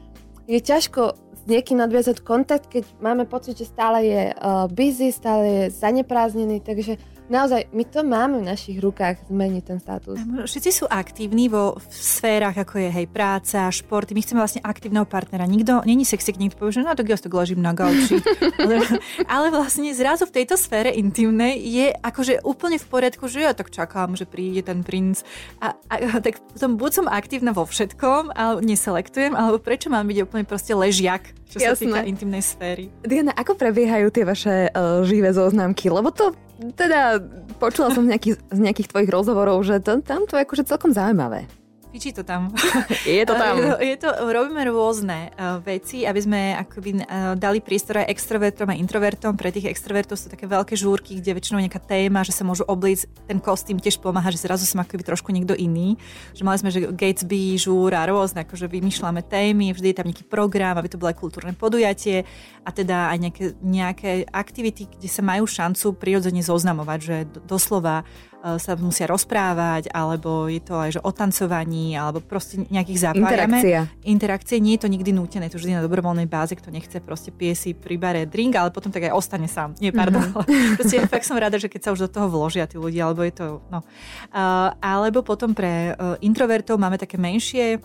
je 0.48 0.60
ťažko 0.64 1.20
niekým 1.44 1.84
nadviazať 1.84 2.24
kontakt, 2.24 2.72
keď 2.72 2.88
máme 3.04 3.28
pocit, 3.28 3.60
že 3.60 3.68
stále 3.68 4.06
je 4.08 4.22
uh, 4.32 4.72
busy, 4.72 5.12
stále 5.12 5.44
je 5.44 5.64
zanepráznený, 5.76 6.64
takže 6.64 6.96
naozaj 7.30 7.70
my 7.72 7.84
to 7.86 8.02
máme 8.02 8.42
v 8.42 8.50
našich 8.50 8.78
rukách 8.82 9.30
zmeniť 9.30 9.64
ten 9.64 9.78
status. 9.80 10.18
Všetci 10.20 10.70
sú 10.74 10.86
aktívni 10.90 11.48
vo 11.48 11.78
v 11.78 11.86
sférach, 11.94 12.58
ako 12.58 12.82
je 12.82 12.90
hej, 12.90 13.06
práca, 13.08 13.70
šport. 13.70 14.10
My 14.12 14.20
chceme 14.20 14.42
vlastne 14.42 14.66
aktívneho 14.66 15.06
partnera. 15.06 15.46
Nikto 15.46 15.86
není 15.86 16.04
sexy, 16.04 16.34
nikto 16.36 16.60
povie, 16.60 16.82
že 16.82 16.84
no 16.84 16.98
tak 16.98 17.08
ja 17.08 17.16
to 17.16 17.30
ležím 17.30 17.62
na 17.62 17.72
gauči. 17.78 18.20
ale, 18.66 18.82
ale 19.30 19.48
vlastne 19.54 19.94
zrazu 19.94 20.26
v 20.26 20.42
tejto 20.42 20.58
sfére 20.58 20.92
intimnej 20.92 21.62
je 21.62 21.88
akože 21.94 22.42
úplne 22.44 22.82
v 22.82 22.86
poriadku, 22.90 23.30
že 23.30 23.46
ja 23.46 23.54
tak 23.54 23.70
čakám, 23.70 24.18
že 24.18 24.26
príde 24.26 24.66
ten 24.66 24.82
princ. 24.82 25.22
A, 25.62 25.78
a 25.88 26.20
tak 26.20 26.42
potom 26.42 26.76
buď 26.76 26.92
som 26.92 27.06
aktívna 27.08 27.54
vo 27.54 27.64
všetkom, 27.64 28.34
ale 28.34 28.66
neselektujem, 28.66 29.38
alebo 29.38 29.62
prečo 29.62 29.94
mám 29.94 30.10
byť 30.10 30.18
úplne 30.26 30.44
proste 30.44 30.74
ležiak, 30.74 31.30
čo 31.50 31.62
Jasné. 31.62 31.70
sa 31.70 31.74
týka 31.78 32.00
intimnej 32.10 32.44
sféry. 32.44 32.90
Diana, 33.06 33.32
ako 33.38 33.54
prebiehajú 33.54 34.08
tie 34.10 34.26
vaše 34.26 34.56
uh, 34.74 35.06
živé 35.06 35.30
zoznamky? 35.30 35.90
Lebo 35.94 36.10
to 36.10 36.34
teda 36.76 37.20
počula 37.60 37.92
som 37.92 38.04
z 38.08 38.16
nejakých, 38.16 38.36
z 38.52 38.60
nejakých 38.60 38.90
tvojich 38.92 39.12
rozhovorov, 39.12 39.64
že 39.64 39.80
to, 39.80 40.04
tam 40.04 40.28
to 40.28 40.36
je 40.36 40.44
akože 40.44 40.68
celkom 40.68 40.92
zaujímavé. 40.92 41.59
Fičí 41.90 42.14
to 42.14 42.22
tam. 42.22 42.54
Je 43.06 43.26
to 43.26 43.34
tam. 43.34 43.58
Je 43.82 43.98
to, 43.98 44.14
robíme 44.30 44.62
rôzne 44.70 45.34
uh, 45.34 45.58
veci, 45.58 46.06
aby 46.06 46.20
sme 46.22 46.40
akoby 46.54 47.02
uh, 47.02 47.34
dali 47.34 47.66
priestor 47.66 48.06
aj 48.06 48.14
extrovertom 48.14 48.70
a 48.70 48.78
introvertom. 48.78 49.34
Pre 49.34 49.50
tých 49.50 49.74
extrovertov 49.74 50.22
sú 50.22 50.30
také 50.30 50.46
veľké 50.46 50.78
žúrky, 50.78 51.18
kde 51.18 51.34
väčšinou 51.34 51.58
nejaká 51.58 51.82
téma, 51.82 52.22
že 52.22 52.38
sa 52.38 52.46
môžu 52.46 52.62
oblíť. 52.70 53.10
Ten 53.26 53.42
kostým 53.42 53.82
tiež 53.82 53.98
pomáha, 53.98 54.30
že 54.30 54.38
zrazu 54.38 54.70
som 54.70 54.86
akoby 54.86 55.02
trošku 55.02 55.34
niekto 55.34 55.58
iný. 55.58 55.98
Že 56.38 56.44
mali 56.46 56.58
sme, 56.62 56.70
že 56.70 56.86
Gatesby, 56.94 57.58
žúr 57.58 57.98
a 57.98 58.06
rôzne, 58.06 58.46
akože 58.46 58.70
vymýšľame 58.70 59.26
témy, 59.26 59.74
vždy 59.74 59.90
je 59.90 59.98
tam 59.98 60.06
nejaký 60.14 60.30
program, 60.30 60.78
aby 60.78 60.94
to 60.94 61.02
bolo 61.02 61.10
aj 61.10 61.18
kultúrne 61.18 61.58
podujatie 61.58 62.22
a 62.62 62.70
teda 62.70 63.10
aj 63.10 63.18
nejaké, 63.18 63.44
nejaké 63.66 64.12
aktivity, 64.30 64.86
kde 64.86 65.10
sa 65.10 65.26
majú 65.26 65.50
šancu 65.50 65.98
prirodzene 65.98 66.46
zoznamovať, 66.46 67.00
že 67.02 67.16
doslova 67.50 68.06
sa 68.40 68.80
musia 68.80 69.04
rozprávať, 69.04 69.92
alebo 69.92 70.48
je 70.48 70.64
to 70.64 70.80
aj 70.80 70.90
že 70.96 71.02
o 71.04 71.12
tancovaní, 71.12 72.00
alebo 72.00 72.24
proste 72.24 72.64
nejakých 72.72 73.12
zapájame. 73.12 73.60
Interakcia. 73.60 73.82
Interakcie. 74.08 74.58
Nie 74.64 74.80
je 74.80 74.88
to 74.88 74.90
nikdy 74.90 75.12
nútené, 75.12 75.52
to 75.52 75.60
vždy 75.60 75.76
na 75.76 75.84
dobrovoľnej 75.84 76.28
báze, 76.30 76.56
kto 76.56 76.72
nechce 76.72 77.04
proste 77.04 77.36
pie 77.36 77.52
si 77.52 77.76
pribere 77.76 78.24
drink, 78.24 78.56
ale 78.56 78.72
potom 78.72 78.90
tak 78.96 79.12
aj 79.12 79.14
ostane 79.16 79.52
sám. 79.52 79.76
Nie, 79.84 79.92
pardon. 79.92 80.24
Mm-hmm. 80.24 80.78
proste 80.80 81.04
fakt 81.12 81.28
som 81.28 81.36
rada, 81.36 81.60
že 81.60 81.68
keď 81.68 81.82
sa 81.84 81.90
už 81.92 82.08
do 82.08 82.10
toho 82.10 82.32
vložia 82.32 82.64
tí 82.64 82.80
ľudia, 82.80 83.12
alebo 83.12 83.28
je 83.28 83.34
to, 83.36 83.46
no. 83.68 83.84
Uh, 84.32 84.72
alebo 84.80 85.20
potom 85.20 85.52
pre 85.52 85.94
uh, 85.94 86.16
introvertov 86.24 86.80
máme 86.80 86.96
také 86.96 87.20
menšie 87.20 87.84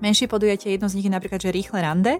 menšie 0.00 0.26
podujatie, 0.26 0.74
jedno 0.74 0.88
z 0.88 1.00
nich 1.00 1.06
je 1.06 1.12
napríklad, 1.12 1.40
že 1.40 1.54
rýchle 1.54 1.78
rande 1.80 2.18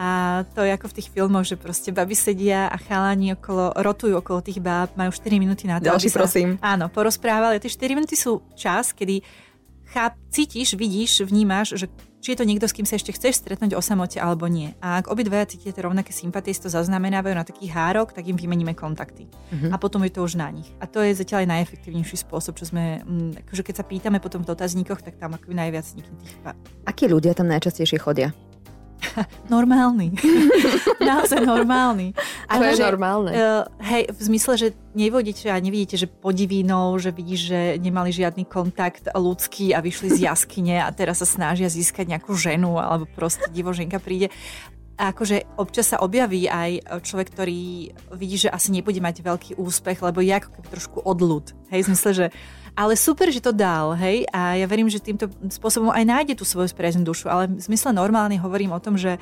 a 0.00 0.42
to 0.52 0.64
je 0.64 0.72
ako 0.72 0.86
v 0.88 0.96
tých 1.00 1.08
filmoch, 1.12 1.44
že 1.44 1.56
proste 1.60 1.92
baby 1.94 2.16
sedia 2.16 2.68
a 2.68 2.76
chalani 2.76 3.36
okolo, 3.36 3.72
rotujú 3.78 4.20
okolo 4.20 4.40
tých 4.44 4.60
báb, 4.60 4.92
majú 4.96 5.12
4 5.12 5.38
minúty 5.38 5.68
na 5.68 5.78
to, 5.78 5.92
Ďalší, 5.92 6.08
sa, 6.10 6.24
prosím. 6.24 6.48
Áno, 6.60 6.88
porozprávali. 6.88 7.60
Tie 7.60 7.72
4 7.72 7.96
minúty 7.96 8.16
sú 8.16 8.44
čas, 8.56 8.92
kedy 8.92 9.20
cháp, 9.88 10.16
cítiš, 10.28 10.76
vidíš, 10.76 11.24
vnímaš, 11.24 11.76
že 11.76 11.86
či 12.18 12.34
je 12.34 12.38
to 12.38 12.48
niekto, 12.48 12.66
s 12.66 12.74
kým 12.74 12.86
sa 12.86 12.98
ešte 12.98 13.14
chceš 13.14 13.42
stretnúť 13.42 13.78
o 13.78 13.82
samote 13.82 14.18
alebo 14.18 14.50
nie. 14.50 14.74
A 14.82 14.98
ak 14.98 15.10
obidvaja 15.10 15.54
cítite 15.54 15.78
rovnaké 15.78 16.10
sympatie, 16.10 16.50
si 16.50 16.62
to 16.62 16.70
zaznamenávajú 16.70 17.34
na 17.34 17.46
taký 17.46 17.70
hárok, 17.70 18.10
tak 18.10 18.26
im 18.26 18.34
vymeníme 18.34 18.74
kontakty. 18.74 19.30
Uh-huh. 19.30 19.70
A 19.70 19.76
potom 19.78 20.02
je 20.02 20.12
to 20.12 20.26
už 20.26 20.34
na 20.34 20.50
nich. 20.50 20.66
A 20.82 20.90
to 20.90 20.98
je 21.02 21.14
zatiaľ 21.14 21.46
aj 21.46 21.48
najefektívnejší 21.54 22.16
spôsob, 22.26 22.58
čo 22.58 22.66
sme, 22.66 23.02
m, 23.06 23.34
akože 23.46 23.62
keď 23.62 23.74
sa 23.78 23.84
pýtame 23.86 24.18
potom 24.18 24.42
v 24.42 24.50
dotazníkoch, 24.50 25.02
tak 25.02 25.16
tam 25.16 25.38
akoby 25.38 25.54
najviac 25.54 25.84
vznikne 25.86 26.16
tých 26.18 26.36
Akí 26.88 27.06
ľudia 27.06 27.36
tam 27.38 27.46
najčastejšie 27.46 28.02
chodia? 28.02 28.34
normálny. 29.54 30.14
Naozaj 31.00 31.40
normálny. 31.42 32.12
To 32.50 32.64
je 32.64 32.78
normálne. 32.78 33.30
Uh, 33.30 33.64
hej, 33.82 34.10
v 34.10 34.20
zmysle, 34.20 34.52
že 34.58 34.68
nevodíte 34.94 35.48
a 35.48 35.58
nevidíte, 35.58 35.96
že 35.96 36.10
podivínou, 36.10 36.98
že 36.98 37.14
vidíš, 37.14 37.40
že 37.50 37.60
nemali 37.78 38.10
žiadny 38.10 38.44
kontakt 38.44 39.06
ľudský 39.12 39.72
a 39.72 39.82
vyšli 39.82 40.18
z 40.18 40.18
jaskyne 40.26 40.82
a 40.82 40.88
teraz 40.90 41.22
sa 41.22 41.28
snažia 41.28 41.70
získať 41.70 42.10
nejakú 42.10 42.34
ženu 42.34 42.78
alebo 42.78 43.06
proste 43.06 43.46
divoženka 43.50 44.02
príde. 44.02 44.34
A 44.98 45.14
akože 45.14 45.46
občas 45.54 45.94
sa 45.94 46.02
objaví 46.02 46.50
aj 46.50 47.02
človek, 47.06 47.30
ktorý 47.30 47.94
vidí, 48.18 48.34
že 48.34 48.50
asi 48.50 48.74
nebude 48.74 48.98
mať 48.98 49.22
veľký 49.22 49.52
úspech, 49.54 50.02
lebo 50.02 50.18
je 50.18 50.34
ako 50.34 50.50
keby 50.58 50.66
trošku 50.74 50.98
odľud. 51.06 51.54
Hej, 51.70 51.86
zmysle, 51.86 52.10
že 52.10 52.26
ale 52.78 52.94
super, 52.94 53.26
že 53.34 53.42
to 53.42 53.50
dal, 53.50 53.98
hej, 53.98 54.22
a 54.30 54.54
ja 54.54 54.62
verím, 54.70 54.86
že 54.86 55.02
týmto 55.02 55.26
spôsobom 55.50 55.90
aj 55.90 56.06
nájde 56.06 56.38
tú 56.38 56.46
svoju 56.46 56.70
sprezenú 56.70 57.10
dušu, 57.10 57.26
ale 57.26 57.50
v 57.50 57.58
zmysle 57.58 57.90
normálne 57.90 58.38
hovorím 58.38 58.70
o 58.70 58.78
tom, 58.78 58.94
že 58.94 59.18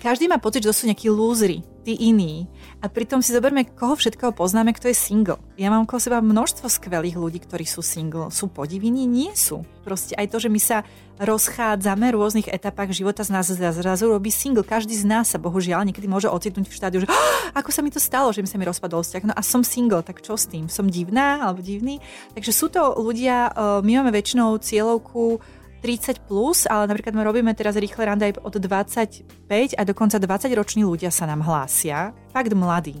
každý 0.00 0.26
má 0.26 0.40
pocit, 0.40 0.64
že 0.64 0.72
to 0.72 0.78
sú 0.82 0.84
nejakí 0.88 1.12
lúzry, 1.12 1.60
tí 1.84 1.94
iní. 1.94 2.48
A 2.80 2.88
pritom 2.88 3.20
si 3.20 3.30
zoberme, 3.30 3.62
koho 3.62 3.94
všetkého 3.94 4.32
poznáme, 4.32 4.74
kto 4.74 4.90
je 4.90 4.96
single. 4.96 5.38
Ja 5.54 5.68
mám 5.68 5.84
okolo 5.86 6.00
seba 6.02 6.18
množstvo 6.24 6.66
skvelých 6.66 7.14
ľudí, 7.14 7.38
ktorí 7.44 7.62
sú 7.62 7.84
single. 7.84 8.32
Sú 8.34 8.48
podivní? 8.50 9.06
Nie 9.06 9.36
sú. 9.36 9.62
Proste 9.86 10.18
aj 10.18 10.32
to, 10.34 10.42
že 10.42 10.50
my 10.50 10.58
sa 10.58 10.82
rozchádzame 11.20 12.10
v 12.10 12.18
rôznych 12.18 12.50
etapách 12.50 12.90
života 12.90 13.22
z 13.22 13.30
nás 13.36 13.46
zrazu 13.52 14.10
robí 14.10 14.34
single. 14.34 14.66
Každý 14.66 14.98
z 14.98 15.06
nás 15.06 15.30
sa 15.30 15.38
bohužiaľ 15.38 15.86
niekedy 15.86 16.10
môže 16.10 16.26
ocitnúť 16.26 16.66
v 16.66 16.76
štádiu, 16.76 17.00
že 17.04 17.08
oh, 17.08 17.54
ako 17.54 17.70
sa 17.70 17.80
mi 17.84 17.94
to 17.94 18.02
stalo, 18.02 18.34
že 18.34 18.42
mi 18.42 18.50
sa 18.50 18.58
mi 18.58 18.66
rozpadol 18.66 19.04
vzťah. 19.04 19.24
No 19.30 19.34
a 19.36 19.42
som 19.44 19.62
single, 19.62 20.02
tak 20.02 20.24
čo 20.24 20.34
s 20.34 20.50
tým? 20.50 20.66
Som 20.66 20.90
divná 20.90 21.44
alebo 21.44 21.62
divný? 21.62 22.02
Takže 22.34 22.50
sú 22.50 22.66
to 22.72 22.98
ľudia, 22.98 23.52
eh, 23.52 23.80
my 23.84 24.02
máme 24.02 24.10
väčšinou 24.10 24.58
cieľovku 24.58 25.38
30 25.86 26.26
plus, 26.26 26.66
ale 26.66 26.90
napríklad 26.90 27.14
my 27.14 27.22
robíme 27.22 27.54
teraz 27.54 27.78
rýchle 27.78 28.10
rande 28.10 28.26
aj 28.26 28.42
od 28.42 28.58
25 28.58 29.78
a 29.78 29.82
dokonca 29.86 30.18
20 30.18 30.50
roční 30.58 30.82
ľudia 30.82 31.14
sa 31.14 31.30
nám 31.30 31.46
hlásia. 31.46 32.10
Fakt 32.34 32.50
mladí. 32.50 32.98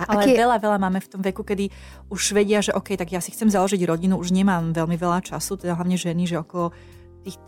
A 0.00 0.08
ale 0.16 0.24
aký... 0.24 0.32
veľa, 0.32 0.56
veľa 0.56 0.78
máme 0.80 1.04
v 1.04 1.08
tom 1.12 1.20
veku, 1.20 1.44
kedy 1.44 1.68
už 2.08 2.32
vedia, 2.32 2.64
že 2.64 2.72
OK, 2.72 2.96
tak 2.96 3.12
ja 3.12 3.20
si 3.20 3.36
chcem 3.36 3.52
založiť 3.52 3.84
rodinu, 3.84 4.16
už 4.16 4.32
nemám 4.32 4.72
veľmi 4.72 4.96
veľa 4.96 5.28
času, 5.28 5.60
teda 5.60 5.76
hlavne 5.76 6.00
ženy, 6.00 6.24
že 6.24 6.40
okolo 6.40 6.72
tých 7.26 7.42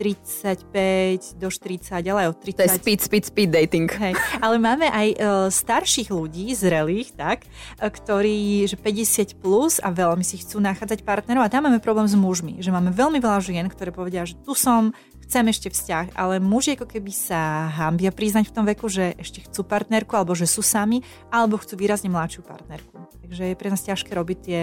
35 0.67 1.39
do 1.39 1.47
40, 1.47 2.03
ale 2.03 2.27
aj 2.27 2.29
od 2.35 2.39
30. 2.43 2.59
To 2.59 2.65
je 2.67 2.75
speed, 2.83 3.01
speed, 3.07 3.25
speed 3.31 3.51
dating. 3.55 3.87
Hej. 3.87 4.19
Ale 4.43 4.59
máme 4.59 4.91
aj 4.91 5.09
uh, 5.15 5.19
starších 5.47 6.11
ľudí, 6.11 6.51
zrelých, 6.59 7.15
tak, 7.15 7.47
uh, 7.47 7.87
ktorí, 7.87 8.67
že 8.67 8.75
50 8.75 9.39
plus 9.39 9.79
a 9.79 9.95
veľmi 9.95 10.27
si 10.27 10.43
chcú 10.43 10.59
nachádzať 10.59 11.07
partnerov 11.07 11.47
a 11.47 11.53
tam 11.53 11.71
máme 11.71 11.79
problém 11.79 12.11
s 12.11 12.19
mužmi, 12.19 12.59
že 12.59 12.75
máme 12.75 12.91
veľmi 12.91 13.23
veľa 13.23 13.39
žien, 13.39 13.67
ktoré 13.71 13.95
povedia, 13.95 14.27
že 14.27 14.35
tu 14.43 14.59
som, 14.59 14.91
chcem 15.29 15.45
ešte 15.53 15.69
vzťah, 15.69 16.17
ale 16.17 16.41
muži 16.41 16.75
ako 16.75 16.89
keby 16.89 17.13
sa 17.13 17.69
hambia 17.69 18.09
priznať 18.09 18.49
v 18.49 18.55
tom 18.57 18.65
veku, 18.65 18.89
že 18.89 19.13
ešte 19.21 19.45
chcú 19.45 19.61
partnerku, 19.61 20.17
alebo 20.17 20.33
že 20.33 20.49
sú 20.49 20.65
sami, 20.65 21.05
alebo 21.29 21.61
chcú 21.61 21.77
výrazne 21.77 22.09
mladšiu 22.09 22.41
partnerku. 22.49 22.97
Takže 23.29 23.53
je 23.53 23.55
pre 23.55 23.69
nás 23.69 23.85
ťažké 23.85 24.09
robiť 24.17 24.39
tie 24.41 24.61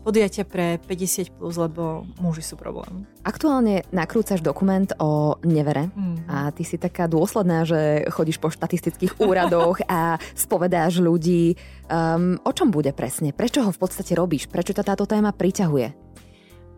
podujatia 0.00 0.48
pre 0.48 0.80
50 0.80 1.36
plus, 1.36 1.54
lebo 1.60 2.08
muži 2.18 2.42
sú 2.44 2.56
problém. 2.56 3.04
Aktuálne 3.22 3.84
nakrúcaš 3.92 4.40
dokument 4.40 4.88
o 4.96 5.36
nevere 5.44 5.92
mm. 5.92 6.26
a 6.26 6.48
ty 6.50 6.64
si 6.64 6.80
taká 6.80 7.04
dôsledná, 7.04 7.68
že 7.68 8.08
chodíš 8.08 8.40
po 8.40 8.48
štatistických 8.48 9.20
úradoch 9.28 9.84
a 9.86 10.16
spovedáš 10.32 11.04
ľudí. 11.04 11.54
Um, 11.86 12.40
o 12.42 12.52
čom 12.56 12.72
bude 12.72 12.90
presne? 12.96 13.36
Prečo 13.36 13.60
ho 13.60 13.70
v 13.70 13.80
podstate 13.80 14.16
robíš? 14.16 14.48
Prečo 14.48 14.72
ťa 14.72 14.84
táto 14.94 15.04
téma 15.04 15.36
priťahuje? 15.36 15.88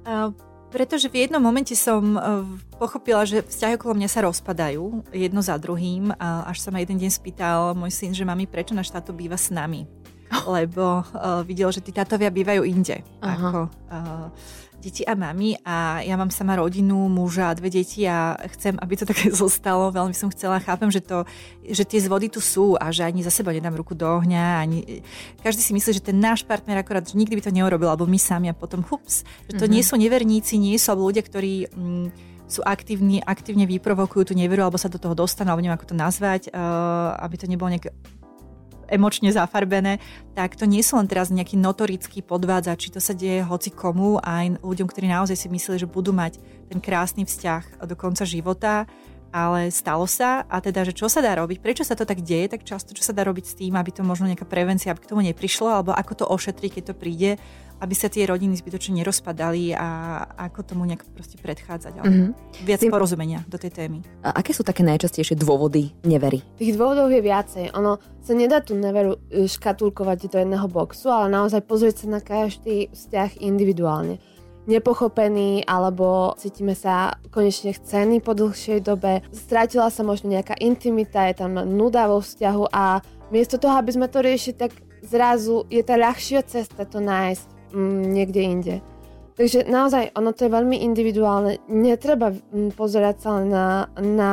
Uh, 0.03 0.35
pretože 0.73 1.13
v 1.13 1.29
jednom 1.29 1.39
momente 1.39 1.77
som 1.77 2.17
uh, 2.17 2.43
pochopila, 2.81 3.29
že 3.29 3.45
vzťahy 3.45 3.77
okolo 3.77 3.93
mňa 4.01 4.09
sa 4.09 4.25
rozpadajú 4.25 5.13
jedno 5.13 5.45
za 5.45 5.55
druhým 5.61 6.17
a 6.17 6.49
až 6.49 6.65
sa 6.65 6.73
ma 6.73 6.81
jeden 6.81 6.97
deň 6.97 7.11
spýtal 7.13 7.77
môj 7.77 7.93
syn, 7.93 8.17
že 8.17 8.25
mami, 8.25 8.49
prečo 8.49 8.73
náš 8.73 8.89
táto 8.89 9.13
býva 9.13 9.37
s 9.37 9.53
nami? 9.53 10.02
lebo 10.57 11.05
uh, 11.05 11.45
videl, 11.45 11.69
že 11.73 11.85
tí 11.85 11.93
tatovia 11.93 12.33
bývajú 12.33 12.63
inde 12.65 13.05
Aha. 13.21 13.37
ako 13.37 13.59
uh, 13.69 14.27
deti 14.83 15.07
a 15.07 15.15
mami 15.15 15.55
a 15.63 16.03
ja 16.03 16.19
mám 16.19 16.35
sama 16.35 16.59
rodinu, 16.59 17.07
muža 17.07 17.55
a 17.55 17.57
dve 17.57 17.71
deti 17.71 18.03
a 18.03 18.35
chcem, 18.51 18.75
aby 18.83 18.99
to 18.99 19.07
také 19.15 19.31
zostalo. 19.31 19.95
Veľmi 19.95 20.13
som 20.13 20.27
chcela, 20.35 20.59
chápem, 20.59 20.91
že, 20.91 20.99
to, 20.99 21.23
že 21.63 21.87
tie 21.87 22.03
zvody 22.03 22.27
tu 22.27 22.43
sú 22.43 22.75
a 22.75 22.91
že 22.91 23.07
ani 23.07 23.23
za 23.23 23.31
seba 23.31 23.55
nedám 23.55 23.79
ruku 23.79 23.95
do 23.95 24.05
ohňa. 24.05 24.59
Ani... 24.59 25.07
Každý 25.47 25.63
si 25.63 25.73
myslí, 25.79 26.03
že 26.03 26.03
ten 26.03 26.19
náš 26.19 26.43
partner 26.43 26.83
akorát 26.83 27.07
že 27.07 27.15
nikdy 27.15 27.39
by 27.39 27.43
to 27.47 27.55
neurobil, 27.55 27.87
alebo 27.87 28.11
my 28.11 28.19
sami 28.19 28.51
a 28.51 28.59
potom 28.59 28.83
hups. 28.83 29.23
Že 29.47 29.55
to 29.55 29.57
mm-hmm. 29.63 29.71
nie 29.71 29.83
sú 29.87 29.95
neverníci, 29.95 30.55
nie 30.59 30.75
sú 30.77 30.99
ľudia, 30.99 31.23
ktorí... 31.23 31.71
Mm, 31.71 32.11
sú 32.53 32.61
aktívni, 32.69 33.25
aktívne 33.25 33.65
vyprovokujú 33.65 34.29
tú 34.29 34.35
neveru 34.37 34.69
alebo 34.69 34.77
sa 34.77 34.93
do 34.93 35.01
toho 35.01 35.17
dostanú, 35.17 35.57
alebo 35.57 35.65
neviem, 35.65 35.79
ako 35.81 35.89
to 35.89 35.97
nazvať, 35.97 36.53
uh, 36.53 37.17
aby 37.25 37.41
to 37.41 37.49
nebolo 37.49 37.73
nejaké 37.73 37.97
emočne 38.93 39.33
zafarbené, 39.33 39.97
tak 40.37 40.61
to 40.61 40.69
nie 40.69 40.85
sú 40.85 41.01
len 41.01 41.09
teraz 41.09 41.33
nejaký 41.33 41.57
notorický 41.57 42.21
podvádzač, 42.21 42.77
či 42.77 42.93
to 42.93 43.01
sa 43.01 43.17
deje 43.17 43.41
hoci 43.41 43.73
komu, 43.73 44.21
aj 44.21 44.61
ľuďom, 44.61 44.87
ktorí 44.87 45.09
naozaj 45.09 45.35
si 45.35 45.49
mysleli, 45.49 45.81
že 45.81 45.89
budú 45.89 46.13
mať 46.13 46.37
ten 46.69 46.79
krásny 46.79 47.25
vzťah 47.25 47.89
do 47.89 47.97
konca 47.97 48.29
života, 48.29 48.85
ale 49.33 49.73
stalo 49.73 50.05
sa 50.05 50.45
a 50.45 50.61
teda, 50.61 50.85
že 50.85 50.93
čo 50.93 51.09
sa 51.09 51.25
dá 51.25 51.33
robiť, 51.35 51.59
prečo 51.59 51.83
sa 51.83 51.97
to 51.97 52.05
tak 52.05 52.21
deje, 52.21 52.53
tak 52.53 52.69
často 52.69 52.93
čo 52.93 53.01
sa 53.01 53.17
dá 53.17 53.25
robiť 53.25 53.45
s 53.49 53.57
tým, 53.57 53.75
aby 53.75 53.91
to 53.91 54.05
možno 54.05 54.29
nejaká 54.29 54.45
prevencia, 54.45 54.93
aby 54.93 55.01
k 55.01 55.11
tomu 55.11 55.25
neprišlo, 55.25 55.73
alebo 55.73 55.91
ako 55.97 56.13
to 56.23 56.25
ošetriť, 56.29 56.71
keď 56.79 56.85
to 56.93 56.95
príde, 56.95 57.31
aby 57.83 57.95
sa 57.99 58.07
tie 58.07 58.23
rodiny 58.31 58.55
zbytočne 58.55 59.03
nerozpadali 59.03 59.75
a 59.75 60.23
ako 60.39 60.63
tomu 60.63 60.87
nejak 60.87 61.03
proste 61.11 61.35
predchádzať. 61.43 61.99
Mm-hmm. 61.99 62.31
Viac 62.63 62.81
Tým... 62.87 62.93
porozumenia 62.95 63.43
do 63.51 63.59
tej 63.59 63.75
témy. 63.75 64.07
A 64.23 64.39
aké 64.39 64.55
sú 64.55 64.63
také 64.63 64.87
najčastejšie 64.87 65.35
dôvody 65.35 65.91
nevery? 66.07 66.47
Tých 66.63 66.79
dôvodov 66.79 67.11
je 67.11 67.19
viacej. 67.19 67.75
Ono 67.75 67.99
sa 68.23 68.33
nedá 68.39 68.63
tú 68.63 68.79
neveru 68.79 69.19
e, 69.27 69.51
škatulkovať 69.51 70.31
do 70.31 70.39
jedného 70.39 70.71
boxu, 70.71 71.11
ale 71.11 71.35
naozaj 71.35 71.67
pozrieť 71.67 72.07
sa 72.07 72.07
na 72.07 72.21
každý 72.23 72.87
vzťah 72.95 73.43
individuálne 73.43 74.23
nepochopený 74.67 75.67
alebo 75.67 76.35
cítime 76.39 76.79
sa 76.79 77.19
konečne 77.35 77.75
chcení 77.75 78.23
po 78.23 78.35
dlhšej 78.37 78.81
dobe. 78.87 79.23
Strátila 79.35 79.91
sa 79.91 80.07
možno 80.07 80.31
nejaká 80.31 80.55
intimita, 80.63 81.27
je 81.31 81.43
tam 81.43 81.59
nuda 81.67 82.07
vo 82.07 82.23
vzťahu 82.23 82.71
a 82.71 83.03
miesto 83.35 83.59
toho, 83.59 83.75
aby 83.79 83.91
sme 83.91 84.07
to 84.07 84.23
riešili, 84.23 84.55
tak 84.55 84.73
zrazu 85.03 85.67
je 85.67 85.83
tá 85.83 85.99
ľahšia 85.99 86.47
cesta 86.47 86.87
to 86.87 87.03
nájsť 87.03 87.75
mm, 87.75 88.03
niekde 88.07 88.41
inde. 88.41 88.77
Takže 89.33 89.65
naozaj 89.65 90.13
ono 90.13 90.31
to 90.37 90.47
je 90.47 90.55
veľmi 90.55 90.85
individuálne. 90.85 91.59
Netreba 91.67 92.31
mm, 92.31 92.77
pozerať 92.77 93.17
sa 93.19 93.31
na, 93.43 93.89
na 93.99 94.31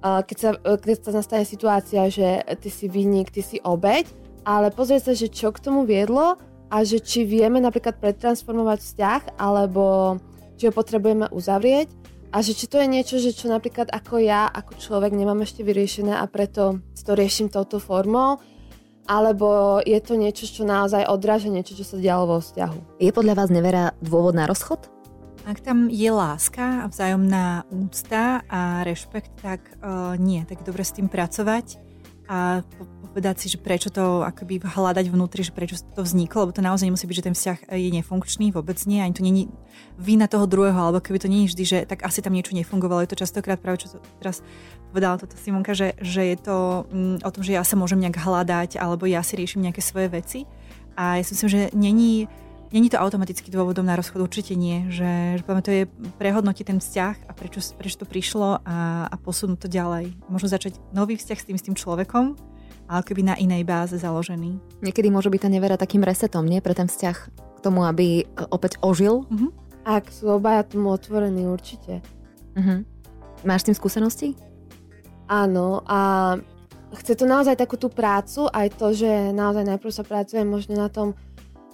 keď, 0.00 0.36
sa, 0.40 0.50
keď 0.56 0.96
sa 1.04 1.12
nastane 1.12 1.44
situácia, 1.44 2.08
že 2.08 2.40
ty 2.58 2.72
si 2.72 2.88
vinník, 2.88 3.28
ty 3.28 3.44
si 3.44 3.60
obeď, 3.60 4.08
ale 4.48 4.72
pozrieť 4.72 5.12
sa, 5.12 5.12
že 5.12 5.28
čo 5.28 5.52
k 5.52 5.60
tomu 5.60 5.84
viedlo 5.84 6.40
a 6.70 6.86
že 6.86 7.02
či 7.02 7.26
vieme 7.26 7.58
napríklad 7.58 7.98
pretransformovať 7.98 8.78
vzťah 8.80 9.22
alebo 9.36 10.16
či 10.54 10.70
ho 10.70 10.72
potrebujeme 10.72 11.26
uzavrieť 11.34 11.90
a 12.30 12.46
že 12.46 12.54
či 12.54 12.70
to 12.70 12.78
je 12.78 12.86
niečo, 12.86 13.18
že 13.18 13.34
čo 13.34 13.50
napríklad 13.50 13.90
ako 13.90 14.22
ja, 14.22 14.46
ako 14.46 14.78
človek 14.78 15.10
nemám 15.10 15.42
ešte 15.42 15.66
vyriešené 15.66 16.14
a 16.14 16.24
preto 16.30 16.78
to 16.94 17.12
riešim 17.18 17.50
touto 17.50 17.82
formou 17.82 18.38
alebo 19.10 19.80
je 19.82 19.98
to 19.98 20.14
niečo, 20.14 20.46
čo 20.46 20.62
naozaj 20.62 21.10
odráža 21.10 21.50
niečo, 21.50 21.74
čo 21.74 21.82
sa 21.82 21.98
dialo 21.98 22.30
vo 22.30 22.38
vzťahu. 22.38 23.02
Je 23.02 23.10
podľa 23.10 23.34
vás 23.34 23.50
nevera 23.50 23.90
dôvod 23.98 24.38
na 24.38 24.46
rozchod? 24.46 24.86
Ak 25.42 25.58
tam 25.66 25.90
je 25.90 26.06
láska 26.14 26.84
a 26.84 26.86
vzájomná 26.86 27.66
úcta 27.74 28.46
a 28.46 28.86
rešpekt, 28.86 29.40
tak 29.42 29.74
uh, 29.82 30.14
nie, 30.14 30.46
tak 30.46 30.62
dobre 30.62 30.86
s 30.86 30.94
tým 30.94 31.10
pracovať 31.10 31.80
a 32.30 32.62
povedať 33.10 33.42
si, 33.42 33.46
že 33.50 33.58
prečo 33.58 33.90
to 33.90 34.22
akoby 34.22 34.62
hľadať 34.62 35.10
vnútri, 35.10 35.42
že 35.42 35.50
prečo 35.50 35.82
to 35.94 36.06
vzniklo, 36.06 36.46
lebo 36.46 36.54
to 36.54 36.62
naozaj 36.62 36.86
nemusí 36.86 37.10
byť, 37.10 37.18
že 37.18 37.26
ten 37.26 37.34
vzťah 37.34 37.58
je 37.74 37.90
nefunkčný, 37.90 38.54
vôbec 38.54 38.78
nie, 38.86 39.02
ani 39.02 39.14
to 39.14 39.26
není 39.26 39.50
vina 39.98 40.30
toho 40.30 40.46
druhého, 40.46 40.78
alebo 40.78 41.02
keby 41.02 41.18
to 41.18 41.28
nie 41.28 41.50
vždy, 41.50 41.64
že 41.66 41.78
tak 41.90 42.06
asi 42.06 42.22
tam 42.22 42.32
niečo 42.32 42.54
nefungovalo. 42.54 43.02
Je 43.02 43.10
to 43.10 43.20
častokrát 43.20 43.58
práve, 43.58 43.82
čo 43.82 43.98
to 43.98 43.98
teraz 44.22 44.46
povedala 44.94 45.18
toto 45.18 45.34
Simonka, 45.34 45.74
že, 45.74 45.98
že 45.98 46.22
je 46.22 46.36
to 46.38 46.86
mm, 46.88 47.26
o 47.26 47.30
tom, 47.34 47.42
že 47.42 47.58
ja 47.58 47.66
sa 47.66 47.74
môžem 47.74 47.98
nejak 47.98 48.22
hľadať, 48.22 48.78
alebo 48.78 49.10
ja 49.10 49.26
si 49.26 49.34
riešim 49.34 49.60
nejaké 49.60 49.82
svoje 49.82 50.06
veci. 50.08 50.38
A 50.94 51.18
ja 51.18 51.22
si 51.26 51.34
myslím, 51.34 51.50
že 51.50 51.60
není 51.74 52.30
Není 52.70 52.86
to 52.86 53.02
automaticky 53.02 53.50
dôvodom 53.50 53.82
na 53.82 53.98
rozchod, 53.98 54.22
určite 54.22 54.54
nie. 54.54 54.86
Že, 54.94 55.42
že 55.42 55.62
to 55.66 55.74
je 55.74 55.82
prehodnotiť 56.22 56.64
ten 56.70 56.78
vzťah 56.78 57.26
a 57.26 57.34
prečo, 57.34 57.58
prečo 57.74 57.98
to 57.98 58.06
prišlo 58.06 58.62
a, 58.62 59.10
a 59.10 59.14
posunúť 59.18 59.66
to 59.66 59.68
ďalej. 59.68 60.14
Možno 60.30 60.46
začať 60.46 60.78
nový 60.94 61.18
vzťah 61.18 61.38
s 61.42 61.46
tým, 61.50 61.58
s 61.58 61.66
tým 61.66 61.74
človekom, 61.74 62.38
ale 62.90 63.06
keby 63.06 63.22
na 63.22 63.38
inej 63.38 63.62
báze 63.62 63.94
založený. 63.94 64.58
Niekedy 64.82 65.14
môže 65.14 65.30
byť 65.30 65.46
tá 65.46 65.48
nevera 65.48 65.78
takým 65.78 66.02
resetom, 66.02 66.42
nie? 66.42 66.58
Pre 66.58 66.74
ten 66.74 66.90
vzťah 66.90 67.16
k 67.30 67.58
tomu, 67.62 67.86
aby 67.86 68.26
opäť 68.50 68.82
ožil. 68.82 69.22
Uh-huh. 69.30 69.54
Ak 69.86 70.10
sú 70.10 70.26
obaja 70.34 70.66
tomu 70.66 70.90
otvorení, 70.90 71.46
určite. 71.46 72.02
Uh-huh. 72.58 72.82
Máš 73.46 73.62
s 73.62 73.66
tým 73.70 73.76
skúsenosti? 73.78 74.28
Áno 75.30 75.86
a 75.86 76.34
chce 76.98 77.14
to 77.14 77.30
naozaj 77.30 77.54
takú 77.54 77.78
tú 77.78 77.86
prácu, 77.86 78.50
aj 78.50 78.74
to, 78.74 78.90
že 78.90 79.30
naozaj 79.30 79.62
najprv 79.62 79.92
sa 79.94 80.02
pracuje 80.02 80.42
možno 80.42 80.74
na 80.74 80.90
tom, 80.90 81.14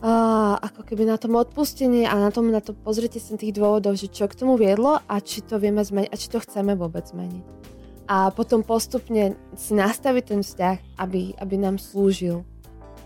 uh, 0.04 0.60
ako 0.60 0.84
keby 0.84 1.08
na 1.08 1.16
tom 1.16 1.32
odpustení 1.40 2.04
a 2.04 2.20
na 2.20 2.28
tom, 2.28 2.52
na 2.52 2.60
to 2.60 2.76
pozrite 2.76 3.16
sa 3.16 3.40
tých 3.40 3.56
dôvodov, 3.56 3.96
že 3.96 4.12
čo 4.12 4.28
k 4.28 4.36
tomu 4.36 4.60
viedlo 4.60 5.00
a 5.00 5.14
či 5.24 5.40
to 5.40 5.56
vieme 5.56 5.80
zmeniť 5.80 6.12
a 6.12 6.20
či 6.20 6.28
to 6.28 6.38
chceme 6.44 6.76
vôbec 6.76 7.08
zmeniť. 7.08 7.44
A 8.06 8.30
potom 8.30 8.62
postupne 8.62 9.34
si 9.58 9.74
nastaviť 9.74 10.24
ten 10.30 10.40
vzťah, 10.46 11.02
aby, 11.02 11.34
aby 11.38 11.54
nám 11.58 11.82
slúžil. 11.82 12.46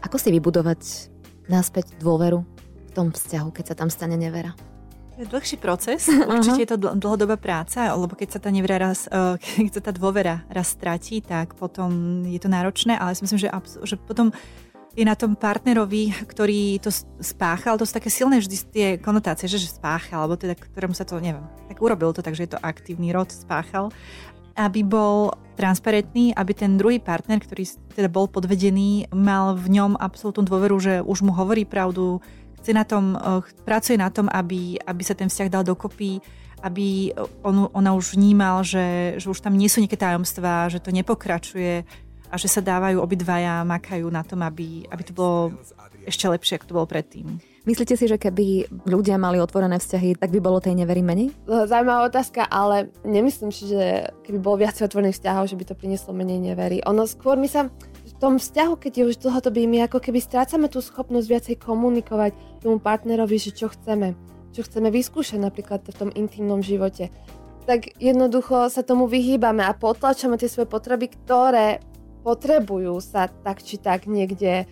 Ako 0.05 0.20
si 0.20 0.28
vybudovať 0.32 1.09
naspäť 1.48 1.96
dôveru 2.01 2.44
v 2.88 2.90
tom 2.92 3.09
vzťahu, 3.12 3.48
keď 3.53 3.64
sa 3.72 3.74
tam 3.74 3.88
stane 3.88 4.16
nevera? 4.20 4.53
je 5.20 5.28
dlhší 5.28 5.57
proces, 5.61 6.09
určite 6.32 6.64
je 6.64 6.70
to 6.72 6.78
dlhodobá 6.96 7.36
práca, 7.36 7.92
lebo 7.92 8.16
keď 8.16 8.28
sa 8.32 8.40
tá 8.40 8.48
nevera 8.48 8.80
raz, 8.80 9.05
uh, 9.12 9.36
keď 9.61 9.72
sa 9.80 9.82
tá 9.84 9.92
dôvera 9.92 10.48
raz 10.48 10.72
stratí, 10.72 11.20
tak 11.20 11.53
potom 11.61 12.22
je 12.24 12.40
to 12.40 12.48
náročné, 12.48 12.96
ale 12.96 13.12
si 13.12 13.28
myslím, 13.28 13.40
že, 13.40 13.48
že 13.84 14.01
potom 14.01 14.32
je 14.96 15.07
na 15.07 15.14
tom 15.14 15.38
partnerovi, 15.38 16.26
ktorý 16.26 16.82
to 16.82 16.90
spáchal, 17.22 17.78
to 17.78 17.86
sú 17.86 17.94
také 17.94 18.11
silné 18.11 18.42
vždy 18.42 18.57
tie 18.74 18.88
konotácie, 18.98 19.46
že, 19.46 19.62
že 19.62 19.70
spáchal, 19.70 20.26
alebo 20.26 20.34
teda 20.34 20.59
ktorému 20.59 20.98
sa 20.98 21.07
to, 21.07 21.22
neviem, 21.22 21.46
tak 21.70 21.78
urobil 21.78 22.11
to, 22.11 22.26
takže 22.26 22.48
je 22.48 22.53
to 22.57 22.64
aktívny 22.64 23.14
rod, 23.14 23.30
spáchal, 23.30 23.94
aby 24.57 24.80
bol 24.82 25.34
transparentný, 25.59 26.32
aby 26.32 26.53
ten 26.57 26.80
druhý 26.80 26.96
partner, 26.96 27.36
ktorý 27.36 27.68
teda 27.92 28.09
bol 28.09 28.30
podvedený, 28.30 29.12
mal 29.12 29.53
v 29.53 29.76
ňom 29.76 30.01
absolútnu 30.01 30.48
dôveru, 30.48 30.76
že 30.80 30.94
už 31.05 31.20
mu 31.20 31.36
hovorí 31.36 31.68
pravdu, 31.68 32.24
chce 32.61 32.72
na 32.72 32.84
tom, 32.88 33.16
eh, 33.16 33.44
pracuje 33.68 34.01
na 34.01 34.09
tom, 34.09 34.26
aby, 34.32 34.80
aby 34.80 35.03
sa 35.05 35.12
ten 35.12 35.28
vzťah 35.28 35.48
dal 35.53 35.64
dokopy, 35.64 36.20
aby 36.61 37.12
on, 37.40 37.72
ona 37.72 37.96
už 37.96 38.16
vnímal, 38.16 38.61
že, 38.64 39.16
že 39.16 39.32
už 39.32 39.40
tam 39.40 39.57
nie 39.57 39.68
sú 39.68 39.80
nejaké 39.80 39.96
tajomstvá, 39.96 40.68
že 40.68 40.80
to 40.80 40.92
nepokračuje, 40.92 41.88
a 42.30 42.34
že 42.38 42.46
sa 42.46 42.62
dávajú 42.62 43.03
obidvaja, 43.03 43.66
makajú 43.66 44.07
na 44.07 44.22
tom, 44.22 44.46
aby, 44.46 44.86
aby 44.86 45.03
to 45.03 45.12
bolo 45.12 45.51
ešte 46.07 46.30
lepšie, 46.30 46.57
ako 46.57 46.66
to 46.70 46.76
bolo 46.78 46.86
predtým. 46.86 47.42
Myslíte 47.69 47.93
si, 47.93 48.09
že 48.09 48.17
keby 48.17 48.73
ľudia 48.89 49.21
mali 49.21 49.37
otvorené 49.37 49.77
vzťahy, 49.77 50.17
tak 50.17 50.33
by 50.33 50.41
bolo 50.41 50.65
tej 50.65 50.81
nevery 50.81 51.05
menej? 51.05 51.29
Zajímavá 51.45 52.09
otázka, 52.09 52.49
ale 52.49 52.89
nemyslím 53.05 53.53
si, 53.53 53.69
že 53.69 54.09
keby 54.25 54.41
bolo 54.41 54.65
viac 54.65 54.81
otvorených 54.81 55.21
vzťahov, 55.21 55.45
že 55.45 55.59
by 55.61 55.65
to 55.69 55.75
prinieslo 55.77 56.17
menej 56.17 56.41
nevery. 56.41 56.81
Ono 56.89 57.05
skôr 57.05 57.37
my 57.37 57.45
sa 57.45 57.69
v 58.05 58.15
tom 58.17 58.41
vzťahu, 58.41 58.81
keď 58.81 58.93
je 58.97 59.05
už 59.13 59.17
dlhodobý, 59.21 59.69
my 59.69 59.85
ako 59.85 60.01
keby 60.01 60.25
strácame 60.25 60.73
tú 60.73 60.81
schopnosť 60.81 61.27
viacej 61.29 61.57
komunikovať 61.61 62.33
tomu 62.65 62.81
partnerovi, 62.81 63.37
že 63.37 63.53
čo 63.53 63.69
chceme, 63.69 64.17
čo 64.57 64.65
chceme 64.65 64.89
vyskúšať 64.89 65.37
napríklad 65.37 65.85
v 65.85 65.97
tom 65.97 66.11
intimnom 66.17 66.65
živote 66.65 67.13
tak 67.71 67.95
jednoducho 68.03 68.67
sa 68.67 68.83
tomu 68.83 69.07
vyhýbame 69.07 69.63
a 69.63 69.77
potlačame 69.79 70.35
tie 70.35 70.51
svoje 70.51 70.67
potreby, 70.67 71.07
ktoré 71.07 71.79
potrebujú 72.27 72.99
sa 72.99 73.31
tak 73.31 73.63
či 73.63 73.81
tak 73.81 74.11
niekde 74.11 74.69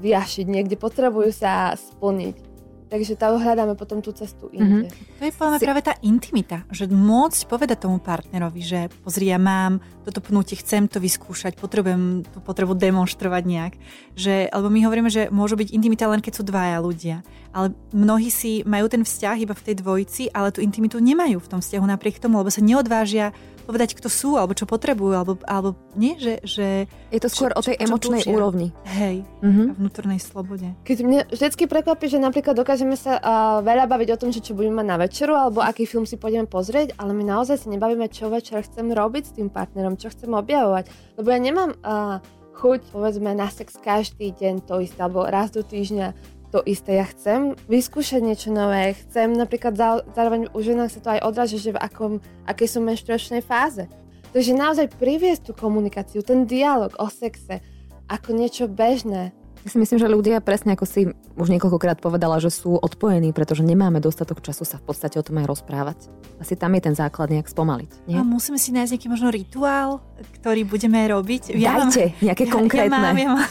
vyjašiť, 0.00 0.46
niekde 0.48 0.76
potrebujú 0.80 1.30
sa 1.30 1.76
splniť. 1.76 2.50
Takže 2.90 3.14
tam 3.14 3.38
hľadáme 3.38 3.78
potom 3.78 4.02
tú 4.02 4.10
cestu 4.10 4.50
inde. 4.50 4.90
Mm-hmm. 4.90 5.22
To 5.22 5.22
je 5.22 5.32
podľa 5.38 5.58
si... 5.62 5.64
práve 5.70 5.82
tá 5.86 5.94
intimita, 6.02 6.66
že 6.74 6.90
môcť 6.90 7.46
povedať 7.46 7.86
tomu 7.86 8.02
partnerovi, 8.02 8.58
že 8.66 8.90
pozri, 9.06 9.30
ja 9.30 9.38
mám 9.38 9.78
toto 10.02 10.18
pnutie, 10.18 10.58
chcem 10.58 10.90
to 10.90 10.98
vyskúšať, 10.98 11.54
potrebujem 11.54 12.26
tú 12.26 12.42
potrebu 12.42 12.74
demonstrovať 12.74 13.42
nejak. 13.46 13.74
Že, 14.18 14.50
alebo 14.50 14.74
my 14.74 14.82
hovoríme, 14.90 15.06
že 15.06 15.30
môžu 15.30 15.54
byť 15.54 15.70
intimita 15.70 16.10
len 16.10 16.18
keď 16.18 16.32
sú 16.34 16.42
dvaja 16.42 16.82
ľudia. 16.82 17.22
Ale 17.50 17.74
mnohí 17.90 18.30
si 18.30 18.62
majú 18.62 18.86
ten 18.86 19.02
vzťah 19.02 19.36
iba 19.42 19.54
v 19.54 19.64
tej 19.66 19.74
dvojici, 19.82 20.22
ale 20.30 20.54
tú 20.54 20.62
intimitu 20.62 21.02
nemajú 21.02 21.42
v 21.42 21.50
tom 21.50 21.60
vzťahu 21.60 21.84
napriek 21.86 22.22
tomu, 22.22 22.38
lebo 22.38 22.50
sa 22.50 22.62
neodvážia 22.62 23.34
povedať, 23.70 23.94
kto 23.94 24.10
sú, 24.10 24.34
alebo 24.34 24.50
čo 24.50 24.66
potrebujú, 24.66 25.14
alebo, 25.14 25.32
alebo 25.46 25.78
nie, 25.94 26.18
že, 26.18 26.42
že... 26.42 26.90
Je 27.14 27.22
to 27.22 27.30
skôr 27.30 27.54
čo, 27.54 27.58
o 27.58 27.62
tej 27.62 27.78
čo, 27.78 27.82
emočnej 27.86 28.22
čo 28.26 28.34
úrovni. 28.34 28.74
Hej, 28.82 29.22
mm-hmm. 29.46 29.66
a 29.70 29.72
vnútornej 29.78 30.18
slobode. 30.18 30.66
Keď 30.82 30.98
mne 31.06 31.20
vždycky 31.30 31.70
prekvapí, 31.70 32.10
že 32.10 32.18
napríklad 32.18 32.58
dokážeme 32.58 32.98
sa 32.98 33.22
uh, 33.22 33.62
veľa 33.62 33.86
baviť 33.86 34.08
o 34.10 34.18
tom, 34.18 34.34
že 34.34 34.42
čo 34.42 34.58
budeme 34.58 34.82
mať 34.82 34.86
na 34.90 34.96
večeru, 34.98 35.38
alebo 35.38 35.62
aký 35.62 35.86
film 35.86 36.02
si 36.02 36.18
pôjdeme 36.18 36.50
pozrieť, 36.50 36.98
ale 36.98 37.14
my 37.14 37.22
naozaj 37.22 37.62
sa 37.62 37.68
nebavíme, 37.70 38.10
čo 38.10 38.26
večer 38.26 38.66
chcem 38.66 38.90
robiť 38.90 39.22
s 39.30 39.34
tým 39.38 39.46
partnerom, 39.54 39.94
čo 39.94 40.10
chcem 40.10 40.34
objavovať. 40.34 40.90
Lebo 41.14 41.30
ja 41.30 41.38
nemám 41.38 41.70
uh, 41.78 42.18
chuť, 42.58 42.90
povedzme, 42.90 43.30
na 43.38 43.46
sex 43.54 43.78
každý 43.78 44.34
deň 44.34 44.66
to 44.66 44.82
isté, 44.82 44.98
alebo 44.98 45.30
raz 45.30 45.54
do 45.54 45.62
týždňa 45.62 46.39
to 46.50 46.60
isté. 46.66 46.98
Ja 46.98 47.06
chcem 47.06 47.54
vyskúšať 47.70 48.20
niečo 48.20 48.50
nové, 48.50 48.98
chcem 48.98 49.30
napríklad 49.32 49.78
zároveň 50.12 50.50
u 50.50 50.58
ženách 50.60 50.90
sa 50.90 51.00
to 51.00 51.08
aj 51.14 51.24
odráža, 51.24 51.62
že 51.62 51.72
v 51.72 51.82
akom, 51.82 52.12
akej 52.44 52.76
sú 52.76 52.78
menštruačnej 52.82 53.40
fáze. 53.40 53.86
Takže 54.30 54.54
naozaj 54.54 54.94
priviesť 54.98 55.50
tú 55.50 55.52
komunikáciu, 55.54 56.22
ten 56.22 56.46
dialog 56.46 56.94
o 56.98 57.06
sexe 57.10 57.62
ako 58.10 58.34
niečo 58.34 58.66
bežné, 58.66 59.30
ja 59.60 59.68
si 59.68 59.76
myslím, 59.76 59.98
že 60.00 60.08
ľudia, 60.08 60.40
presne 60.40 60.72
ako 60.72 60.88
si 60.88 61.12
už 61.36 61.48
niekoľkokrát 61.52 62.00
povedala, 62.00 62.40
že 62.40 62.48
sú 62.48 62.80
odpojení, 62.80 63.36
pretože 63.36 63.60
nemáme 63.60 64.00
dostatok 64.00 64.40
času 64.40 64.64
sa 64.64 64.80
v 64.80 64.88
podstate 64.88 65.20
o 65.20 65.24
tom 65.24 65.36
aj 65.36 65.46
rozprávať. 65.52 66.08
Asi 66.40 66.56
tam 66.56 66.72
je 66.72 66.82
ten 66.88 66.96
základ 66.96 67.28
nejak 67.28 67.44
spomaliť. 67.44 68.08
Nie? 68.08 68.16
A 68.16 68.24
musíme 68.24 68.56
si 68.56 68.72
nájsť 68.72 68.96
nejaký 68.96 69.08
možno 69.12 69.28
rituál, 69.28 70.00
ktorý 70.40 70.64
budeme 70.64 71.04
robiť. 71.04 71.52
Ja 71.60 71.76
Dajte 71.76 72.16
mám, 72.16 72.24
nejaké 72.24 72.44
ja, 72.48 72.52
konkrétne. 72.52 72.88
Ja 72.88 73.12
mám, 73.12 73.16
ja 73.20 73.28
mám, 73.36 73.44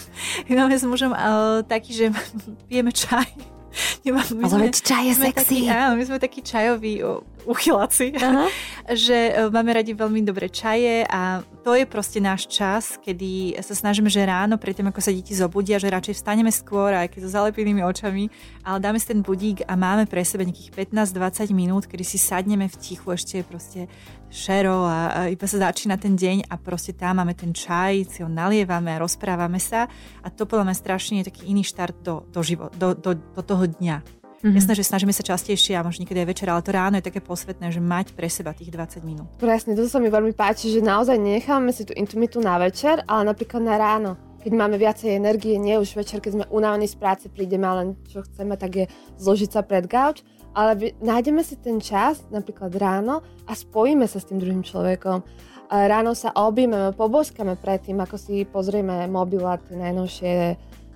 ja 0.49 0.53
máme 0.57 0.75
s 0.81 0.85
mužom 0.89 1.13
uh, 1.13 1.61
taký, 1.69 1.91
že 1.93 2.05
pijeme 2.69 2.89
čaj. 2.89 3.29
Ja 4.01 4.17
mám, 4.17 4.25
my 4.33 4.43
Ale 4.49 4.49
sme, 4.49 4.67
čaj 4.73 5.03
je 5.05 5.13
sexy. 5.13 5.69
Taký, 5.69 5.69
áno, 5.69 5.93
my 5.93 6.03
sme 6.09 6.17
takí 6.17 6.41
čajoví 6.41 7.05
uchyláci, 7.45 8.15
že 9.07 9.17
e, 9.31 9.47
máme 9.51 9.71
radi 9.75 9.95
veľmi 9.95 10.23
dobré 10.25 10.49
čaje 10.51 11.05
a 11.07 11.43
to 11.63 11.75
je 11.75 11.85
proste 11.85 12.17
náš 12.23 12.49
čas, 12.49 12.97
kedy 12.99 13.59
sa 13.59 13.75
snažíme, 13.75 14.07
že 14.07 14.25
ráno, 14.25 14.57
predtým 14.57 14.89
ako 14.89 14.99
sa 15.03 15.11
deti 15.13 15.35
zobudia, 15.35 15.77
že 15.77 15.91
radšej 15.91 16.19
vstaneme 16.19 16.49
skôr, 16.49 16.95
aj 16.95 17.13
keď 17.13 17.19
so 17.27 17.35
zalepenými 17.35 17.83
očami, 17.85 18.31
ale 18.63 18.77
dáme 18.81 18.97
si 18.97 19.07
ten 19.11 19.21
budík 19.21 19.63
a 19.69 19.77
máme 19.77 20.09
pre 20.09 20.23
sebe 20.25 20.47
nejakých 20.47 20.73
15-20 20.95 21.53
minút, 21.53 21.83
kedy 21.85 22.03
si 22.03 22.17
sadneme 22.17 22.65
v 22.65 22.75
tichu 22.79 23.11
ešte 23.13 23.43
proste 23.45 23.91
šero 24.29 24.85
a, 24.85 25.27
iba 25.29 25.45
sa 25.49 25.69
začína 25.69 25.97
ten 25.97 26.13
deň 26.13 26.49
a 26.49 26.55
proste 26.57 26.93
tam 26.93 27.21
máme 27.21 27.33
ten 27.33 27.51
čaj, 27.51 28.07
si 28.07 28.19
ho 28.21 28.29
nalievame 28.29 28.93
a 28.93 29.01
rozprávame 29.01 29.57
sa 29.57 29.89
a 30.21 30.27
to 30.29 30.45
podľa 30.45 30.69
mňa 30.69 30.75
strašne 30.77 31.15
je 31.21 31.29
taký 31.33 31.49
iný 31.49 31.65
štart 31.65 31.95
do, 32.01 32.25
do, 32.29 32.41
život, 32.45 32.73
do, 32.77 32.93
do, 32.93 33.17
do 33.17 33.41
toho 33.41 33.65
dňa. 33.65 34.18
Mm-hmm. 34.39 34.55
Jasné, 34.55 34.73
že 34.79 34.87
snažíme 34.87 35.11
sa 35.11 35.23
častejšie 35.23 35.75
a 35.75 35.83
možno 35.83 36.07
niekedy 36.07 36.23
aj 36.23 36.29
večer, 36.31 36.47
ale 36.47 36.63
to 36.63 36.71
ráno 36.71 36.95
je 36.99 37.07
také 37.11 37.19
posvetné, 37.19 37.75
že 37.75 37.83
mať 37.83 38.15
pre 38.15 38.31
seba 38.31 38.55
tých 38.55 38.71
20 38.71 39.03
minút. 39.03 39.27
Presne, 39.35 39.75
to 39.75 39.83
sa 39.91 39.99
mi 39.99 40.07
veľmi 40.07 40.31
páči, 40.31 40.71
že 40.71 40.79
naozaj 40.79 41.19
necháme 41.19 41.75
si 41.75 41.83
tú 41.83 41.91
intimitu 41.91 42.39
na 42.39 42.55
večer, 42.55 43.03
ale 43.03 43.27
napríklad 43.27 43.59
na 43.59 43.75
ráno 43.75 44.11
keď 44.39 44.55
máme 44.55 44.79
viacej 44.79 45.19
energie, 45.19 45.59
nie 45.59 45.75
už 45.75 45.99
večer, 45.99 46.23
keď 46.23 46.31
sme 46.31 46.45
unavení 46.47 46.87
z 46.87 46.95
práce, 46.95 47.27
prídeme 47.27 47.67
a 47.67 47.83
len 47.83 47.99
čo 48.07 48.23
chceme, 48.23 48.55
tak 48.55 48.71
je 48.71 48.85
zložiť 49.19 49.49
sa 49.51 49.61
pred 49.67 49.83
gauč, 49.83 50.23
ale 50.55 50.95
nájdeme 51.03 51.43
si 51.43 51.59
ten 51.59 51.83
čas, 51.83 52.23
napríklad 52.31 52.71
ráno 52.79 53.19
a 53.45 53.51
spojíme 53.51 54.07
sa 54.07 54.23
s 54.23 54.31
tým 54.31 54.39
druhým 54.39 54.63
človekom. 54.63 55.27
Ráno 55.69 56.17
sa 56.17 56.33
objmeme, 56.33 56.95
poboskame 56.95 57.53
predtým, 57.59 57.99
ako 58.01 58.15
si 58.17 58.47
pozrieme 58.47 59.05
mobil 59.11 59.43
a 59.43 59.59
tie 59.59 59.77
najnovšie 59.77 60.33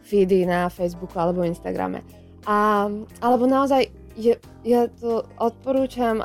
feedy 0.02 0.50
na 0.50 0.72
Facebooku 0.72 1.14
alebo 1.20 1.46
Instagrame. 1.46 2.23
A, 2.44 2.90
alebo 3.24 3.48
naozaj, 3.48 3.88
je, 4.20 4.36
ja 4.68 4.88
to 5.00 5.24
odporúčam, 5.40 6.22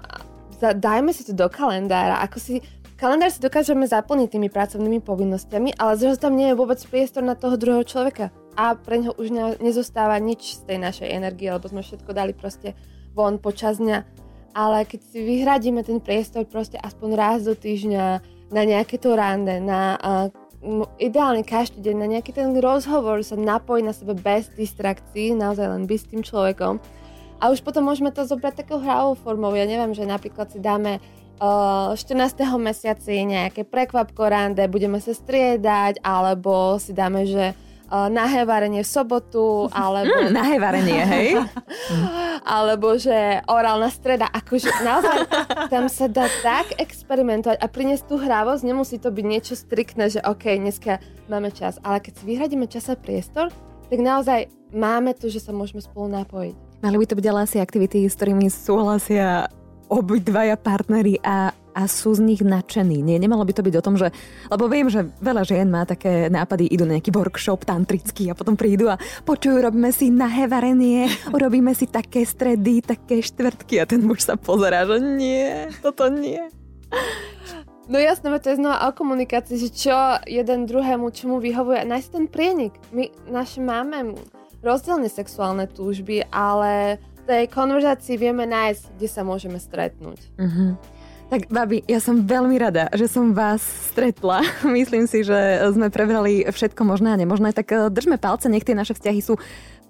dajme 0.59 1.15
si 1.15 1.23
to 1.23 1.33
do 1.33 1.47
kalendára, 1.47 2.19
ako 2.21 2.39
si 2.43 2.55
Kalendár 2.99 3.31
si 3.31 3.39
dokážeme 3.39 3.87
zaplniť 3.87 4.27
tými 4.27 4.51
pracovnými 4.51 4.99
povinnosťami, 5.07 5.79
ale 5.79 5.95
zrazu 5.95 6.19
tam 6.19 6.35
nie 6.35 6.51
je 6.51 6.59
vôbec 6.59 6.83
priestor 6.83 7.23
na 7.23 7.39
toho 7.39 7.55
druhého 7.55 7.87
človeka. 7.87 8.35
A 8.59 8.75
pre 8.75 8.99
neho 8.99 9.15
už 9.15 9.31
ne, 9.31 9.55
nezostáva 9.63 10.19
nič 10.19 10.59
z 10.59 10.67
tej 10.67 10.79
našej 10.83 11.07
energie, 11.07 11.47
lebo 11.47 11.71
sme 11.71 11.87
všetko 11.87 12.11
dali 12.11 12.35
proste 12.35 12.75
von 13.15 13.39
počas 13.39 13.79
dňa. 13.79 14.03
Ale 14.51 14.83
keď 14.83 15.01
si 15.15 15.23
vyhradíme 15.23 15.87
ten 15.87 16.03
priestor 16.03 16.43
proste 16.51 16.75
aspoň 16.75 17.09
raz 17.15 17.47
do 17.47 17.55
týždňa 17.55 18.05
na 18.51 18.63
nejaké 18.67 18.99
to 18.99 19.15
rande, 19.15 19.63
na 19.63 19.95
uh, 19.95 20.27
ideálne 20.99 21.47
každý 21.47 21.79
deň, 21.79 21.97
na 21.97 22.07
nejaký 22.19 22.35
ten 22.35 22.51
rozhovor 22.59 23.23
sa 23.23 23.39
napojiť 23.39 23.85
na 23.87 23.95
sebe 23.95 24.19
bez 24.19 24.51
distrakcií, 24.55 25.35
naozaj 25.39 25.71
len 25.71 25.87
byť 25.87 25.99
s 26.03 26.11
tým 26.11 26.23
človekom. 26.27 26.83
A 27.39 27.55
už 27.55 27.63
potom 27.63 27.87
môžeme 27.87 28.11
to 28.11 28.27
zobrať 28.27 28.67
takou 28.67 28.83
hravou 28.83 29.15
formou. 29.15 29.55
Ja 29.55 29.63
neviem, 29.63 29.95
že 29.95 30.03
napríklad 30.03 30.51
si 30.51 30.59
dáme 30.59 30.99
14. 31.39 31.95
mesiaci 32.59 33.23
nejaké 33.23 33.63
prekvapko 33.63 34.27
rande, 34.27 34.67
budeme 34.67 34.99
sa 34.99 35.15
striedať, 35.15 36.03
alebo 36.03 36.83
si 36.83 36.91
dáme, 36.91 37.23
že 37.31 37.55
nahé 37.91 38.45
varenie 38.45 38.85
v 38.85 38.91
sobotu, 38.91 39.67
alebo... 39.73 40.13
Mm, 40.13 40.33
nahé 40.33 40.57
varenie, 40.61 41.03
hej? 41.05 41.29
alebo 42.59 42.97
že 43.01 43.41
orálna 43.49 43.89
streda, 43.89 44.29
akože 44.29 44.71
naozaj 44.85 45.19
tam 45.73 45.89
sa 45.89 46.07
dá 46.07 46.29
tak 46.45 46.77
experimentovať 46.77 47.59
a 47.59 47.67
priniesť 47.67 48.05
tú 48.09 48.17
hravosť, 48.21 48.63
nemusí 48.65 48.97
to 49.01 49.09
byť 49.09 49.25
niečo 49.25 49.55
striktné, 49.57 50.13
že 50.13 50.21
OK, 50.25 50.61
dneska 50.61 51.01
máme 51.27 51.49
čas, 51.51 51.81
ale 51.81 52.05
keď 52.05 52.13
si 52.21 52.23
vyhradíme 52.29 52.67
čas 52.69 52.93
a 52.93 52.97
priestor, 52.97 53.49
tak 53.89 53.99
naozaj 54.05 54.53
máme 54.73 55.17
to, 55.17 55.33
že 55.33 55.41
sa 55.41 55.53
môžeme 55.57 55.81
spolu 55.81 56.13
napojiť. 56.13 56.55
Mali 56.79 56.97
by 57.01 57.07
to 57.11 57.19
byť 57.19 57.27
ale 57.27 57.41
asi 57.43 57.59
aktivity, 57.59 58.07
s 58.07 58.15
ktorými 58.15 58.47
súhlasia 58.47 59.51
obidvaja 59.89 60.55
partnery 60.55 61.19
a, 61.25 61.51
a 61.75 61.89
sú 61.89 62.15
z 62.17 62.21
nich 62.25 62.41
nadšení. 62.45 63.01
Nie, 63.01 63.17
nemalo 63.21 63.45
by 63.45 63.53
to 63.57 63.63
byť 63.65 63.75
o 63.79 63.85
tom, 63.85 63.95
že... 63.97 64.13
Lebo 64.49 64.69
viem, 64.69 64.89
že 64.89 65.09
veľa 65.21 65.43
žien 65.45 65.69
má 65.69 65.85
také 65.85 66.29
nápady, 66.29 66.69
idú 66.69 66.89
na 66.89 66.97
nejaký 66.97 67.13
workshop 67.13 67.65
tantrický 67.65 68.33
a 68.33 68.39
potom 68.39 68.57
prídu 68.57 68.89
a 68.89 69.01
počujú, 69.25 69.61
robíme 69.61 69.93
si 69.93 70.09
nahé 70.09 70.49
varenie, 70.49 71.09
urobíme 71.35 71.73
si 71.73 71.89
také 71.89 72.25
stredy, 72.25 72.85
také 72.85 73.21
štvrtky 73.21 73.81
a 73.81 73.89
ten 73.89 74.05
muž 74.05 74.25
sa 74.25 74.37
pozerá, 74.39 74.89
že 74.89 74.99
nie, 75.01 75.69
toto 75.85 76.09
nie. 76.09 76.41
No 77.89 77.97
jasné, 77.97 78.29
to 78.41 78.53
je 78.53 78.61
znova 78.61 78.85
o 78.89 78.93
komunikácii, 78.93 79.57
že 79.57 79.73
čo 79.73 79.97
jeden 80.29 80.69
druhému, 80.69 81.09
čomu 81.09 81.41
vyhovuje, 81.41 81.89
nájsť 81.89 82.09
ten 82.13 82.25
prienik. 82.29 82.77
My 82.93 83.09
naše 83.33 83.65
máme 83.65 84.13
rozdielne 84.61 85.09
sexuálne 85.09 85.65
túžby, 85.65 86.29
ale 86.29 87.01
tej 87.29 87.45
konverzácii 87.53 88.17
vieme 88.17 88.49
nájsť, 88.49 88.97
kde 88.97 89.09
sa 89.09 89.21
môžeme 89.21 89.61
stretnúť. 89.61 90.21
Uh-huh. 90.41 90.81
Tak, 91.29 91.53
babi, 91.53 91.85
ja 91.85 92.01
som 92.01 92.25
veľmi 92.25 92.57
rada, 92.57 92.89
že 92.97 93.05
som 93.05 93.37
vás 93.37 93.61
stretla. 93.93 94.41
Myslím 94.65 95.05
si, 95.05 95.21
že 95.21 95.61
sme 95.77 95.93
prebrali 95.93 96.49
všetko 96.49 96.89
možné 96.89 97.13
a 97.13 97.21
nemožné, 97.21 97.53
tak 97.53 97.69
eh, 97.69 97.93
držme 97.93 98.17
palce, 98.17 98.49
nech 98.49 98.65
tie 98.65 98.73
naše 98.73 98.97
vzťahy 98.97 99.21
sú 99.21 99.37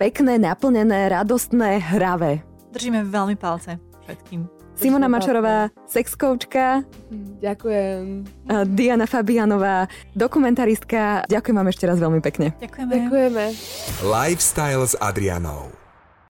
pekné, 0.02 0.42
naplnené, 0.42 1.06
radostné, 1.14 1.78
hravé. 1.94 2.42
Držíme 2.74 3.06
veľmi 3.06 3.38
palce 3.38 3.78
všetkým. 4.02 4.50
Simona 4.78 5.10
Mačarová, 5.10 5.74
sexkoučka. 5.90 6.86
Ďakujem. 7.42 8.30
Diana 8.70 9.10
Fabianová, 9.10 9.90
dokumentaristka. 10.14 11.26
Ďakujem 11.26 11.56
vám 11.58 11.68
ešte 11.74 11.84
raz 11.90 11.98
veľmi 11.98 12.22
pekne. 12.22 12.54
Ďakujeme. 12.62 12.92
Ďakujeme. 12.94 13.44
Lifestyle 14.06 14.86
s 14.86 14.94
Adrianou. 15.02 15.77